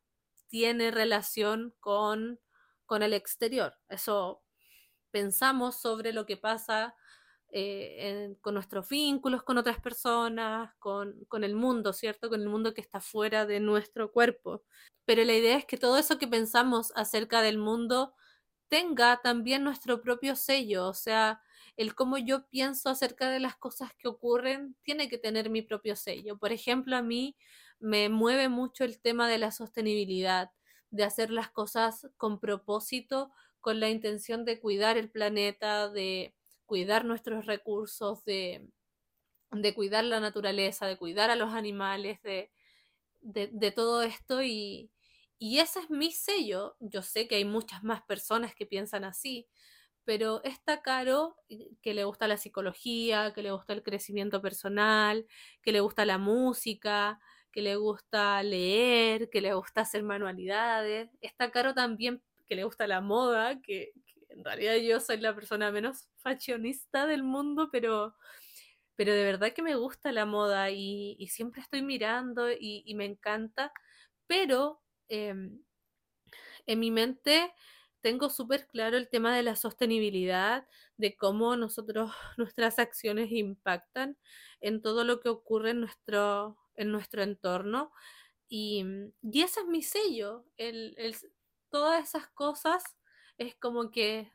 tiene 0.48 0.92
relación 0.92 1.74
con, 1.80 2.40
con 2.86 3.04
el 3.04 3.14
exterior. 3.14 3.76
Eso 3.90 4.43
pensamos 5.14 5.80
sobre 5.80 6.12
lo 6.12 6.26
que 6.26 6.36
pasa 6.36 6.96
eh, 7.56 8.36
con 8.42 8.56
nuestros 8.56 8.90
vínculos 8.90 9.44
con 9.44 9.60
otras 9.60 9.80
personas, 9.80 10.74
con, 10.80 11.24
con, 11.28 11.44
el 11.44 11.54
mundo, 11.56 11.94
¿cierto? 11.94 12.28
Con 12.30 12.42
el 12.42 12.50
mundo 12.50 12.74
que 12.74 12.82
está 12.82 13.00
fuera 13.00 13.46
de 13.46 13.60
nuestro 13.60 14.12
cuerpo. 14.12 14.64
Pero 15.06 15.24
la 15.24 15.34
idea 15.34 15.58
es 15.58 15.66
que 15.66 15.78
todo 15.78 16.00
eso 16.00 16.18
que 16.18 16.28
pensamos 16.28 16.92
acerca 16.96 17.44
del 17.44 17.60
mundo 17.60 18.16
tenga 18.70 19.22
también 19.22 19.64
nuestro 19.64 20.02
propio 20.02 20.36
sello, 20.36 20.88
o 20.88 20.96
sea, 20.96 21.42
el 21.78 21.94
cómo 21.94 22.18
yo 22.18 22.48
pienso 22.50 22.90
acerca 22.90 23.30
de 23.30 23.40
las 23.40 23.56
cosas 23.56 23.92
que 24.00 24.08
ocurren 24.08 24.76
tiene 24.82 25.08
que 25.08 25.20
tener 25.20 25.52
mi 25.52 25.62
propio 25.62 25.96
sello. 25.96 26.40
Por 26.40 26.52
ejemplo, 26.52 26.96
a 26.98 27.04
mí 27.04 27.36
me 27.80 28.10
mueve 28.10 28.50
mucho 28.50 28.84
el 28.84 29.00
tema 29.00 29.30
de 29.30 29.38
la 29.38 29.52
sostenibilidad, 29.52 30.50
de 30.90 31.04
hacer 31.04 31.30
las 31.30 31.52
cosas 31.52 32.08
con 32.18 32.40
propósito, 32.40 33.32
con 33.64 33.80
la 33.80 33.90
intención 33.90 34.44
de 34.44 34.60
cuidar 34.60 34.98
el 34.98 35.10
planeta, 35.10 35.90
de 35.90 36.36
cuidar 36.66 37.06
nuestros 37.06 37.46
recursos, 37.46 38.26
de, 38.26 38.68
de 39.52 39.74
cuidar 39.74 40.04
la 40.04 40.20
naturaleza, 40.20 40.86
de 40.86 40.98
cuidar 40.98 41.30
a 41.30 41.38
los 41.38 41.54
animales, 41.54 42.22
de, 42.24 42.52
de, 43.22 43.72
todo 43.72 44.02
esto 44.04 44.44
y, 44.44 44.92
y 45.40 45.60
ese 45.60 45.80
es 45.80 45.90
mi 45.90 46.12
sello. 46.12 46.76
Yo 46.82 47.04
sé 47.04 47.30
que 47.30 47.36
hay 47.36 47.46
muchas 47.46 47.84
más 47.86 48.04
personas 48.04 48.54
que 48.54 48.66
piensan 48.66 49.06
así, 49.06 49.48
pero 50.04 50.44
está 50.44 50.82
Caro, 50.82 51.38
que 51.82 51.94
le 51.94 52.04
gusta 52.04 52.28
la 52.28 52.36
psicología, 52.36 53.32
que 53.34 53.44
le 53.44 53.52
gusta 53.52 53.72
el 53.72 53.82
crecimiento 53.82 54.42
personal, 54.42 55.26
que 55.62 55.72
le 55.72 55.80
gusta 55.80 56.04
la 56.04 56.18
música, 56.18 57.18
que 57.54 57.62
le 57.62 57.78
gusta 57.78 58.44
leer, 58.44 59.30
que 59.30 59.40
le 59.40 59.54
gusta 59.54 59.82
hacer 59.82 60.04
manualidades. 60.04 61.10
Está 61.22 61.50
Caro 61.50 61.74
también 61.74 62.22
que 62.46 62.56
le 62.56 62.64
gusta 62.64 62.88
la 62.88 63.02
moda, 63.02 63.62
que, 63.62 63.94
en 64.30 64.44
realidad 64.44 64.76
yo 64.76 65.00
soy 65.00 65.18
la 65.18 65.36
persona 65.36 65.72
menos 65.72 66.08
fashionista 66.18 67.06
del 67.06 67.24
mundo, 67.24 67.70
pero, 67.72 68.16
pero 68.96 69.14
de 69.14 69.24
verdad 69.24 69.54
que 69.54 69.62
me 69.62 69.76
gusta 69.76 70.12
la 70.12 70.26
moda 70.26 70.72
y, 70.72 71.28
siempre 71.30 71.62
estoy 71.62 71.82
mirando 71.82 72.50
y, 72.52 72.92
me 72.96 73.06
encanta, 73.06 73.72
pero 74.28 74.82
em, 75.08 75.62
en 76.66 76.80
mi 76.80 76.92
mente 76.92 77.54
tengo 78.02 78.30
súper 78.30 78.68
claro 78.68 78.98
el 78.98 79.10
tema 79.10 79.36
de 79.36 79.44
la 79.44 79.56
sostenibilidad, 79.56 80.68
de 80.98 81.16
cómo 81.16 81.56
nosotros, 81.56 82.12
nuestras 82.38 82.80
acciones 82.80 83.32
impactan 83.32 84.18
en 84.62 84.82
todo 84.82 85.04
lo 85.04 85.20
que 85.22 85.30
ocurre 85.30 85.72
en 85.72 85.82
nuestro, 85.82 86.58
en 86.76 86.92
nuestro 86.92 87.24
entorno. 87.24 87.92
Y, 88.50 88.84
y 89.22 89.42
ese 89.42 89.62
es 89.62 89.68
mi 89.68 89.82
sello. 89.82 90.46
El, 90.58 90.96
el, 90.98 91.16
todas 91.74 92.08
esas 92.08 92.28
cosas 92.30 92.84
es 93.40 93.56
como 93.56 93.90
que 93.90 94.32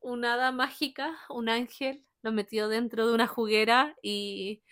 una 0.00 0.34
hada 0.34 0.52
mágica, 0.52 1.18
un 1.28 1.48
ángel, 1.48 2.06
lo 2.22 2.30
metió 2.30 2.68
dentro 2.68 3.08
de 3.08 3.12
una 3.12 3.26
juguera 3.26 3.96
y 4.02 4.62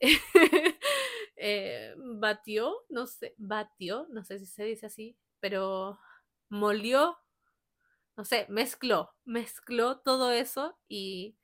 eh, 1.36 1.94
batió, 1.96 2.74
no 2.88 3.06
sé, 3.06 3.32
batió, 3.38 4.08
no 4.10 4.24
sé 4.24 4.40
si 4.40 4.46
se 4.46 4.64
dice 4.64 4.86
así, 4.86 5.16
pero 5.38 6.00
molió, 6.48 7.16
no 8.16 8.24
sé, 8.24 8.46
mezcló, 8.48 9.12
mezcló 9.24 10.00
todo 10.00 10.32
eso 10.32 10.76
y 10.88 11.36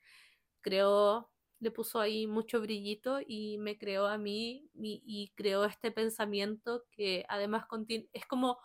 creó, 0.62 1.30
le 1.60 1.70
puso 1.70 2.00
ahí 2.00 2.26
mucho 2.26 2.60
brillito 2.60 3.20
y 3.24 3.58
me 3.58 3.78
creó 3.78 4.06
a 4.08 4.18
mí 4.18 4.68
y, 4.74 5.00
y 5.06 5.32
creó 5.36 5.64
este 5.64 5.92
pensamiento 5.92 6.86
que 6.90 7.24
además 7.28 7.66
es 8.12 8.26
como 8.26 8.58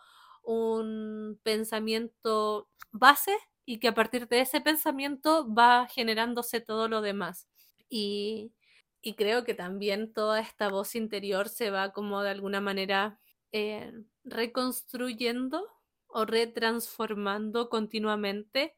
un 0.48 1.38
pensamiento 1.42 2.70
base 2.90 3.36
y 3.66 3.80
que 3.80 3.88
a 3.88 3.94
partir 3.94 4.28
de 4.28 4.40
ese 4.40 4.62
pensamiento 4.62 5.46
va 5.52 5.86
generándose 5.88 6.62
todo 6.62 6.88
lo 6.88 7.02
demás. 7.02 7.46
Y, 7.90 8.54
y 9.02 9.14
creo 9.14 9.44
que 9.44 9.52
también 9.52 10.14
toda 10.14 10.40
esta 10.40 10.70
voz 10.70 10.94
interior 10.94 11.50
se 11.50 11.70
va 11.70 11.92
como 11.92 12.22
de 12.22 12.30
alguna 12.30 12.62
manera 12.62 13.20
eh, 13.52 13.92
reconstruyendo 14.24 15.66
o 16.06 16.24
retransformando 16.24 17.68
continuamente, 17.68 18.74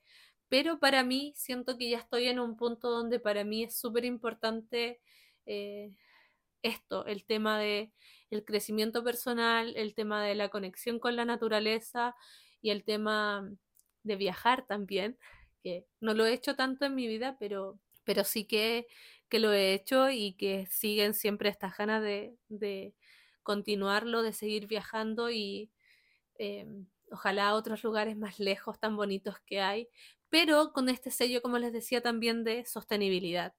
pero 0.48 0.80
para 0.80 1.04
mí 1.04 1.32
siento 1.36 1.78
que 1.78 1.88
ya 1.90 1.98
estoy 1.98 2.26
en 2.26 2.40
un 2.40 2.56
punto 2.56 2.90
donde 2.90 3.20
para 3.20 3.44
mí 3.44 3.62
es 3.62 3.78
súper 3.78 4.04
importante 4.04 5.00
eh, 5.46 5.96
esto, 6.62 7.06
el 7.06 7.24
tema 7.24 7.58
de 7.58 7.92
el 8.30 8.44
crecimiento 8.44 9.02
personal, 9.04 9.74
el 9.76 9.94
tema 9.94 10.22
de 10.24 10.34
la 10.34 10.48
conexión 10.50 10.98
con 11.00 11.16
la 11.16 11.24
naturaleza 11.24 12.14
y 12.62 12.70
el 12.70 12.84
tema 12.84 13.50
de 14.02 14.16
viajar 14.16 14.66
también, 14.66 15.18
que 15.62 15.86
no 16.00 16.14
lo 16.14 16.24
he 16.26 16.32
hecho 16.32 16.56
tanto 16.56 16.84
en 16.86 16.94
mi 16.94 17.06
vida, 17.08 17.36
pero, 17.38 17.78
pero 18.04 18.24
sí 18.24 18.44
que, 18.44 18.86
que 19.28 19.38
lo 19.40 19.52
he 19.52 19.74
hecho 19.74 20.10
y 20.10 20.34
que 20.34 20.66
siguen 20.66 21.14
siempre 21.14 21.48
estas 21.48 21.76
ganas 21.76 22.02
de, 22.02 22.36
de 22.48 22.94
continuarlo, 23.42 24.22
de 24.22 24.32
seguir 24.32 24.66
viajando 24.66 25.30
y 25.30 25.70
eh, 26.38 26.66
ojalá 27.10 27.48
a 27.50 27.54
otros 27.54 27.84
lugares 27.84 28.16
más 28.16 28.38
lejos, 28.38 28.78
tan 28.80 28.96
bonitos 28.96 29.36
que 29.46 29.60
hay, 29.60 29.88
pero 30.30 30.72
con 30.72 30.88
este 30.88 31.10
sello, 31.10 31.42
como 31.42 31.58
les 31.58 31.72
decía, 31.72 32.00
también 32.02 32.44
de 32.44 32.64
sostenibilidad. 32.64 33.54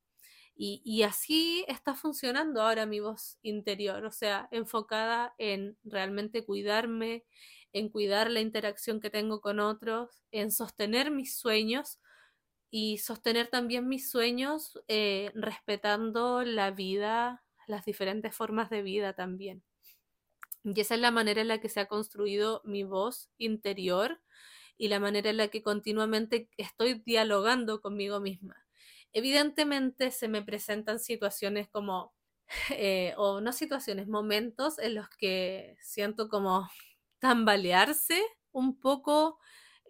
Y, 0.56 1.02
así 1.04 1.66
está 1.68 1.96
funcionando 1.96 2.62
ahora 2.62 2.86
mi 2.86 3.00
voz 3.00 3.40
interior, 3.42 4.06
o 4.06 4.12
sea, 4.12 4.48
enfocada 4.52 5.34
en 5.40 5.76
realmente 5.84 6.46
cuidarme, 6.46 7.26
en 7.74 7.90
cuidar 7.90 8.30
la 8.30 8.42
interacción 8.42 9.00
que 9.00 9.10
tengo 9.10 9.42
con 9.42 9.60
otros, 9.60 10.24
en 10.32 10.52
sostener 10.52 11.10
mis 11.10 11.36
sueños 11.36 12.00
y 12.70 13.00
sostener 13.00 13.48
también 13.48 13.88
mis 13.88 14.12
sueños 14.12 14.80
eh, 14.88 15.32
respetando 15.34 16.44
la 16.44 16.72
vida, 16.72 17.44
las 17.68 17.86
diferentes 17.86 18.36
formas 18.36 18.70
de 18.70 18.84
vida 18.84 19.14
también. 19.14 19.64
Y 20.64 20.80
esa 20.80 20.96
es 20.96 21.02
la 21.02 21.12
manera 21.12 21.42
en 21.42 21.48
la 21.48 21.60
que 21.60 21.70
se 21.70 21.80
ha 21.80 21.88
construido 21.88 22.62
mi 22.66 22.84
voz 22.84 23.32
interior 23.38 24.22
y 24.78 24.90
la 24.90 25.00
manera 25.00 25.30
en 25.30 25.38
la 25.38 25.48
que 25.48 25.64
continuamente 25.64 26.50
estoy 26.58 27.02
dialogando 27.06 27.82
conmigo 27.82 28.20
misma. 28.20 28.66
Evidentemente 29.14 30.12
se 30.12 30.28
me 30.28 30.42
presentan 30.42 31.00
situaciones 31.00 31.68
como, 31.70 32.14
eh, 32.72 33.14
o 33.18 33.42
no 33.42 33.52
situaciones, 33.54 34.08
momentos 34.08 34.80
en 34.80 34.96
los 34.96 35.10
que 35.10 35.78
siento 35.82 36.30
como 36.30 36.70
tambalearse 37.20 38.22
un 38.52 38.80
poco 38.80 39.40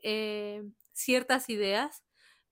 eh, 0.03 0.63
ciertas 0.93 1.49
ideas, 1.49 2.03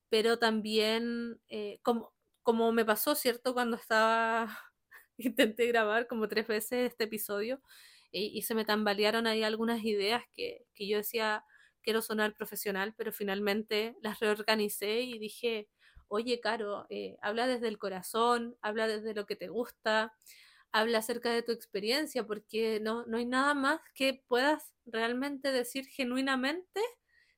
pero 0.09 0.39
también 0.39 1.39
eh, 1.49 1.79
como, 1.83 2.13
como 2.43 2.71
me 2.71 2.85
pasó, 2.85 3.15
¿cierto? 3.15 3.53
Cuando 3.53 3.77
estaba, 3.77 4.47
intenté 5.17 5.67
grabar 5.67 6.07
como 6.07 6.27
tres 6.27 6.47
veces 6.47 6.91
este 6.91 7.05
episodio 7.05 7.61
y, 8.11 8.27
y 8.37 8.41
se 8.43 8.55
me 8.55 8.65
tambalearon 8.65 9.27
ahí 9.27 9.43
algunas 9.43 9.83
ideas 9.83 10.23
que, 10.33 10.65
que, 10.75 10.87
yo 10.87 10.97
decía, 10.97 11.43
quiero 11.83 12.01
sonar 12.01 12.35
profesional, 12.35 12.93
pero 12.97 13.11
finalmente 13.13 13.95
las 14.01 14.19
reorganicé 14.19 15.01
y 15.01 15.19
dije, 15.19 15.69
oye, 16.09 16.39
Caro, 16.41 16.85
eh, 16.89 17.17
habla 17.21 17.47
desde 17.47 17.67
el 17.69 17.77
corazón, 17.79 18.57
habla 18.61 18.87
desde 18.87 19.13
lo 19.13 19.25
que 19.25 19.35
te 19.35 19.47
gusta, 19.49 20.13
habla 20.71 20.99
acerca 20.99 21.31
de 21.31 21.43
tu 21.43 21.51
experiencia, 21.51 22.25
porque 22.27 22.79
no, 22.81 23.05
no 23.05 23.17
hay 23.17 23.25
nada 23.25 23.53
más 23.53 23.81
que 23.95 24.23
puedas 24.27 24.73
realmente 24.85 25.51
decir 25.51 25.87
genuinamente 25.87 26.81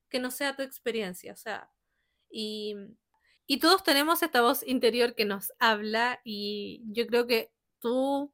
que 0.09 0.19
no 0.19 0.31
sea 0.31 0.55
tu 0.55 0.63
experiencia. 0.63 1.33
O 1.33 1.37
sea, 1.37 1.71
y, 2.29 2.75
y 3.47 3.59
todos 3.59 3.83
tenemos 3.83 4.23
esta 4.23 4.41
voz 4.41 4.63
interior 4.67 5.15
que 5.15 5.25
nos 5.25 5.53
habla 5.59 6.21
y 6.23 6.83
yo 6.87 7.07
creo 7.07 7.27
que 7.27 7.51
tú 7.79 8.33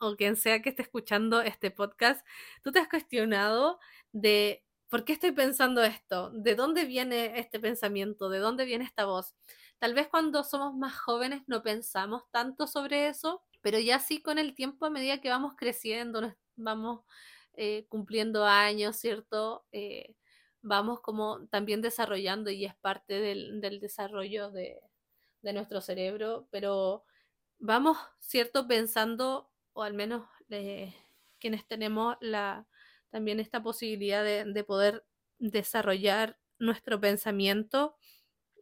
o 0.00 0.16
quien 0.16 0.36
sea 0.36 0.62
que 0.62 0.70
esté 0.70 0.82
escuchando 0.82 1.42
este 1.42 1.70
podcast, 1.70 2.26
tú 2.62 2.72
te 2.72 2.80
has 2.80 2.88
cuestionado 2.88 3.78
de 4.12 4.64
por 4.90 5.04
qué 5.04 5.12
estoy 5.14 5.30
pensando 5.32 5.82
esto, 5.84 6.30
de 6.32 6.56
dónde 6.56 6.84
viene 6.84 7.38
este 7.38 7.60
pensamiento, 7.60 8.28
de 8.28 8.40
dónde 8.40 8.64
viene 8.64 8.84
esta 8.84 9.06
voz. 9.06 9.34
Tal 9.78 9.94
vez 9.94 10.08
cuando 10.08 10.42
somos 10.44 10.74
más 10.74 10.98
jóvenes 10.98 11.42
no 11.46 11.62
pensamos 11.62 12.24
tanto 12.32 12.66
sobre 12.66 13.06
eso, 13.06 13.42
pero 13.62 13.78
ya 13.78 14.00
sí 14.00 14.20
con 14.20 14.36
el 14.38 14.54
tiempo, 14.54 14.84
a 14.86 14.90
medida 14.90 15.20
que 15.20 15.30
vamos 15.30 15.54
creciendo, 15.56 16.34
vamos 16.56 17.02
eh, 17.54 17.86
cumpliendo 17.88 18.44
años, 18.44 18.96
¿cierto? 18.96 19.64
Eh, 19.70 20.16
vamos 20.60 21.00
como 21.00 21.46
también 21.46 21.82
desarrollando 21.82 22.50
y 22.50 22.64
es 22.64 22.74
parte 22.74 23.20
del, 23.20 23.60
desarrollo 23.80 24.50
de, 24.50 24.80
de, 25.42 25.52
nuestro 25.52 25.80
cerebro, 25.80 26.48
pero 26.50 27.04
vamos, 27.58 27.96
¿cierto? 28.18 28.66
Pensando, 28.66 29.50
o 29.72 29.84
al 29.84 29.94
menos 29.94 30.26
eh, 30.50 30.92
quienes 31.38 31.66
tenemos 31.66 32.16
la, 32.20 32.66
también 33.10 33.40
esta 33.40 33.62
posibilidad 33.62 34.24
de, 34.24 34.44
de 34.44 34.64
poder 34.64 35.04
desarrollar 35.38 36.38
nuestro 36.58 37.00
pensamiento, 37.00 37.96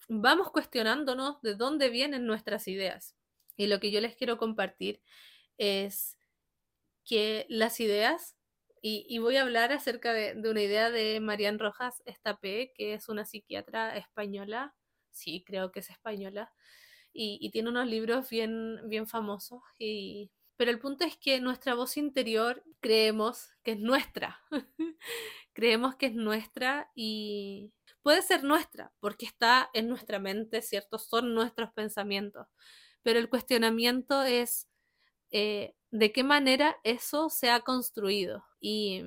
vamos 0.08 0.50
cuestionándonos 0.50 1.40
de 1.42 1.54
dónde 1.54 1.90
vienen 1.90 2.26
nuestras 2.26 2.68
ideas. 2.68 3.16
Y 3.56 3.66
lo 3.66 3.80
que 3.80 3.90
yo 3.90 4.00
les 4.00 4.16
quiero 4.16 4.38
compartir 4.38 5.02
es 5.58 6.18
que 7.04 7.46
las 7.48 7.80
ideas 7.80 8.36
y, 8.80 9.04
y, 9.08 9.18
voy 9.18 9.36
a 9.36 9.42
hablar 9.42 9.72
acerca 9.72 10.12
de, 10.12 10.34
de 10.34 10.50
una 10.50 10.62
idea 10.62 10.90
de 10.90 11.18
Marian 11.20 11.58
Rojas 11.58 12.00
Estapé, 12.06 12.72
que 12.76 12.94
es 12.94 13.08
una 13.08 13.24
psiquiatra 13.24 13.96
española, 13.96 14.76
sí, 15.10 15.42
creo 15.44 15.72
que 15.72 15.80
es 15.80 15.90
española, 15.90 16.52
y, 17.12 17.38
y 17.40 17.50
tiene 17.50 17.70
unos 17.70 17.88
libros 17.88 18.30
bien, 18.30 18.88
bien 18.88 19.08
famosos. 19.08 19.60
Y, 19.78 20.30
pero 20.58 20.72
el 20.72 20.80
punto 20.80 21.04
es 21.04 21.16
que 21.16 21.40
nuestra 21.40 21.74
voz 21.74 21.96
interior 21.96 22.64
creemos 22.80 23.48
que 23.62 23.72
es 23.72 23.78
nuestra, 23.78 24.40
creemos 25.52 25.94
que 25.94 26.06
es 26.06 26.14
nuestra 26.14 26.90
y 26.96 27.72
puede 28.02 28.22
ser 28.22 28.42
nuestra, 28.42 28.92
porque 28.98 29.24
está 29.24 29.70
en 29.72 29.88
nuestra 29.88 30.18
mente, 30.18 30.60
¿cierto? 30.60 30.98
Son 30.98 31.32
nuestros 31.32 31.72
pensamientos, 31.74 32.48
pero 33.02 33.20
el 33.20 33.28
cuestionamiento 33.28 34.24
es 34.24 34.68
eh, 35.30 35.76
de 35.92 36.12
qué 36.12 36.24
manera 36.24 36.76
eso 36.82 37.30
se 37.30 37.50
ha 37.50 37.60
construido 37.60 38.44
y, 38.60 39.04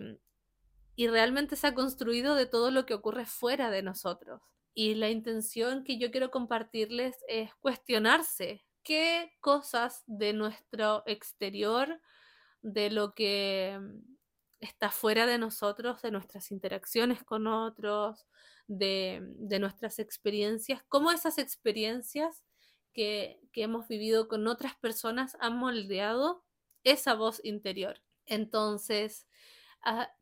y 0.96 1.08
realmente 1.10 1.58
se 1.58 1.68
ha 1.68 1.76
construido 1.76 2.36
de 2.36 2.46
todo 2.46 2.72
lo 2.72 2.86
que 2.86 2.94
ocurre 2.94 3.26
fuera 3.26 3.70
de 3.70 3.84
nosotros. 3.84 4.42
Y 4.74 4.96
la 4.96 5.10
intención 5.10 5.84
que 5.84 6.00
yo 6.00 6.12
quiero 6.12 6.32
compartirles 6.32 7.18
es 7.28 7.54
cuestionarse 7.56 8.64
qué 8.84 9.34
cosas 9.40 10.04
de 10.08 10.34
nuestro 10.34 11.04
exterior, 11.06 12.02
de 12.62 12.90
lo 12.90 13.14
que 13.14 13.80
está 14.60 14.92
fuera 14.92 15.26
de 15.26 15.38
nosotros, 15.38 16.02
de 16.02 16.12
nuestras 16.12 16.52
interacciones 16.52 17.24
con 17.24 17.48
otros, 17.48 18.28
de, 18.68 19.22
de 19.38 19.60
nuestras 19.60 20.00
experiencias, 20.00 20.84
cómo 20.88 21.12
esas 21.12 21.38
experiencias 21.38 22.44
que, 22.94 23.40
hemos 23.54 23.88
vivido 23.88 24.28
con 24.28 24.48
otras 24.48 24.76
personas 24.76 25.38
han 25.40 25.58
moldeado 25.58 26.44
esa 26.84 27.14
voz 27.14 27.42
interior. 27.44 28.02
Entonces, 28.26 29.28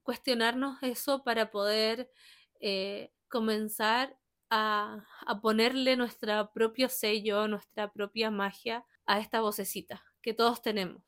cuestionarnos 0.03 0.81
eso 0.83 1.23
para 1.23 1.51
poder 1.51 2.11
eh, 2.59 3.11
comenzar 3.27 4.17
a, 4.49 5.05
ponerle 5.41 5.95
nuestro 5.95 6.51
propio 6.53 6.89
sello, 6.89 7.47
nuestra 7.47 7.91
propia 7.91 8.31
magia 8.31 8.85
a 9.05 9.19
esta 9.19 9.41
vocecita 9.41 10.03
que 10.21 10.33
todos 10.33 10.61
tenemos, 10.61 11.03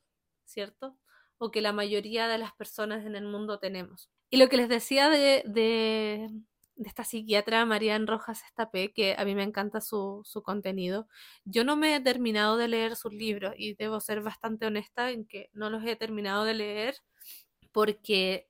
¿cierto? 0.45 0.97
O 1.37 1.51
que 1.51 1.61
la 1.61 1.73
mayoría 1.73 2.27
de 2.27 2.37
las 2.37 2.53
personas 2.53 3.05
en 3.05 3.15
el 3.15 3.25
mundo 3.25 3.59
tenemos. 3.59 4.09
Y 4.29 4.37
lo 4.37 4.47
que 4.47 4.57
les 4.57 4.69
decía 4.69 5.09
de, 5.09 5.43
de, 5.45 6.29
de 6.75 6.87
esta 6.87 7.03
psiquiatra 7.03 7.65
Marian 7.65 8.07
Rojas 8.07 8.43
Estapé, 8.43 8.93
que 8.93 9.15
a 9.17 9.25
mí 9.25 9.35
me 9.35 9.43
encanta 9.43 9.81
su, 9.81 10.21
su, 10.23 10.41
contenido. 10.43 11.07
Yo 11.43 11.63
no 11.63 11.75
me 11.75 11.95
he 11.95 11.99
terminado 11.99 12.57
de 12.57 12.67
leer 12.67 12.95
sus 12.95 13.13
libros 13.13 13.53
y 13.57 13.73
debo 13.73 13.99
ser 13.99 14.21
bastante 14.21 14.65
honesta 14.65 15.11
en 15.11 15.25
que 15.25 15.49
no 15.53 15.69
los 15.69 15.83
he 15.85 15.95
terminado 15.95 16.45
de 16.45 16.53
leer 16.53 16.95
porque, 17.71 18.47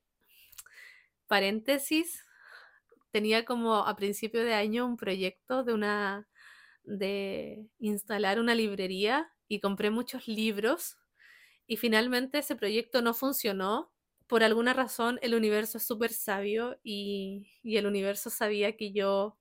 paréntesis, 1.27 2.23
tenía 3.11 3.45
como 3.45 3.75
a 3.75 3.95
principio 3.95 4.43
de 4.43 4.53
año 4.53 4.85
un 4.85 4.97
proyecto 4.97 5.63
de 5.63 5.73
una 5.73 6.27
de 6.83 7.67
instalar 7.79 8.39
una 8.39 8.55
librería 8.55 9.31
y 9.47 9.59
compré 9.59 9.91
muchos 9.91 10.27
libros 10.27 10.97
y 11.67 11.77
finalmente 11.77 12.39
ese 12.39 12.55
proyecto 12.55 13.01
no 13.01 13.13
funcionó. 13.13 13.91
Por 14.27 14.43
alguna 14.43 14.73
razón 14.73 15.19
el 15.21 15.35
universo 15.35 15.77
es 15.77 15.85
súper 15.85 16.11
sabio 16.13 16.79
y, 16.83 17.47
y, 17.63 17.77
el 17.77 17.85
universo 17.85 18.29
sabía 18.29 18.77
que 18.77 18.93
yo 18.93 19.37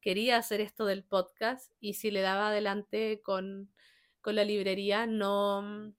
quería 0.00 0.38
hacer 0.38 0.60
esto 0.60 0.86
del 0.86 1.04
podcast 1.04 1.72
y 1.78 1.94
si 1.94 2.10
le 2.10 2.22
daba 2.22 2.48
adelante 2.48 3.20
con, 3.22 3.70
con 4.22 4.34
la 4.36 4.44
librería 4.44 5.06
no, 5.06 5.92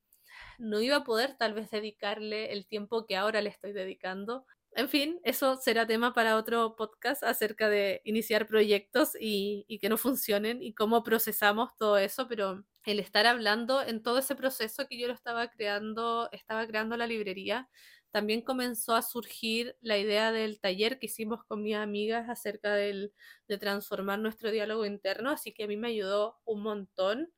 no 0.58 0.82
iba 0.82 0.98
a 0.98 1.04
poder 1.04 1.38
tal 1.38 1.54
vez 1.54 1.70
dedicarle 1.70 2.52
el 2.54 2.66
tiempo 2.66 3.06
que 3.06 3.16
ahora 3.16 3.42
le 3.42 3.50
estoy 3.50 3.74
dedicando 3.74 4.46
en 4.74 4.90
fin, 4.90 5.20
eso 5.24 5.58
será 5.58 5.86
tema 5.86 6.14
para 6.14 6.38
otro 6.38 6.76
podcast 6.78 7.24
acerca 7.24 7.70
de 7.70 8.02
iniciar 8.06 8.48
proyectos 8.48 9.12
y, 9.20 9.66
que 9.82 9.90
no 9.90 9.98
funcionen 9.98 10.64
y 10.64 10.74
cómo 10.74 11.04
procesamos 11.04 11.76
todo 11.78 11.98
eso, 11.98 12.28
pero 12.28 12.64
el 12.86 13.00
estar 13.00 13.26
hablando 13.28 13.82
en 13.82 14.02
todo 14.02 14.20
ese 14.20 14.36
proceso 14.36 14.88
que 14.88 14.98
yo 14.98 15.08
lo 15.08 15.14
estaba 15.14 15.50
creando, 15.50 16.30
estaba 16.32 16.66
creando 16.68 16.96
la 16.96 17.06
librería, 17.08 17.70
también 18.12 18.42
comenzó 18.42 18.96
a 18.96 19.02
surgir 19.02 19.76
la 19.82 19.98
idea 19.98 20.32
del 20.32 20.60
taller 20.60 21.00
que 21.00 21.08
hicimos 21.08 21.44
con 21.46 21.64
mis 21.64 21.76
amigas 21.76 22.30
acerca 22.30 22.74
del, 22.74 23.14
de 23.48 23.58
transformar 23.58 24.20
nuestro 24.20 24.52
diálogo 24.52 24.86
interno, 24.86 25.32
así 25.32 25.54
que 25.54 25.64
a 25.66 25.68
mí 25.68 25.78
me 25.78 25.90
ayudó 25.90 26.40
un 26.46 26.64
montón 26.64 27.34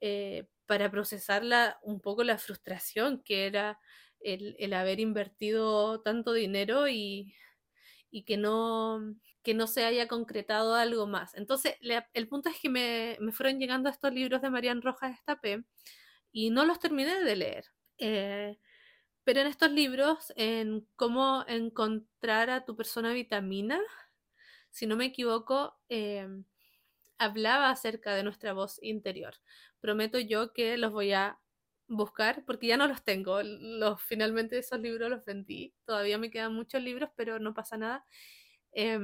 eh, 0.00 0.46
para 0.66 0.90
procesar 0.90 1.44
la, 1.44 1.78
un 1.82 2.00
poco 2.00 2.24
la 2.24 2.38
frustración 2.38 3.22
que 3.22 3.46
era 3.46 3.78
el, 4.26 4.56
el 4.58 4.72
haber 4.74 5.00
invertido 5.00 6.00
tanto 6.02 6.32
dinero 6.32 6.88
y, 6.88 7.34
y, 8.10 8.24
que, 8.24 8.36
no, 8.36 9.00
que 9.42 9.54
no 9.54 9.66
se 9.66 9.84
haya 9.84 10.08
concretado 10.08 10.74
algo 10.74 11.06
más. 11.06 11.34
Entonces, 11.34 11.76
el 12.12 12.28
punto 12.28 12.48
es 12.48 12.58
que 12.60 12.68
me, 12.68 13.16
me, 13.20 13.32
fueron 13.32 13.60
llegando 13.60 13.88
estos 13.88 14.12
libros 14.12 14.42
de 14.42 14.50
Marian 14.50 14.82
Rojas 14.82 15.16
Estapé 15.16 15.64
y 16.32 16.50
no 16.50 16.64
los 16.64 16.80
terminé 16.80 17.22
de 17.22 17.36
leer. 17.36 17.66
Eh, 17.98 18.58
pero 19.24 19.40
en 19.40 19.46
estos 19.46 19.70
libros, 19.70 20.32
en 20.36 20.86
cómo 20.96 21.44
encontrar 21.46 22.50
a 22.50 22.64
tu 22.64 22.76
persona 22.76 23.12
vitamina, 23.12 23.80
si 24.70 24.86
no 24.86 24.96
me 24.96 25.06
equivoco, 25.06 25.78
eh, 25.88 26.28
hablaba 27.18 27.70
acerca 27.70 28.14
de 28.14 28.24
nuestra 28.24 28.52
voz 28.52 28.78
interior. 28.82 29.34
Prometo 29.80 30.18
yo 30.18 30.52
que 30.52 30.76
los 30.76 30.92
voy 30.92 31.12
a 31.12 31.38
buscar, 31.88 32.44
porque 32.46 32.68
ya 32.68 32.76
no 32.76 32.88
los 32.88 33.02
tengo. 33.04 33.42
Los, 33.42 34.02
finalmente 34.02 34.58
esos 34.58 34.80
libros 34.80 35.10
los 35.10 35.24
vendí. 35.24 35.74
Todavía 35.84 36.18
me 36.18 36.30
quedan 36.30 36.54
muchos 36.54 36.82
libros, 36.82 37.10
pero 37.16 37.38
no 37.38 37.54
pasa 37.54 37.76
nada. 37.76 38.04
Eh, 38.72 38.98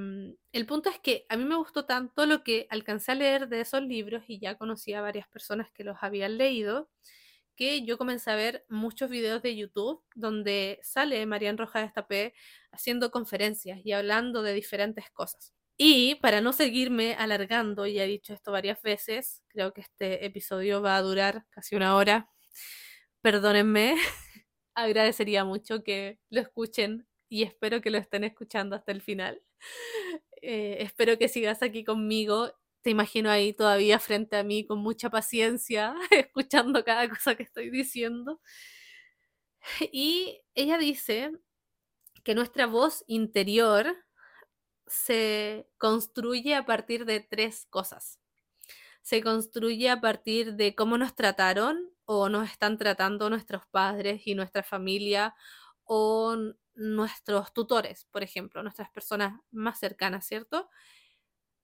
el 0.53 0.67
punto 0.67 0.91
es 0.91 0.99
que 0.99 1.25
a 1.31 1.37
mí 1.37 1.45
me 1.45 1.57
gustó 1.57 1.87
tanto 1.87 2.27
lo 2.27 2.43
que 2.45 2.67
alcancé 2.71 3.13
a 3.13 3.15
leer 3.15 3.49
de 3.49 3.63
esos 3.63 3.83
libros 3.83 4.25
y 4.29 4.39
ya 4.39 4.57
conocí 4.59 4.93
a 4.93 5.01
varias 5.01 5.29
personas 5.29 5.71
que 5.73 5.85
los 5.85 5.97
habían 6.03 6.37
leído, 6.37 6.91
que 7.57 7.85
yo 7.85 7.99
comencé 7.99 8.31
a 8.31 8.37
ver 8.37 8.67
muchos 8.69 9.11
videos 9.11 9.43
de 9.43 9.57
YouTube 9.57 10.03
donde 10.15 10.79
sale 10.83 11.25
Marian 11.27 11.59
Rojas 11.59 11.87
Estapé 11.87 12.35
haciendo 12.73 13.11
conferencias 13.11 13.81
y 13.85 13.93
hablando 13.93 14.43
de 14.43 14.55
diferentes 14.55 15.11
cosas. 15.11 15.55
Y 15.77 16.17
para 16.17 16.41
no 16.41 16.53
seguirme 16.53 17.15
alargando, 17.15 17.87
y 17.87 17.99
he 17.99 18.07
dicho 18.07 18.35
esto 18.35 18.53
varias 18.53 18.83
veces, 18.83 19.43
creo 19.49 19.73
que 19.73 19.81
este 19.81 20.25
episodio 20.27 20.83
va 20.83 20.97
a 20.97 21.03
durar 21.03 21.47
casi 21.51 21.77
una 21.77 21.97
hora, 21.97 22.32
perdónenme, 23.21 23.97
agradecería 24.75 25.45
mucho 25.45 25.83
que 25.85 26.19
lo 26.31 26.41
escuchen 26.41 27.07
y 27.29 27.45
espero 27.45 27.81
que 27.81 27.91
lo 27.91 27.99
estén 27.99 28.25
escuchando 28.25 28.77
hasta 28.77 28.93
el 28.93 29.03
final. 29.03 29.43
Eh, 30.43 30.79
espero 30.81 31.19
que 31.19 31.29
sigas 31.29 31.63
aquí 31.63 31.85
conmigo. 31.85 32.53
Te 32.83 32.91
imagino 32.91 33.31
ahí 33.31 33.53
todavía 33.53 33.99
frente 34.01 34.37
a 34.37 34.43
mí 34.43 34.67
con 34.67 34.81
mucha 34.81 35.09
paciencia, 35.09 35.95
escuchando 36.11 36.85
cada 36.85 37.09
cosa 37.09 37.37
que 37.37 37.45
estoy 37.45 37.71
diciendo. 37.71 38.41
Y 39.93 40.43
ella 40.55 40.79
dice 40.79 41.33
que 42.25 42.35
nuestra 42.35 42.67
voz 42.67 43.05
interior 43.07 43.97
se 44.87 45.69
construye 45.79 46.55
a 46.55 46.67
partir 46.67 47.05
de 47.07 47.21
tres 47.21 47.67
cosas. 47.71 48.21
Se 49.03 49.23
construye 49.23 49.91
a 49.91 50.01
partir 50.01 50.55
de 50.55 50.75
cómo 50.75 50.99
nos 50.99 51.15
trataron 51.15 51.92
o 52.05 52.29
nos 52.29 52.51
están 52.51 52.79
tratando 52.79 53.31
nuestros 53.31 53.67
padres 53.67 54.23
y 54.27 54.35
nuestra 54.35 54.63
familia 54.63 55.35
o 55.85 56.37
nuestros 56.75 57.53
tutores, 57.53 58.07
por 58.11 58.23
ejemplo, 58.23 58.63
nuestras 58.63 58.91
personas 58.91 59.41
más 59.51 59.79
cercanas, 59.79 60.27
¿cierto? 60.27 60.69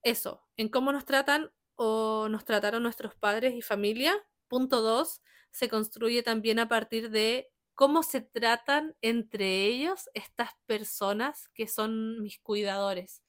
Eso, 0.03 0.43
en 0.57 0.68
cómo 0.68 0.93
nos 0.93 1.05
tratan 1.05 1.51
o 1.76 2.28
nos 2.28 2.45
trataron 2.45 2.82
nuestros 2.82 3.14
padres 3.14 3.55
y 3.55 3.62
familia. 3.62 4.14
Punto 4.49 4.80
dos, 4.80 5.22
se 5.51 5.68
construye 5.68 6.22
también 6.22 6.59
a 6.59 6.68
partir 6.68 7.11
de 7.11 7.51
cómo 7.74 8.03
se 8.03 8.20
tratan 8.20 8.97
entre 9.03 9.64
ellos 9.66 10.09
estas 10.14 10.51
personas 10.66 11.49
que 11.55 11.68
son 11.68 12.20
mis 12.22 12.41
cuidadores, 12.41 13.22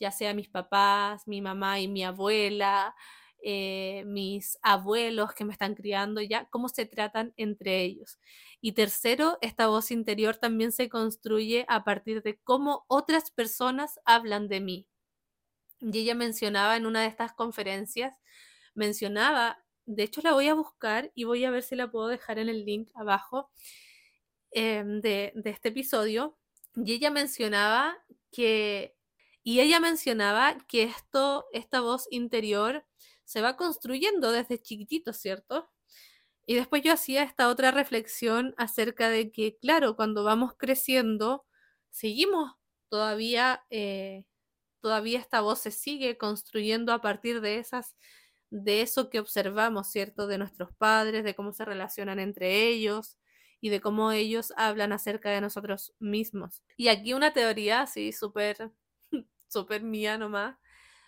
ya 0.00 0.10
sea 0.10 0.34
mis 0.34 0.48
papás, 0.48 1.26
mi 1.28 1.40
mamá 1.40 1.80
y 1.80 1.88
mi 1.88 2.04
abuela, 2.04 2.94
eh, 3.46 4.04
mis 4.06 4.58
abuelos 4.62 5.34
que 5.34 5.44
me 5.44 5.52
están 5.52 5.74
criando 5.74 6.22
ya, 6.22 6.46
cómo 6.46 6.70
se 6.70 6.86
tratan 6.86 7.34
entre 7.36 7.82
ellos. 7.82 8.18
Y 8.62 8.72
tercero, 8.72 9.36
esta 9.42 9.66
voz 9.66 9.90
interior 9.90 10.38
también 10.38 10.72
se 10.72 10.88
construye 10.88 11.66
a 11.68 11.84
partir 11.84 12.22
de 12.22 12.38
cómo 12.42 12.86
otras 12.88 13.30
personas 13.30 14.00
hablan 14.06 14.48
de 14.48 14.60
mí. 14.60 14.88
Y 15.80 15.98
ella 15.98 16.14
mencionaba 16.14 16.76
en 16.76 16.86
una 16.86 17.02
de 17.02 17.08
estas 17.08 17.34
conferencias, 17.34 18.16
mencionaba, 18.74 19.62
de 19.84 20.04
hecho 20.04 20.22
la 20.22 20.32
voy 20.32 20.48
a 20.48 20.54
buscar 20.54 21.12
y 21.14 21.24
voy 21.24 21.44
a 21.44 21.50
ver 21.50 21.62
si 21.62 21.76
la 21.76 21.90
puedo 21.90 22.08
dejar 22.08 22.38
en 22.38 22.48
el 22.48 22.64
link 22.64 22.88
abajo 22.94 23.50
eh, 24.52 24.82
de, 24.86 25.32
de 25.34 25.50
este 25.50 25.68
episodio. 25.68 26.38
Y 26.76 26.94
ella 26.94 27.10
mencionaba 27.10 27.94
que, 28.32 28.96
y 29.42 29.60
ella 29.60 29.80
mencionaba 29.80 30.56
que 30.66 30.84
esto, 30.84 31.44
esta 31.52 31.82
voz 31.82 32.08
interior 32.10 32.86
se 33.24 33.40
va 33.40 33.56
construyendo 33.56 34.32
desde 34.32 34.60
chiquitito, 34.60 35.12
¿cierto? 35.12 35.70
Y 36.46 36.54
después 36.54 36.82
yo 36.82 36.92
hacía 36.92 37.22
esta 37.22 37.48
otra 37.48 37.70
reflexión 37.70 38.54
acerca 38.58 39.08
de 39.08 39.32
que, 39.32 39.56
claro, 39.58 39.96
cuando 39.96 40.24
vamos 40.24 40.54
creciendo, 40.58 41.46
seguimos 41.90 42.52
todavía, 42.90 43.64
eh, 43.70 44.24
todavía 44.80 45.18
esta 45.20 45.40
voz 45.40 45.60
se 45.60 45.70
sigue 45.70 46.18
construyendo 46.18 46.92
a 46.92 47.00
partir 47.00 47.40
de 47.40 47.58
esas, 47.58 47.96
de 48.50 48.82
eso 48.82 49.10
que 49.10 49.20
observamos, 49.20 49.90
¿cierto? 49.90 50.26
De 50.26 50.38
nuestros 50.38 50.70
padres, 50.76 51.24
de 51.24 51.34
cómo 51.34 51.52
se 51.52 51.64
relacionan 51.64 52.18
entre 52.20 52.68
ellos 52.68 53.18
y 53.60 53.70
de 53.70 53.80
cómo 53.80 54.12
ellos 54.12 54.52
hablan 54.56 54.92
acerca 54.92 55.30
de 55.30 55.40
nosotros 55.40 55.94
mismos. 55.98 56.62
Y 56.76 56.88
aquí 56.88 57.14
una 57.14 57.32
teoría 57.32 57.82
así 57.82 58.12
súper, 58.12 58.70
súper 59.48 59.82
mía 59.82 60.18
nomás, 60.18 60.58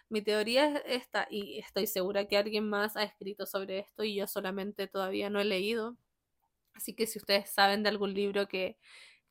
mi 0.08 0.22
teoría 0.22 0.66
es 0.66 0.82
esta, 0.86 1.26
y 1.30 1.58
estoy 1.58 1.86
segura 1.86 2.26
que 2.26 2.36
alguien 2.36 2.68
más 2.68 2.96
ha 2.96 3.02
escrito 3.04 3.46
sobre 3.46 3.80
esto 3.80 4.04
y 4.04 4.14
yo 4.16 4.26
solamente 4.26 4.86
todavía 4.88 5.30
no 5.30 5.40
he 5.40 5.44
leído. 5.44 5.96
Así 6.74 6.94
que 6.94 7.06
si 7.06 7.18
ustedes 7.18 7.50
saben 7.50 7.82
de 7.82 7.88
algún 7.90 8.14
libro 8.14 8.48
que, 8.48 8.78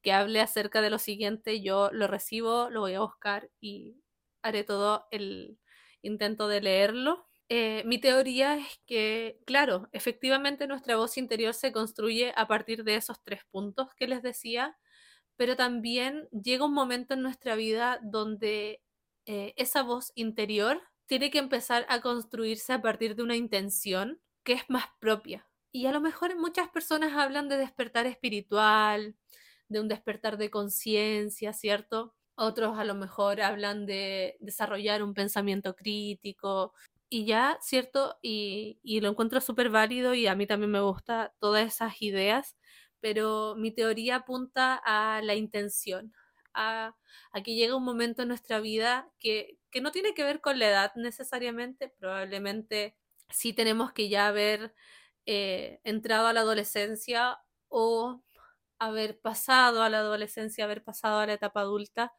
que 0.01 0.13
hable 0.13 0.41
acerca 0.41 0.81
de 0.81 0.89
lo 0.91 0.99
siguiente, 0.99 1.61
yo 1.61 1.89
lo 1.91 2.07
recibo, 2.07 2.69
lo 2.69 2.81
voy 2.81 2.93
a 2.95 3.01
buscar 3.01 3.49
y 3.61 4.01
haré 4.43 4.63
todo 4.63 5.07
el 5.11 5.59
intento 6.03 6.47
de 6.47 6.61
leerlo. 6.61 7.27
Eh, 7.49 7.83
mi 7.85 7.99
teoría 7.99 8.57
es 8.57 8.79
que, 8.87 9.39
claro, 9.45 9.89
efectivamente 9.93 10.67
nuestra 10.67 10.95
voz 10.97 11.17
interior 11.17 11.53
se 11.53 11.71
construye 11.71 12.33
a 12.35 12.47
partir 12.47 12.83
de 12.83 12.95
esos 12.95 13.21
tres 13.23 13.41
puntos 13.51 13.89
que 13.95 14.07
les 14.07 14.23
decía, 14.23 14.77
pero 15.37 15.55
también 15.55 16.29
llega 16.31 16.65
un 16.65 16.73
momento 16.73 17.13
en 17.15 17.23
nuestra 17.23 17.55
vida 17.55 17.99
donde 18.03 18.81
eh, 19.25 19.53
esa 19.57 19.83
voz 19.83 20.11
interior 20.15 20.81
tiene 21.07 21.31
que 21.31 21.39
empezar 21.39 21.85
a 21.89 22.01
construirse 22.01 22.73
a 22.73 22.81
partir 22.81 23.15
de 23.15 23.23
una 23.23 23.35
intención 23.35 24.19
que 24.43 24.53
es 24.53 24.69
más 24.69 24.85
propia. 24.99 25.47
Y 25.71 25.87
a 25.87 25.91
lo 25.91 26.01
mejor 26.01 26.37
muchas 26.37 26.69
personas 26.69 27.13
hablan 27.13 27.49
de 27.49 27.57
despertar 27.57 28.05
espiritual, 28.05 29.15
de 29.67 29.79
un 29.79 29.87
despertar 29.87 30.37
de 30.37 30.49
conciencia, 30.49 31.53
¿cierto? 31.53 32.15
Otros 32.35 32.77
a 32.77 32.85
lo 32.85 32.95
mejor 32.95 33.41
hablan 33.41 33.85
de 33.85 34.37
desarrollar 34.39 35.03
un 35.03 35.13
pensamiento 35.13 35.75
crítico. 35.75 36.73
Y 37.09 37.25
ya, 37.25 37.57
¿cierto? 37.61 38.17
Y, 38.21 38.79
lo 39.01 39.09
encuentro 39.09 39.41
súper 39.41 39.69
válido 39.69 40.13
y 40.13 40.27
a 40.27 40.35
mí 40.35 40.47
también 40.47 40.71
me 40.71 40.81
gusta 40.81 41.33
todas 41.39 41.65
esas 41.65 42.01
ideas, 42.01 42.57
pero 42.99 43.55
mi 43.55 43.71
teoría 43.71 44.17
apunta 44.17 44.81
a 44.83 45.21
la 45.21 45.35
intención, 45.35 46.13
a, 46.55 46.95
que 47.43 47.55
llegue 47.55 47.73
un 47.73 47.83
momento 47.83 48.21
en 48.21 48.29
nuestra 48.29 48.59
vida 48.59 49.11
que, 49.19 49.59
que 49.71 49.81
no 49.81 49.91
tiene 49.91 50.13
que 50.13 50.23
ver 50.23 50.41
con 50.41 50.57
la 50.59 50.69
edad 50.69 50.91
necesariamente, 50.95 51.89
probablemente 51.89 52.95
sí 53.29 53.53
tenemos 53.53 53.91
que 53.91 54.09
ya 54.09 54.27
haber 54.27 54.73
eh, 55.25 55.79
entrado 55.83 56.27
a 56.27 56.33
la 56.33 56.41
adolescencia 56.41 57.39
o 57.67 58.23
haber 58.79 59.19
pasado 59.19 59.83
a 59.83 59.89
la 59.89 59.99
adolescencia, 59.99 60.65
haber 60.65 60.83
pasado 60.83 61.19
a 61.19 61.27
la 61.27 61.33
etapa 61.33 61.61
adulta. 61.61 62.13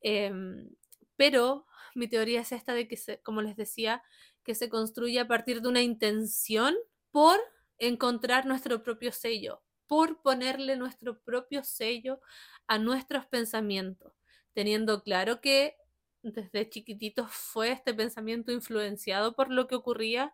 Em, 0.00 0.70
pero 1.16 1.66
mi 1.94 2.08
teoría 2.08 2.40
es 2.40 2.52
esta 2.52 2.74
de 2.74 2.88
que, 2.88 2.98
como 3.22 3.42
les 3.42 3.56
decía, 3.56 4.02
que 4.44 4.54
se 4.54 4.68
construye 4.68 5.20
a 5.20 5.28
partir 5.28 5.60
de 5.62 5.68
una 5.68 5.82
intención 5.82 6.74
por 7.10 7.38
encontrar 7.78 8.46
nuestro 8.46 8.82
propio 8.82 9.12
sello, 9.12 9.62
por 9.90 10.22
ponerle 10.22 10.76
nuestro 10.76 11.20
propio 11.20 11.64
sello 11.64 12.20
a 12.68 12.78
nuestros 12.78 13.26
pensamientos, 13.26 14.12
teniendo 14.54 15.02
claro 15.02 15.40
que 15.40 15.76
desde 16.22 16.70
chiquititos 16.70 17.32
fue 17.32 17.72
este 17.72 17.92
pensamiento 17.92 18.52
influenciado 18.52 19.34
por 19.34 19.50
lo 19.50 19.66
que 19.66 19.74
ocurría 19.74 20.32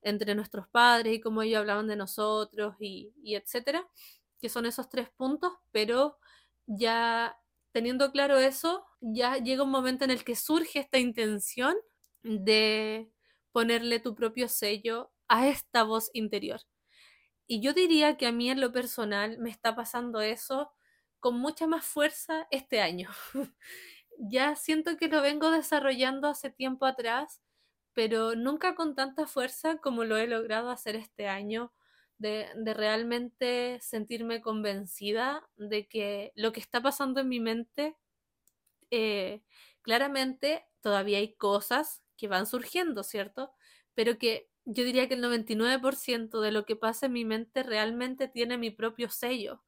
entre 0.00 0.34
nuestros 0.34 0.66
padres 0.68 1.14
y 1.14 1.20
cómo 1.20 1.42
ellos 1.42 1.58
hablaban 1.60 1.88
de 1.88 1.96
nosotros 1.96 2.76
y, 2.80 3.12
y 3.22 3.34
etcétera, 3.34 3.86
que 4.40 4.48
son 4.48 4.64
esos 4.64 4.88
tres 4.88 5.10
puntos, 5.10 5.52
pero 5.72 6.18
ya 6.66 7.38
teniendo 7.72 8.10
claro 8.12 8.38
eso, 8.38 8.86
ya 9.02 9.36
llega 9.36 9.64
un 9.64 9.70
momento 9.70 10.06
en 10.06 10.10
el 10.10 10.24
que 10.24 10.36
surge 10.36 10.78
esta 10.78 10.98
intención 10.98 11.76
de 12.22 13.10
ponerle 13.52 14.00
tu 14.00 14.14
propio 14.14 14.48
sello 14.48 15.12
a 15.28 15.48
esta 15.48 15.82
voz 15.82 16.08
interior. 16.14 16.60
Y 17.46 17.60
yo 17.60 17.72
diría 17.72 18.16
que 18.16 18.26
a 18.26 18.32
mí 18.32 18.50
en 18.50 18.60
lo 18.60 18.72
personal 18.72 19.38
me 19.38 19.50
está 19.50 19.74
pasando 19.76 20.20
eso 20.20 20.72
con 21.20 21.38
mucha 21.38 21.66
más 21.66 21.84
fuerza 21.84 22.48
este 22.50 22.80
año. 22.80 23.10
ya 24.18 24.56
siento 24.56 24.96
que 24.96 25.08
lo 25.08 25.22
vengo 25.22 25.50
desarrollando 25.50 26.28
hace 26.28 26.50
tiempo 26.50 26.86
atrás, 26.86 27.42
pero 27.92 28.34
nunca 28.34 28.74
con 28.74 28.94
tanta 28.94 29.26
fuerza 29.26 29.78
como 29.78 30.04
lo 30.04 30.16
he 30.16 30.26
logrado 30.26 30.70
hacer 30.70 30.96
este 30.96 31.28
año, 31.28 31.72
de, 32.18 32.48
realmente 32.74 33.78
sentirme 33.80 34.40
convencida 34.40 35.48
de 35.56 35.86
que 35.86 36.32
lo 36.34 36.52
que 36.52 36.60
está 36.60 36.80
pasando 36.82 37.20
en 37.20 37.28
mi 37.28 37.40
mente, 37.40 37.96
eh, 38.90 39.42
claramente 39.82 40.64
todavía 40.80 41.18
hay 41.18 41.34
cosas 41.34 42.02
que 42.16 42.28
van 42.28 42.46
surgiendo, 42.46 43.02
¿cierto? 43.02 43.52
Pero 43.94 44.18
que 44.18 44.48
yo 44.66 44.84
diría 44.84 45.08
que 45.08 45.14
el 45.14 45.22
99% 45.22 46.40
de 46.40 46.52
lo 46.52 46.66
que 46.66 46.76
pasa 46.76 47.06
en 47.06 47.12
mi 47.12 47.24
mente 47.24 47.62
realmente 47.62 48.28
tiene 48.28 48.58
mi 48.58 48.70
propio 48.70 49.08
sello. 49.10 49.62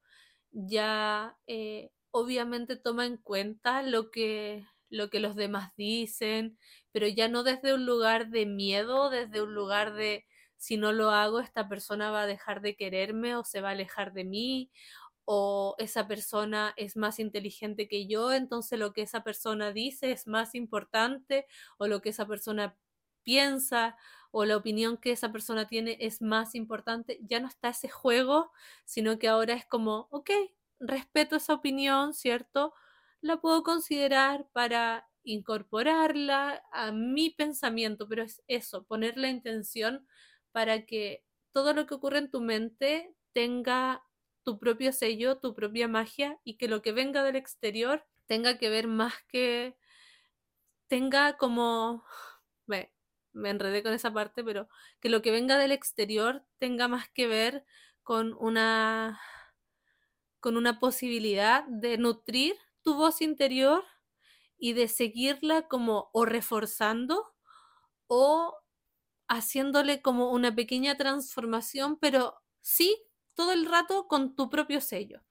Ya 0.51 1.37
eh, 1.47 1.91
obviamente 2.11 2.75
toma 2.75 3.05
en 3.05 3.17
cuenta 3.17 3.81
lo 3.83 4.11
que, 4.11 4.65
lo 4.89 5.09
que 5.09 5.19
los 5.21 5.35
demás 5.35 5.73
dicen, 5.77 6.57
pero 6.91 7.07
ya 7.07 7.29
no 7.29 7.43
desde 7.43 7.73
un 7.73 7.85
lugar 7.85 8.29
de 8.29 8.45
miedo, 8.45 9.09
desde 9.09 9.41
un 9.41 9.53
lugar 9.55 9.93
de 9.93 10.25
si 10.57 10.75
no 10.77 10.91
lo 10.91 11.11
hago, 11.11 11.39
esta 11.39 11.69
persona 11.69 12.11
va 12.11 12.23
a 12.23 12.27
dejar 12.27 12.61
de 12.61 12.75
quererme 12.75 13.35
o 13.37 13.45
se 13.45 13.61
va 13.61 13.69
a 13.69 13.71
alejar 13.71 14.11
de 14.13 14.25
mí, 14.25 14.71
o 15.25 15.75
esa 15.77 16.07
persona 16.07 16.73
es 16.75 16.97
más 16.97 17.19
inteligente 17.19 17.87
que 17.87 18.07
yo, 18.07 18.33
entonces 18.33 18.79
lo 18.79 18.91
que 18.93 19.03
esa 19.03 19.23
persona 19.23 19.71
dice 19.71 20.11
es 20.11 20.27
más 20.27 20.55
importante, 20.55 21.45
o 21.77 21.87
lo 21.87 22.01
que 22.01 22.09
esa 22.09 22.27
persona 22.27 22.77
piensa, 23.23 23.95
o 24.31 24.45
la 24.45 24.57
opinión 24.57 24.97
que 24.97 25.11
esa 25.11 25.31
persona 25.31 25.67
tiene 25.67 25.97
es 25.99 26.21
más 26.21 26.55
importante, 26.55 27.19
ya 27.21 27.39
no 27.39 27.47
está 27.47 27.69
ese 27.69 27.89
juego, 27.89 28.51
sino 28.85 29.19
que 29.19 29.27
ahora 29.27 29.53
es 29.53 29.65
como, 29.65 30.07
ok, 30.11 30.29
respeto 30.79 31.35
esa 31.35 31.53
opinión, 31.53 32.13
¿cierto? 32.13 32.73
La 33.21 33.41
puedo 33.41 33.63
considerar 33.63 34.47
para 34.53 35.07
incorporarla 35.23 36.63
a 36.71 36.91
mi 36.91 37.29
pensamiento, 37.31 38.07
pero 38.07 38.23
es 38.23 38.41
eso, 38.47 38.83
poner 38.85 39.17
la 39.17 39.29
intención 39.29 40.07
para 40.51 40.85
que 40.85 41.23
todo 41.51 41.73
lo 41.73 41.85
que 41.85 41.95
ocurre 41.95 42.19
en 42.19 42.31
tu 42.31 42.41
mente 42.41 43.13
tenga 43.33 44.03
tu 44.43 44.59
propio 44.59 44.91
sello, 44.93 45.37
tu 45.39 45.53
propia 45.53 45.87
magia 45.87 46.39
y 46.43 46.57
que 46.57 46.67
lo 46.67 46.81
que 46.81 46.91
venga 46.91 47.23
del 47.23 47.35
exterior 47.35 48.05
tenga 48.27 48.57
que 48.57 48.69
ver 48.69 48.87
más 48.87 49.13
que 49.27 49.75
tenga 50.87 51.37
como 51.37 52.03
me 53.33 53.49
enredé 53.49 53.83
con 53.83 53.93
esa 53.93 54.13
parte, 54.13 54.43
pero 54.43 54.67
que 54.99 55.09
lo 55.09 55.21
que 55.21 55.31
venga 55.31 55.57
del 55.57 55.71
exterior 55.71 56.45
tenga 56.59 56.87
más 56.87 57.09
que 57.09 57.27
ver 57.27 57.65
con 58.03 58.33
una 58.39 59.19
con 60.39 60.57
una 60.57 60.79
posibilidad 60.79 61.65
de 61.67 61.97
nutrir 61.97 62.55
tu 62.81 62.95
voz 62.95 63.21
interior 63.21 63.83
y 64.57 64.73
de 64.73 64.87
seguirla 64.87 65.67
como 65.67 66.09
o 66.13 66.25
reforzando 66.25 67.33
o 68.07 68.57
haciéndole 69.27 70.01
como 70.01 70.31
una 70.31 70.55
pequeña 70.55 70.97
transformación, 70.97 71.97
pero 71.99 72.41
sí, 72.61 72.97
todo 73.35 73.51
el 73.53 73.65
rato 73.65 74.07
con 74.07 74.35
tu 74.35 74.49
propio 74.49 74.81
sello. 74.81 75.23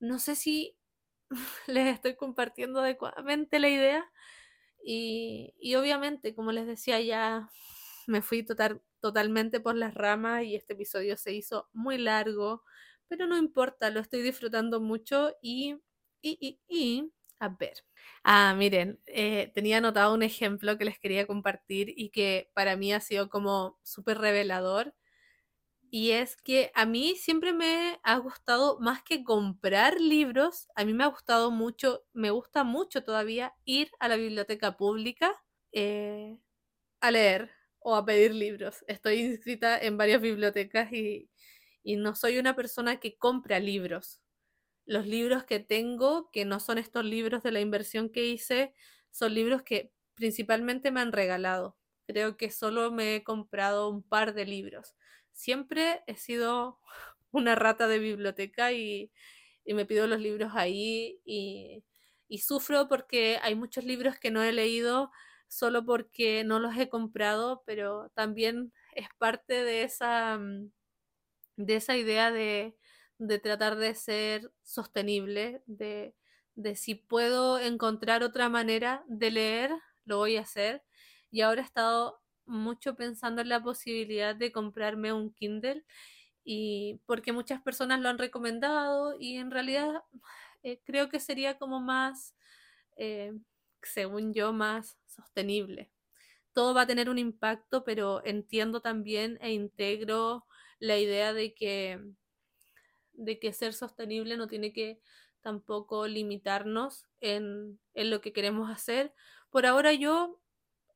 No 0.00 0.18
sé 0.18 0.36
si 0.36 0.76
les 1.66 1.88
estoy 1.94 2.16
compartiendo 2.16 2.80
adecuadamente 2.80 3.58
la 3.58 3.68
idea. 3.68 4.12
Y, 4.84 5.54
obviamente, 5.76 6.34
como 6.34 6.52
les 6.52 6.66
decía, 6.66 7.00
ya 7.00 7.48
me 8.06 8.22
fui 8.22 8.42
total, 8.42 8.82
totalmente 9.00 9.60
por 9.60 9.74
las 9.76 9.94
ramas 9.94 10.44
y 10.44 10.54
este 10.56 10.72
episodio 10.74 11.16
se 11.16 11.32
hizo 11.34 11.68
muy 11.72 11.98
largo, 11.98 12.62
pero 13.08 13.26
no 13.26 13.36
importa, 13.36 13.90
lo 13.90 14.00
estoy 14.00 14.22
disfrutando 14.22 14.80
mucho 14.80 15.32
y, 15.42 15.76
y, 16.22 16.38
y, 16.40 16.60
y 16.68 17.12
a 17.40 17.48
ver. 17.50 17.84
Ah, 18.24 18.54
miren, 18.56 19.00
eh, 19.06 19.50
tenía 19.54 19.78
anotado 19.78 20.14
un 20.14 20.22
ejemplo 20.22 20.76
que 20.78 20.84
les 20.84 20.98
quería 20.98 21.26
compartir 21.26 21.92
y 21.96 22.10
que 22.10 22.50
para 22.54 22.76
mí 22.76 22.92
ha 22.92 23.00
sido 23.00 23.28
como 23.28 23.78
súper 23.82 24.18
revelador. 24.18 24.94
Y 25.90 26.10
es 26.12 26.36
que 26.36 26.70
a 26.74 26.84
mí 26.86 27.16
siempre 27.16 27.52
me 27.54 27.98
ha 28.02 28.18
gustado, 28.18 28.78
más 28.80 29.02
que 29.02 29.24
comprar 29.24 30.00
libros, 30.00 30.68
a 30.74 30.84
mí 30.84 30.92
me 30.92 31.04
ha 31.04 31.06
gustado 31.08 31.50
mucho, 31.50 32.04
me 32.12 32.30
gusta 32.30 32.62
mucho 32.64 33.02
todavía 33.04 33.54
ir 33.64 33.90
a 33.98 34.08
la 34.08 34.16
biblioteca 34.16 34.76
pública 34.76 35.34
eh, 35.72 36.38
a 37.00 37.10
leer 37.12 37.50
o 37.80 37.96
a 37.96 38.04
pedir 38.06 38.34
libros. 38.34 38.84
Estoy 38.88 39.20
inscrita 39.20 39.78
en 39.80 39.96
varias 39.98 40.22
bibliotecas 40.22 40.92
y, 40.92 41.30
y 41.82 41.96
no 41.96 42.14
soy 42.16 42.38
una 42.38 42.56
persona 42.56 43.00
que 43.00 43.16
compra 43.18 43.60
libros 43.60 44.20
los 44.86 45.06
libros 45.06 45.44
que 45.44 45.60
tengo, 45.60 46.30
que 46.32 46.44
no 46.44 46.60
son 46.60 46.78
estos 46.78 47.04
libros 47.04 47.42
de 47.42 47.52
la 47.52 47.60
inversión 47.60 48.08
que 48.10 48.26
hice, 48.26 48.74
son 49.10 49.34
libros 49.34 49.62
que 49.62 49.92
principalmente 50.14 50.90
me 50.90 51.00
han 51.00 51.12
regalado. 51.12 51.76
Creo 52.06 52.36
que 52.36 52.50
solo 52.50 52.90
me 52.90 53.16
he 53.16 53.24
comprado 53.24 53.90
un 53.90 54.02
par 54.02 54.34
de 54.34 54.46
libros. 54.46 54.94
Siempre 55.38 56.02
he 56.08 56.16
sido 56.16 56.80
una 57.30 57.54
rata 57.54 57.86
de 57.86 58.00
biblioteca 58.00 58.72
y, 58.72 59.12
me 59.66 59.84
pido 59.84 60.06
los 60.06 60.20
libros 60.20 60.52
ahí 60.54 61.20
y, 61.26 61.84
y 62.26 62.38
sufro 62.38 62.88
porque 62.88 63.38
hay 63.42 63.54
muchos 63.54 63.84
libros 63.84 64.18
que 64.18 64.30
no 64.30 64.42
he 64.42 64.50
leído 64.50 65.10
solo 65.46 65.84
porque 65.84 66.42
no 66.42 66.58
los 66.58 66.74
he 66.76 66.88
comprado, 66.88 67.62
pero 67.66 68.10
también 68.14 68.72
es 68.94 69.08
parte 69.18 69.64
de 69.64 69.82
esa, 69.82 70.38
mm, 70.38 70.70
de 71.56 71.76
esa 71.76 71.96
idea 71.96 72.32
de, 72.32 72.76
de 73.18 73.38
tratar 73.38 73.76
de 73.76 73.94
ser 73.94 74.50
sostenible, 74.62 75.62
de, 75.66 76.14
de 76.54 76.76
si 76.76 76.94
puedo 76.94 77.58
encontrar 77.60 78.22
otra 78.22 78.48
manera 78.48 79.04
de 79.06 79.30
leer, 79.30 79.70
lo 80.04 80.18
voy 80.18 80.36
a 80.36 80.42
hacer. 80.42 80.82
Y 81.30 81.42
ahora 81.42 81.62
he 81.62 81.64
estado 81.64 82.22
mucho 82.48 82.96
pensando 82.96 83.42
en 83.42 83.48
la 83.48 83.62
posibilidad 83.62 84.34
de 84.34 84.52
comprarme 84.52 85.12
un 85.12 85.32
Kindle 85.32 85.84
y 86.44 87.00
porque 87.06 87.32
muchas 87.32 87.62
personas 87.62 88.00
lo 88.00 88.08
han 88.08 88.18
recomendado 88.18 89.16
y 89.18 89.36
en 89.36 89.50
realidad 89.50 90.02
eh, 90.62 90.80
creo 90.84 91.08
que 91.08 91.20
sería 91.20 91.58
como 91.58 91.80
más, 91.80 92.34
eh, 92.96 93.32
según 93.82 94.34
yo, 94.34 94.52
más 94.52 94.98
sostenible. 95.06 95.90
Todo 96.52 96.74
va 96.74 96.82
a 96.82 96.86
tener 96.86 97.10
un 97.10 97.18
impacto, 97.18 97.84
pero 97.84 98.24
entiendo 98.24 98.80
también 98.80 99.38
e 99.40 99.52
integro 99.52 100.46
la 100.80 100.98
idea 100.98 101.32
de 101.32 101.54
que 101.54 102.00
de 103.12 103.38
que 103.38 103.52
ser 103.52 103.74
sostenible 103.74 104.36
no 104.36 104.46
tiene 104.46 104.72
que 104.72 105.00
tampoco 105.40 106.06
limitarnos 106.06 107.06
en, 107.20 107.78
lo 107.94 108.20
que 108.20 108.32
queremos 108.32 108.70
hacer. 108.70 109.12
Por 109.50 109.66
ahora 109.66 109.92
yo 109.92 110.40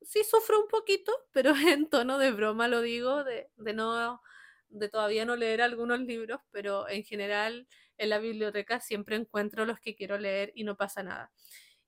sí 0.05 0.23
sufro 0.23 0.59
un 0.61 0.67
poquito, 0.67 1.11
pero 1.31 1.53
en 1.77 1.89
tono 1.89 2.17
de 2.19 2.31
broma 2.31 2.67
lo 2.67 2.81
digo, 2.81 3.23
de, 3.23 3.49
no 3.57 4.21
de 4.69 4.89
todavía 4.89 5.25
no 5.25 5.35
leer 5.35 5.61
algunos 5.61 5.99
libros, 6.01 6.41
pero 6.51 6.87
en 6.89 7.03
general 7.03 7.67
en 7.97 8.09
la 8.09 8.19
biblioteca 8.19 8.79
siempre 8.79 9.15
encuentro 9.15 9.65
los 9.65 9.79
que 9.79 9.95
quiero 9.95 10.17
leer 10.17 10.51
y 10.55 10.63
no 10.63 10.77
pasa 10.77 11.03
nada. 11.03 11.31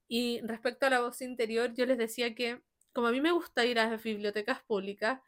Y 0.08 0.42
respecto 0.44 0.86
a 0.86 0.90
la 0.92 1.02
voz 1.02 1.22
interior, 1.22 1.74
yo 1.76 1.86
les 1.86 1.98
decía 1.98 2.36
que 2.36 2.62
como 2.94 3.08
a 3.08 3.12
mí 3.12 3.22
me 3.22 3.32
gusta 3.32 3.66
ir 3.66 3.80
a 3.80 3.90
las 3.90 4.04
bibliotecas 4.04 4.64
públicas, 4.64 5.20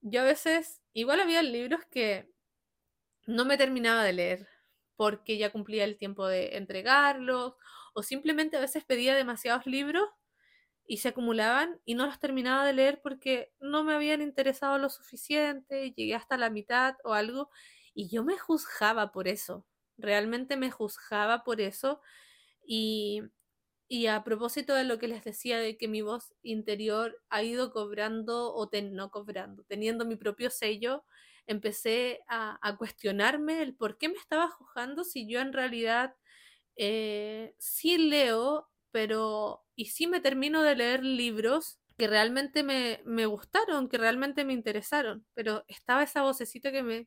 yo 0.00 0.22
a 0.22 0.24
veces 0.24 0.82
igual 0.92 1.20
había 1.20 1.42
libros 1.42 1.82
que 1.90 2.28
no 3.26 3.44
me 3.44 3.58
terminaba 3.58 4.04
de 4.04 4.12
leer 4.12 4.48
porque 4.96 5.38
ya 5.38 5.50
cumplía 5.50 5.84
el 5.84 5.98
tiempo 5.98 6.26
de 6.26 6.56
entregarlos 6.56 7.54
o 7.94 8.02
simplemente 8.02 8.56
a 8.56 8.60
veces 8.60 8.84
pedía 8.84 9.14
demasiados 9.14 9.66
libros 9.66 10.08
y 10.86 10.98
se 10.98 11.08
acumulaban 11.08 11.80
y 11.84 11.94
no 11.94 12.06
los 12.06 12.18
terminaba 12.18 12.64
de 12.64 12.72
leer 12.72 13.00
porque 13.02 13.52
no 13.60 13.84
me 13.84 13.94
habían 13.94 14.22
interesado 14.22 14.78
lo 14.78 14.88
suficiente, 14.88 15.92
llegué 15.92 16.14
hasta 16.14 16.36
la 16.36 16.50
mitad 16.50 16.96
o 17.04 17.14
algo 17.14 17.50
y 17.94 18.08
yo 18.08 18.24
me 18.24 18.38
juzgaba 18.38 19.12
por 19.12 19.28
eso, 19.28 19.66
realmente 19.96 20.56
me 20.56 20.70
juzgaba 20.70 21.44
por 21.44 21.60
eso 21.60 22.00
y, 22.66 23.22
y 23.88 24.06
a 24.06 24.24
propósito 24.24 24.74
de 24.74 24.84
lo 24.84 24.98
que 24.98 25.08
les 25.08 25.24
decía 25.24 25.58
de 25.58 25.76
que 25.76 25.88
mi 25.88 26.02
voz 26.02 26.34
interior 26.42 27.22
ha 27.30 27.42
ido 27.42 27.72
cobrando 27.72 28.54
o 28.54 28.68
no 28.92 29.10
cobrando, 29.10 29.64
teniendo 29.64 30.04
mi 30.04 30.16
propio 30.16 30.50
sello, 30.50 31.04
empecé 31.46 32.20
a, 32.28 32.76
cuestionarme 32.78 33.62
el 33.62 33.74
por 33.76 33.98
qué 33.98 34.08
me 34.08 34.16
estaba 34.16 34.48
juzgando 34.48 35.04
si 35.04 35.28
yo 35.28 35.40
en 35.40 35.52
realidad 35.52 36.14
eh, 36.76 37.54
sí 37.58 37.98
leo, 37.98 38.68
pero 38.96 39.62
y 39.74 39.86
sí 39.90 40.06
me 40.06 40.20
termino 40.20 40.62
de 40.62 40.74
leer 40.74 41.04
libros 41.04 41.78
que 41.98 42.06
realmente 42.06 42.62
me, 42.62 43.02
me, 43.04 43.26
gustaron, 43.26 43.90
que 43.90 43.98
realmente 43.98 44.42
me 44.46 44.54
interesaron, 44.54 45.26
pero 45.34 45.66
estaba 45.68 46.02
esa 46.02 46.22
vocecita 46.22 46.72
que 46.72 46.82
me, 46.82 47.06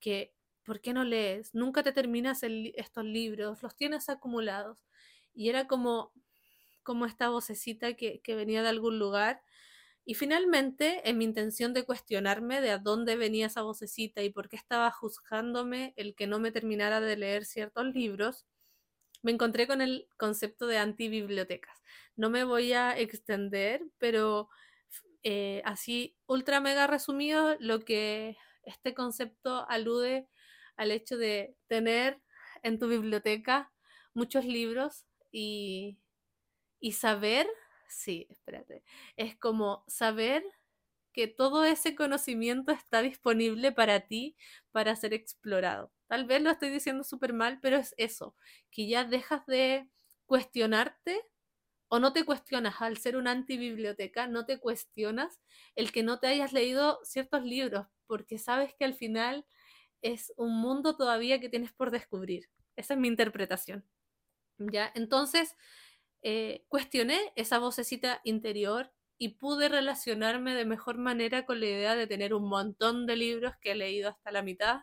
que, 0.00 0.34
¿por 0.66 0.82
qué 0.82 0.92
no 0.92 1.02
lees? 1.02 1.54
Nunca 1.54 1.82
te 1.82 1.92
terminas 1.92 2.42
el, 2.42 2.74
estos 2.76 3.06
libros, 3.06 3.62
los 3.62 3.74
tienes 3.74 4.10
acumulados. 4.10 4.84
Y 5.32 5.48
era 5.48 5.66
como, 5.66 6.12
como 6.82 7.06
esta 7.06 7.30
vocecita 7.30 7.94
que, 7.94 8.20
que 8.20 8.34
venía 8.34 8.60
de 8.62 8.68
algún 8.68 8.98
lugar 8.98 9.40
y 10.04 10.12
finalmente, 10.12 11.08
en 11.08 11.16
mi 11.16 11.24
intención 11.24 11.72
de 11.72 11.86
cuestionarme 11.86 12.60
de 12.60 12.70
a 12.70 12.78
dónde 12.78 13.16
venía 13.16 13.46
esa 13.46 13.62
vocecita 13.62 14.22
y 14.22 14.28
por 14.28 14.50
qué 14.50 14.56
estaba 14.56 14.90
juzgándome 14.90 15.94
el 15.96 16.14
que 16.14 16.26
no 16.26 16.38
me 16.38 16.52
terminara 16.52 17.00
de 17.00 17.16
leer 17.16 17.46
ciertos 17.46 17.86
libros, 17.94 18.44
me 19.22 19.32
encontré 19.32 19.66
con 19.66 19.80
el 19.80 20.08
concepto 20.16 20.66
de 20.66 20.78
antibibliotecas. 20.78 21.76
No 22.16 22.30
me 22.30 22.44
voy 22.44 22.72
a 22.72 22.98
extender, 22.98 23.82
pero 23.98 24.48
eh, 25.22 25.62
así 25.64 26.16
ultra 26.26 26.60
mega 26.60 26.86
resumido, 26.86 27.56
lo 27.60 27.80
que 27.84 28.36
este 28.64 28.94
concepto 28.94 29.68
alude 29.68 30.28
al 30.76 30.90
hecho 30.90 31.16
de 31.16 31.56
tener 31.66 32.20
en 32.62 32.78
tu 32.78 32.88
biblioteca 32.88 33.72
muchos 34.14 34.44
libros 34.44 35.06
y, 35.32 35.98
y 36.80 36.92
saber 36.92 37.46
sí, 37.90 38.26
espérate, 38.30 38.84
es 39.16 39.36
como 39.36 39.84
saber 39.88 40.44
que 41.12 41.26
todo 41.28 41.64
ese 41.64 41.94
conocimiento 41.96 42.72
está 42.72 43.02
disponible 43.02 43.72
para 43.72 44.00
ti 44.06 44.36
para 44.72 44.96
ser 44.96 45.12
explorado. 45.12 45.92
Tal 46.10 46.24
vez 46.24 46.42
lo 46.42 46.50
estoy 46.50 46.70
diciendo 46.70 47.04
súper 47.04 47.32
mal, 47.32 47.60
pero 47.62 47.76
es 47.76 47.94
eso, 47.96 48.34
que 48.72 48.88
ya 48.88 49.04
dejas 49.04 49.46
de 49.46 49.88
cuestionarte 50.26 51.24
o 51.86 52.00
no 52.00 52.12
te 52.12 52.24
cuestionas 52.24 52.82
al 52.82 52.96
ser 52.96 53.16
una 53.16 53.30
antibiblioteca, 53.30 54.26
no 54.26 54.44
te 54.44 54.58
cuestionas 54.58 55.40
el 55.76 55.92
que 55.92 56.02
no 56.02 56.18
te 56.18 56.26
hayas 56.26 56.52
leído 56.52 56.98
ciertos 57.04 57.44
libros, 57.44 57.86
porque 58.08 58.38
sabes 58.38 58.74
que 58.76 58.84
al 58.84 58.94
final 58.94 59.46
es 60.02 60.32
un 60.36 60.60
mundo 60.60 60.96
todavía 60.96 61.38
que 61.38 61.48
tienes 61.48 61.72
por 61.72 61.92
descubrir. 61.92 62.50
Esa 62.74 62.94
es 62.94 63.00
mi 63.00 63.06
interpretación. 63.06 63.84
¿Ya? 64.58 64.90
Entonces, 64.96 65.54
eh, 66.22 66.64
cuestioné 66.66 67.20
esa 67.36 67.60
vocecita 67.60 68.20
interior 68.24 68.92
y 69.16 69.36
pude 69.36 69.68
relacionarme 69.68 70.56
de 70.56 70.64
mejor 70.64 70.98
manera 70.98 71.46
con 71.46 71.60
la 71.60 71.66
idea 71.66 71.94
de 71.94 72.08
tener 72.08 72.34
un 72.34 72.48
montón 72.48 73.06
de 73.06 73.14
libros 73.14 73.54
que 73.60 73.72
he 73.72 73.74
leído 73.76 74.08
hasta 74.08 74.32
la 74.32 74.42
mitad, 74.42 74.80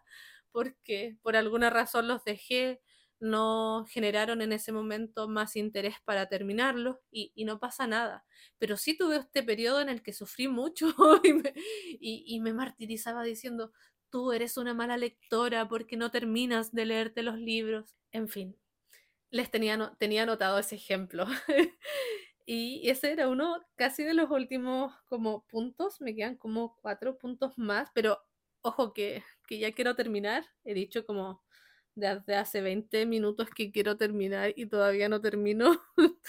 porque 0.58 1.20
por 1.22 1.36
alguna 1.36 1.70
razón 1.70 2.08
los 2.08 2.24
dejé, 2.24 2.82
no 3.20 3.86
generaron 3.88 4.42
en 4.42 4.52
ese 4.52 4.72
momento 4.72 5.28
más 5.28 5.56
interés 5.56 5.98
para 6.04 6.30
terminarlos 6.30 6.98
y, 7.12 7.32
no 7.46 7.60
pasa 7.60 7.86
nada. 7.86 8.26
Pero 8.58 8.76
sí 8.76 8.98
tuve 8.98 9.18
este 9.18 9.44
periodo 9.44 9.82
en 9.82 9.90
el 9.90 10.02
que 10.02 10.14
sufrí 10.14 10.48
mucho 10.48 10.88
y 11.24 11.34
me, 11.34 11.54
y, 12.00 12.24
y 12.26 12.40
me 12.40 12.54
martirizaba 12.54 13.22
diciendo, 13.22 13.72
tú 14.10 14.32
eres 14.32 14.58
una 14.58 14.74
mala 14.74 14.98
lectora 14.98 15.68
porque 15.68 15.96
no 15.96 16.10
terminas 16.10 16.72
de 16.74 16.86
leerte 16.88 17.22
los 17.22 17.38
libros. 17.38 17.96
En 18.12 18.28
fin, 18.28 18.58
les 19.30 19.52
tenía, 19.52 19.96
tenía 20.00 20.24
anotado 20.24 20.58
ese 20.58 20.74
ejemplo. 20.74 21.28
y 22.48 22.90
ese 22.90 23.12
era 23.12 23.30
uno 23.30 23.64
casi 23.76 24.04
de 24.04 24.16
los 24.16 24.32
últimos 24.32 24.92
como 25.06 25.46
puntos, 25.46 26.02
me 26.02 26.16
quedan 26.16 26.36
como 26.36 26.76
cuatro 26.82 27.20
puntos 27.20 27.60
más, 27.60 27.92
pero 27.94 28.27
ojo 28.68 28.94
que, 28.94 29.24
que 29.48 29.60
ya 29.60 29.72
quiero 29.72 29.96
terminar, 29.96 30.46
he 30.64 30.74
dicho 30.74 31.06
como 31.06 31.44
desde 31.96 32.36
hace 32.36 32.62
20 32.62 33.06
minutos 33.08 33.50
que 33.50 33.72
quiero 33.72 33.98
terminar 33.98 34.54
y 34.56 34.68
todavía 34.68 35.10
no 35.10 35.20
termino. 35.20 35.82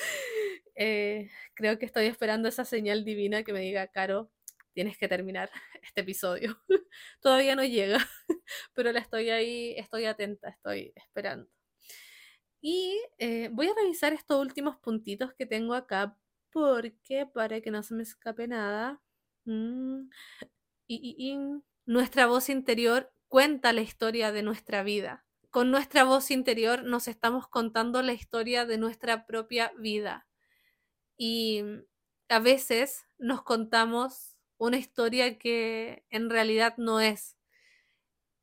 eh, 0.75 1.31
creo 1.55 1.79
que 1.79 1.87
estoy 1.87 2.07
esperando 2.07 2.49
esa 2.49 2.65
señal 2.65 3.05
divina 3.05 3.43
que 3.43 3.53
me 3.53 3.61
diga, 3.61 3.87
Caro, 3.89 4.31
tienes 4.73 4.97
que 4.97 5.09
terminar 5.09 5.51
este 5.83 6.01
episodio. 6.01 6.59
todavía 7.21 7.55
no 7.57 7.65
llega, 7.65 7.99
pero 8.75 8.93
la 8.93 9.01
estoy 9.01 9.31
ahí, 9.31 9.75
estoy 9.77 10.07
atenta, 10.07 10.49
estoy 10.49 10.93
esperando. 10.97 11.49
Y 12.61 13.01
eh, 13.19 13.51
voy 13.53 13.69
a 13.69 13.75
revisar 13.75 14.13
estos 14.13 14.41
últimos 14.41 14.77
puntitos 14.79 15.33
que 15.35 15.47
tengo 15.47 15.75
acá 15.75 16.17
porque 16.51 17.27
para 17.27 17.61
que 17.61 17.71
no 17.71 17.83
se 17.83 17.95
me 17.95 18.03
escape 18.03 18.49
nada. 18.49 19.01
Mm, 19.45 20.09
y, 20.89 21.15
y, 21.19 21.39
nuestra 21.89 22.27
voz 22.27 22.51
interior 22.51 23.11
cuenta 23.29 23.73
la 23.73 23.81
historia 23.81 24.31
de 24.31 24.43
nuestra 24.43 24.83
vida. 24.83 25.25
Con 25.49 25.71
nuestra 25.71 26.05
voz 26.05 26.31
interior 26.31 26.85
nos 26.85 27.09
estamos 27.09 27.49
contando 27.49 28.03
la 28.03 28.13
historia 28.13 28.67
de 28.67 28.77
nuestra 28.77 29.25
propia 29.25 29.73
vida. 29.79 30.29
Y 31.17 31.63
a 32.29 32.41
veces 32.41 33.07
nos 33.17 33.43
contamos 33.43 34.37
una 34.59 34.77
historia 34.77 35.39
que 35.39 36.05
en 36.11 36.29
realidad 36.29 36.75
no 36.77 37.01
es. 37.01 37.39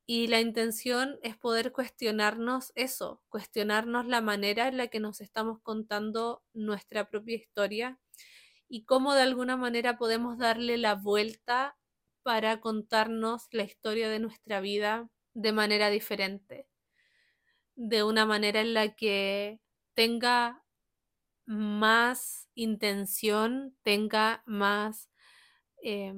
Y 0.06 0.26
la 0.26 0.40
intención 0.40 1.20
es 1.22 1.36
poder 1.36 1.70
cuestionarnos 1.70 2.72
eso, 2.74 3.22
cuestionarnos 3.28 4.06
la 4.06 4.20
manera 4.22 4.66
en 4.66 4.76
la 4.76 4.88
que 4.88 4.98
nos 4.98 5.20
estamos 5.20 5.60
contando 5.62 6.42
nuestra 6.52 7.08
propia 7.08 7.36
historia 7.36 8.00
y 8.68 8.86
cómo 8.86 9.14
de 9.14 9.22
alguna 9.22 9.56
manera 9.56 9.98
podemos 9.98 10.36
darle 10.36 10.78
la 10.78 10.96
vuelta 10.96 11.76
para 12.26 12.60
contarnos 12.60 13.46
la 13.52 13.62
historia 13.62 14.08
de 14.08 14.18
nuestra 14.18 14.60
vida 14.60 15.08
de 15.32 15.52
manera 15.52 15.90
diferente, 15.90 16.68
de 17.76 18.02
una 18.02 18.26
manera 18.26 18.60
en 18.62 18.74
la 18.74 18.96
que 18.96 19.60
tenga 19.94 20.64
más 21.44 22.48
intención, 22.56 23.76
tenga 23.84 24.42
más... 24.44 25.08
Eh, 25.84 26.12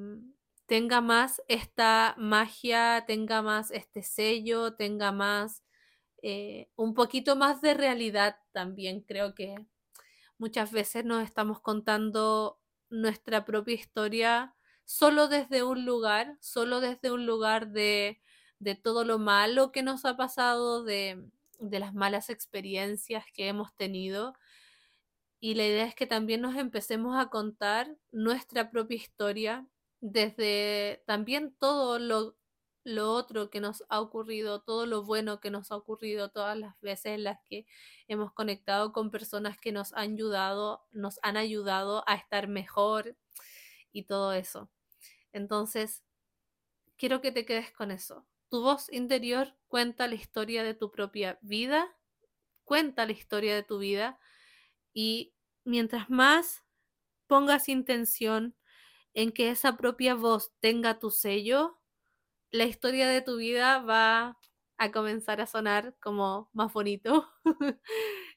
tenga 0.65 1.03
más 1.03 1.43
esta 1.47 2.15
magia, 2.17 3.05
tenga 3.07 3.43
más 3.43 3.71
este 3.71 4.03
sello, 4.03 4.77
tenga 4.77 5.13
más, 5.13 5.63
eh, 6.23 6.71
un 6.75 6.95
poquito 6.95 7.37
más 7.37 7.61
de 7.61 7.75
realidad 7.75 8.39
también. 8.53 9.03
Creo 9.03 9.35
que 9.35 9.57
muchas 10.39 10.73
veces 10.73 11.05
nos 11.05 11.23
estamos 11.23 11.61
contando 11.61 12.61
nuestra 12.89 13.45
propia 13.45 13.75
historia 13.75 14.55
solo 14.89 15.29
desde 15.29 15.63
un 15.63 15.85
lugar, 15.85 16.39
solo 16.41 16.81
desde 16.81 17.11
un 17.11 17.27
lugar 17.27 17.69
de, 17.73 18.23
de 18.59 18.75
todo 18.75 19.05
lo 19.05 19.19
malo 19.19 19.71
que 19.71 19.83
nos 19.83 20.07
ha 20.07 20.17
pasado, 20.17 20.83
de, 20.83 21.23
de 21.59 21.79
las 21.79 21.93
malas 21.93 22.31
experiencias 22.31 23.27
que 23.35 23.49
hemos 23.49 23.75
tenido. 23.77 24.33
Y 25.41 25.55
la 25.57 25.67
idea 25.67 25.85
es 25.85 25.95
que 25.95 26.07
también 26.07 26.41
nos 26.41 26.57
empecemos 26.57 27.19
a 27.19 27.29
contar 27.29 27.99
nuestra 28.13 28.71
propia 28.71 28.97
historia 28.97 29.67
desde 30.01 31.03
también 31.07 31.55
todo 31.61 31.99
lo, 31.99 32.39
lo, 32.83 33.13
otro 33.13 33.51
que 33.51 33.61
nos 33.61 33.85
ha 33.91 34.01
ocurrido, 34.01 34.63
todo 34.63 34.87
lo 34.87 35.03
bueno 35.05 35.39
que 35.39 35.51
nos 35.51 35.71
ha 35.71 35.77
ocurrido, 35.77 36.31
todas 36.31 36.57
las 36.57 36.81
veces 36.81 37.13
en 37.13 37.25
las 37.25 37.39
que 37.45 37.67
hemos 38.09 38.33
conectado 38.33 38.95
con 38.95 39.11
personas 39.11 39.59
que 39.59 39.71
nos 39.71 39.93
han 39.93 40.15
ayudado, 40.15 40.87
nos 40.93 41.21
han 41.23 41.37
ayudado 41.37 42.05
a 42.07 42.15
estar 42.15 42.49
mejor 42.49 43.17
y 43.93 44.05
todo 44.05 44.33
eso. 44.33 44.71
Entonces, 45.39 46.05
quiero 46.99 47.23
que 47.23 47.33
te 47.33 47.47
quedes 47.47 47.73
con 47.73 47.91
eso. 47.91 48.27
Tu 48.51 48.61
voz 48.61 48.93
interior 48.93 49.57
cuenta 49.69 50.09
la 50.09 50.17
historia 50.17 50.63
de 50.63 50.75
tu 50.75 50.91
propia 50.91 51.39
vida, 51.41 51.97
cuenta 52.65 53.07
la 53.07 53.13
historia 53.13 53.55
de 53.55 53.63
tu 53.63 53.79
vida 53.79 54.19
y 54.93 55.35
mientras 55.65 56.11
más 56.11 56.65
pongas 57.27 57.69
intención, 57.69 58.57
en 59.15 59.33
que 59.33 59.51
esa 59.51 59.77
propia 59.77 60.15
voz 60.15 60.53
tenga 60.61 60.99
tu 60.99 61.11
sello, 61.11 61.81
la 62.51 62.65
historia 62.65 63.09
de 63.09 63.23
tu 63.23 63.37
vida 63.37 63.81
va 63.81 64.39
a 64.79 64.93
comenzar 64.93 65.41
a 65.41 65.47
sonar 65.47 65.97
como 66.01 66.51
más 66.53 66.73
bonito, 66.73 67.29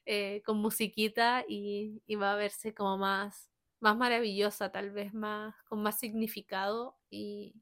eh, 0.06 0.42
con 0.44 0.58
musiquita 0.58 1.44
y, 1.48 2.02
y, 2.06 2.16
va 2.16 2.32
a 2.32 2.36
verse 2.36 2.74
como 2.74 2.98
más, 2.98 3.51
más 3.82 3.96
maravillosa, 3.96 4.72
tal 4.72 4.90
vez 4.90 5.12
más, 5.12 5.54
con 5.64 5.82
más 5.82 5.98
significado 5.98 6.96
y, 7.10 7.54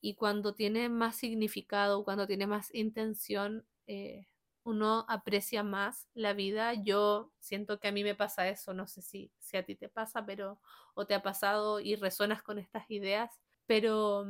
y 0.00 0.14
cuando 0.16 0.54
tiene 0.54 0.88
más 0.88 1.16
significado, 1.16 2.04
cuando 2.04 2.26
tiene 2.26 2.46
más 2.46 2.74
intención, 2.74 3.66
eh, 3.86 4.26
uno 4.64 5.04
aprecia 5.08 5.62
más 5.62 6.08
la 6.14 6.32
vida. 6.32 6.74
Yo 6.74 7.32
siento 7.38 7.80
que 7.80 7.88
a 7.88 7.92
mí 7.92 8.04
me 8.04 8.14
pasa 8.14 8.48
eso, 8.48 8.74
no 8.74 8.86
sé 8.86 9.02
si, 9.02 9.32
si 9.38 9.56
a 9.56 9.64
ti 9.64 9.74
te 9.76 9.88
pasa, 9.88 10.24
pero 10.26 10.60
o 10.94 11.06
te 11.06 11.14
ha 11.14 11.22
pasado 11.22 11.80
y 11.80 11.96
resuenas 11.96 12.42
con 12.42 12.58
estas 12.58 12.90
ideas, 12.90 13.40
pero 13.66 14.26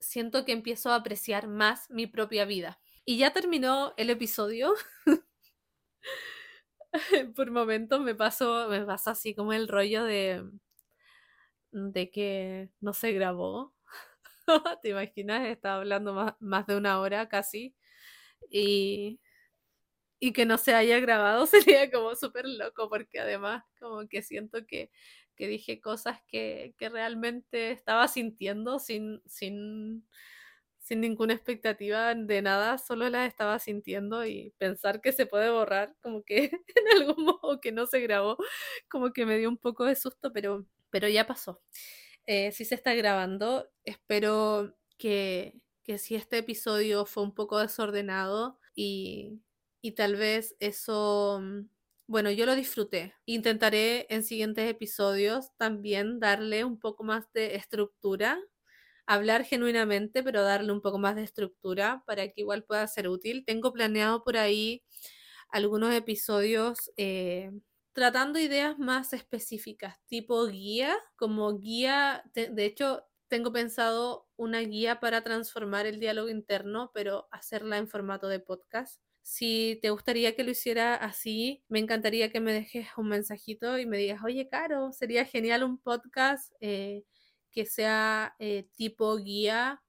siento 0.00 0.44
que 0.44 0.52
empiezo 0.52 0.90
a 0.90 0.96
apreciar 0.96 1.48
más 1.48 1.88
mi 1.90 2.06
propia 2.06 2.44
vida. 2.44 2.80
Y 3.04 3.18
ya 3.18 3.32
terminó 3.32 3.94
el 3.96 4.10
episodio. 4.10 4.74
Por 7.36 7.50
momentos 7.50 8.00
me 8.00 8.14
pasó, 8.14 8.68
me 8.68 8.84
pasa 8.84 9.12
así 9.12 9.34
como 9.34 9.52
el 9.52 9.68
rollo 9.68 10.04
de, 10.04 10.44
de 11.72 12.10
que 12.10 12.70
no 12.80 12.92
se 12.92 13.12
grabó. 13.12 13.74
¿Te 14.82 14.90
imaginas? 14.90 15.46
Estaba 15.46 15.76
hablando 15.76 16.14
más, 16.14 16.34
más 16.40 16.66
de 16.66 16.76
una 16.76 17.00
hora 17.00 17.28
casi. 17.28 17.74
Y, 18.50 19.20
y 20.20 20.32
que 20.32 20.46
no 20.46 20.58
se 20.58 20.74
haya 20.74 21.00
grabado 21.00 21.46
sería 21.80 21.90
como 21.90 22.14
súper 22.14 22.46
loco 22.46 22.88
porque 22.88 23.20
además 23.20 23.64
como 23.78 24.06
que 24.08 24.22
siento 24.22 24.66
que, 24.66 24.90
que 25.36 25.48
dije 25.48 25.80
cosas 25.80 26.20
que, 26.28 26.74
que, 26.78 26.88
realmente 26.88 27.70
estaba 27.70 28.08
sintiendo 28.08 28.78
sin, 28.78 29.22
sin, 29.26 30.06
sin 30.78 31.00
ninguna 31.00 31.34
expectativa 31.34 32.14
de 32.14 32.42
nada, 32.42 32.78
solo 32.78 33.08
las 33.10 33.28
estaba 33.28 33.58
sintiendo 33.58 34.24
y 34.26 34.54
pensar 34.58 35.00
que 35.00 35.12
se 35.12 35.26
puede 35.26 35.50
borrar 35.50 35.94
como 36.02 36.22
que 36.24 36.50
en 36.76 37.02
algún 37.02 37.24
modo 37.26 37.60
que 37.60 37.72
no 37.72 37.86
se 37.86 38.00
grabó, 38.00 38.36
como 38.88 39.12
que 39.12 39.26
me 39.26 39.38
dio 39.38 39.48
un 39.48 39.58
poco 39.58 39.84
de 39.84 39.96
susto, 39.96 40.32
pero, 40.32 40.66
pero 40.96 41.08
ya 41.10 41.26
pasó. 41.26 41.62
Eh, 42.26 42.52
si 42.52 42.64
se 42.64 42.74
está 42.74 42.94
grabando, 42.94 43.68
espero 43.84 44.74
que, 44.98 45.60
que 45.84 45.98
si 45.98 46.14
este 46.16 46.38
episodio 46.38 47.04
fue 47.06 47.22
un 47.22 47.34
poco 47.34 47.58
desordenado 47.58 48.58
y 48.74 49.42
y 49.82 49.92
tal 49.92 50.16
vez 50.16 50.56
eso, 50.58 51.38
mm, 51.40 51.68
bueno, 52.08 52.30
yo 52.32 52.46
lo 52.46 52.56
disfruté. 52.56 53.14
Intentaré 53.26 54.06
en 54.10 54.24
siguientes 54.24 54.68
episodios 54.70 55.52
también 55.58 56.18
darle 56.20 56.64
un 56.64 56.80
poco 56.80 57.04
más 57.04 57.30
de 57.34 57.54
estructura, 57.56 58.40
hablar 59.06 59.44
genuinamente, 59.44 60.22
pero 60.22 60.42
darle 60.42 60.72
un 60.72 60.82
poco 60.82 60.98
más 60.98 61.16
de 61.16 61.24
estructura 61.24 62.02
para 62.06 62.28
que 62.28 62.40
igual 62.42 62.64
pueda 62.64 62.86
ser 62.88 63.08
útil. 63.08 63.44
Tengo 63.46 63.72
planeado 63.72 64.24
por 64.24 64.36
ahí 64.38 64.82
algunos 65.50 65.94
episodios 65.94 66.90
eh, 66.96 67.52
tratando 67.96 68.38
ideas 68.38 68.78
más 68.78 69.14
específicas, 69.14 69.96
tipo 70.04 70.46
guía, 70.46 70.94
como 71.16 71.58
guía, 71.58 72.22
de 72.34 72.64
hecho, 72.66 73.06
tengo 73.28 73.52
pensado 73.52 74.28
una 74.36 74.60
guía 74.60 75.00
para 75.00 75.22
transformar 75.22 75.86
el 75.86 75.98
diálogo 75.98 76.28
interno, 76.28 76.90
pero 76.92 77.26
hacerla 77.30 77.78
en 77.78 77.88
formato 77.88 78.28
de 78.28 78.38
podcast. 78.38 79.00
Si 79.22 79.78
te 79.80 79.88
gustaría 79.88 80.36
que 80.36 80.44
lo 80.44 80.50
hiciera 80.50 80.94
así, 80.94 81.64
me 81.68 81.78
encantaría 81.78 82.30
que 82.30 82.38
me 82.38 82.52
dejes 82.52 82.86
un 82.98 83.08
mensajito 83.08 83.78
y 83.78 83.86
me 83.86 83.96
digas, 83.96 84.22
oye, 84.22 84.46
Caro, 84.46 84.92
sería 84.92 85.24
genial 85.24 85.64
un 85.64 85.78
podcast 85.78 86.52
eh, 86.60 87.02
que 87.50 87.64
sea 87.64 88.36
eh, 88.38 88.68
tipo 88.76 89.16
guía 89.16 89.82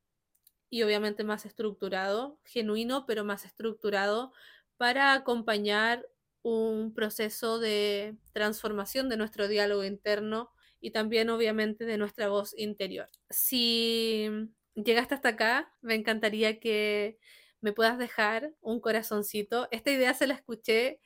y 0.69 0.83
obviamente 0.83 1.25
más 1.25 1.45
estructurado, 1.45 2.39
genuino, 2.45 3.05
pero 3.05 3.25
más 3.25 3.43
estructurado 3.43 4.31
para 4.77 5.11
acompañar 5.13 6.07
un 6.47 6.93
proceso 6.93 7.59
de 7.59 8.15
transformación 8.31 9.09
de 9.09 9.17
nuestro 9.17 9.49
diálogo 9.49 9.83
interno 9.83 10.49
y 10.79 10.91
también 10.91 11.29
obviamente 11.29 11.85
de 11.85 11.97
nuestra 11.97 12.29
voz 12.29 12.57
interior. 12.57 13.09
Si 13.29 14.29
llegaste 14.75 15.15
hasta 15.15 15.29
acá, 15.29 15.73
me 15.81 15.95
encantaría 15.95 16.61
que 16.61 17.19
me 17.59 17.73
puedas 17.73 17.97
dejar 17.97 18.53
un 18.61 18.79
corazoncito. 18.79 19.67
Esta 19.71 19.91
idea 19.91 20.13
se 20.13 20.25
la 20.25 20.35
escuché 20.35 21.01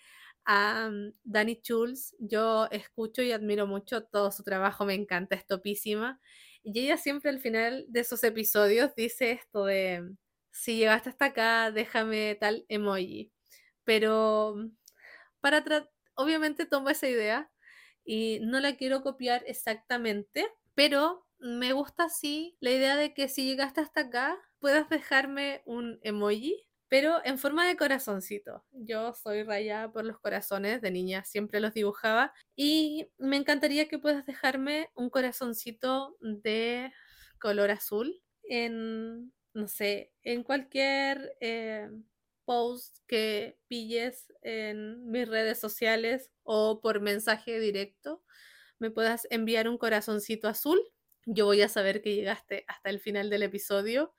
a 0.45 0.89
mm, 0.91 1.13
Dani 1.23 1.55
Schulz. 1.55 2.13
Yo 2.19 2.67
escucho 2.69 3.23
y 3.23 3.31
admiro 3.31 3.65
mucho 3.65 4.03
todo 4.03 4.31
su 4.31 4.43
trabajo, 4.43 4.85
me 4.85 4.93
encanta, 4.93 5.35
es 5.35 5.47
topísima. 5.47 6.19
Y 6.63 6.81
ella 6.81 6.97
siempre 6.97 7.31
al 7.31 7.39
final 7.39 7.85
de 7.87 8.03
sus 8.03 8.23
episodios 8.23 8.93
dice 8.95 9.31
esto 9.31 9.65
de, 9.65 10.07
si 10.51 10.75
llegaste 10.77 11.09
hasta 11.09 11.25
acá, 11.25 11.71
déjame 11.71 12.35
tal 12.39 12.63
emoji. 12.69 13.31
Pero 13.83 14.55
mm, 14.55 14.80
para 15.41 15.63
obviamente 16.15 16.65
tomo 16.65 16.89
esa 16.89 17.07
idea 17.07 17.51
y 18.03 18.39
no 18.41 18.59
la 18.59 18.75
quiero 18.75 19.01
copiar 19.01 19.43
exactamente, 19.47 20.47
pero 20.75 21.25
me 21.39 21.73
gusta 21.73 22.05
así 22.05 22.57
la 22.59 22.71
idea 22.71 22.95
de 22.95 23.13
que 23.13 23.27
si 23.27 23.45
llegaste 23.45 23.81
hasta 23.81 24.01
acá, 24.01 24.37
puedas 24.59 24.89
dejarme 24.89 25.63
un 25.65 25.99
emoji, 26.03 26.65
pero 26.87 27.21
en 27.25 27.39
forma 27.39 27.65
de 27.67 27.77
corazoncito. 27.77 28.63
Yo 28.71 29.13
soy 29.13 29.43
rayada 29.43 29.91
por 29.91 30.05
los 30.05 30.19
corazones, 30.19 30.81
de 30.81 30.91
niña 30.91 31.23
siempre 31.23 31.59
los 31.59 31.73
dibujaba 31.73 32.33
y 32.55 33.09
me 33.17 33.37
encantaría 33.37 33.87
que 33.87 33.97
puedas 33.99 34.25
dejarme 34.25 34.89
un 34.95 35.09
corazoncito 35.09 36.17
de 36.19 36.91
color 37.39 37.71
azul 37.71 38.21
en, 38.43 39.33
no 39.53 39.67
sé, 39.67 40.13
en 40.23 40.43
cualquier 40.43 41.35
eh, 41.39 41.89
post 42.45 42.97
que 43.07 43.57
pilles 43.67 44.31
en 44.41 45.09
mis 45.09 45.27
redes 45.27 45.59
sociales 45.59 46.31
o 46.43 46.81
por 46.81 47.01
mensaje 47.01 47.59
directo. 47.59 48.23
Me 48.79 48.91
puedas 48.91 49.27
enviar 49.29 49.67
un 49.69 49.77
corazoncito 49.77 50.47
azul 50.47 50.81
yo 51.25 51.45
voy 51.45 51.61
a 51.61 51.69
saber 51.69 52.01
que 52.01 52.15
llegaste 52.15 52.65
hasta 52.67 52.89
el 52.89 52.99
final 52.99 53.29
del 53.29 53.43
episodio 53.43 54.13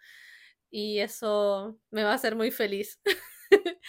y 0.71 1.01
eso 1.01 1.79
me 1.91 2.05
va 2.05 2.13
a 2.13 2.15
hacer 2.15 2.37
muy 2.37 2.51
feliz. 2.51 3.01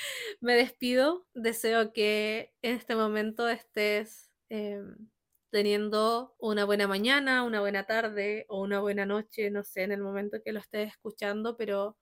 me 0.42 0.56
despido, 0.56 1.28
deseo 1.34 1.94
que 1.94 2.54
en 2.62 2.76
este 2.76 2.96
momento 2.96 3.48
estés 3.48 4.32
em, 4.50 5.10
teniendo 5.52 6.36
una 6.40 6.66
buena 6.66 6.88
mañana, 6.88 7.44
una 7.44 7.62
buena 7.62 7.86
tarde 7.86 8.46
o 8.50 8.62
una 8.62 8.80
buena 8.82 9.06
noche, 9.06 9.52
no 9.52 9.64
sé, 9.64 9.84
en 9.84 9.92
el 9.92 10.02
momento 10.02 10.42
que 10.44 10.52
lo 10.52 10.60
estés 10.60 10.90
escuchando, 10.90 11.56
pero 11.56 11.98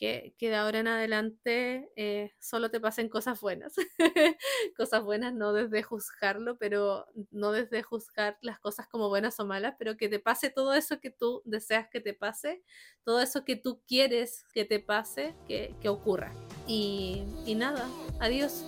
que, 0.00 0.34
de 0.40 0.56
ahora 0.56 0.80
en 0.80 0.88
adelante 0.88 1.90
eh, 1.94 2.32
solo 2.40 2.70
te 2.70 2.80
pasen 2.80 3.10
cosas 3.10 3.38
buenas. 3.40 3.74
cosas 4.76 5.04
buenas 5.04 5.34
no 5.34 5.52
desde 5.52 5.82
juzgarlo, 5.82 6.56
pero 6.56 7.06
no 7.30 7.52
desde 7.52 7.82
juzgar 7.82 8.38
las 8.40 8.58
cosas 8.58 8.88
como 8.88 9.10
buenas 9.10 9.38
o 9.40 9.46
malas, 9.46 9.74
pero 9.78 9.98
que 9.98 10.08
te 10.08 10.18
pase 10.18 10.48
todo 10.48 10.72
eso 10.72 11.00
que 11.00 11.10
tú 11.10 11.42
deseas 11.44 11.88
que 11.90 12.00
te 12.00 12.14
pase, 12.14 12.62
todo 13.04 13.20
eso 13.20 13.44
que 13.44 13.56
tú 13.56 13.82
quieres 13.86 14.44
que 14.54 14.64
te 14.64 14.80
pase, 14.80 15.34
que, 15.46 15.76
ocurra. 15.90 16.32
Y, 16.66 17.24
y 17.44 17.54
nada, 17.54 17.86
adiós. 18.20 18.64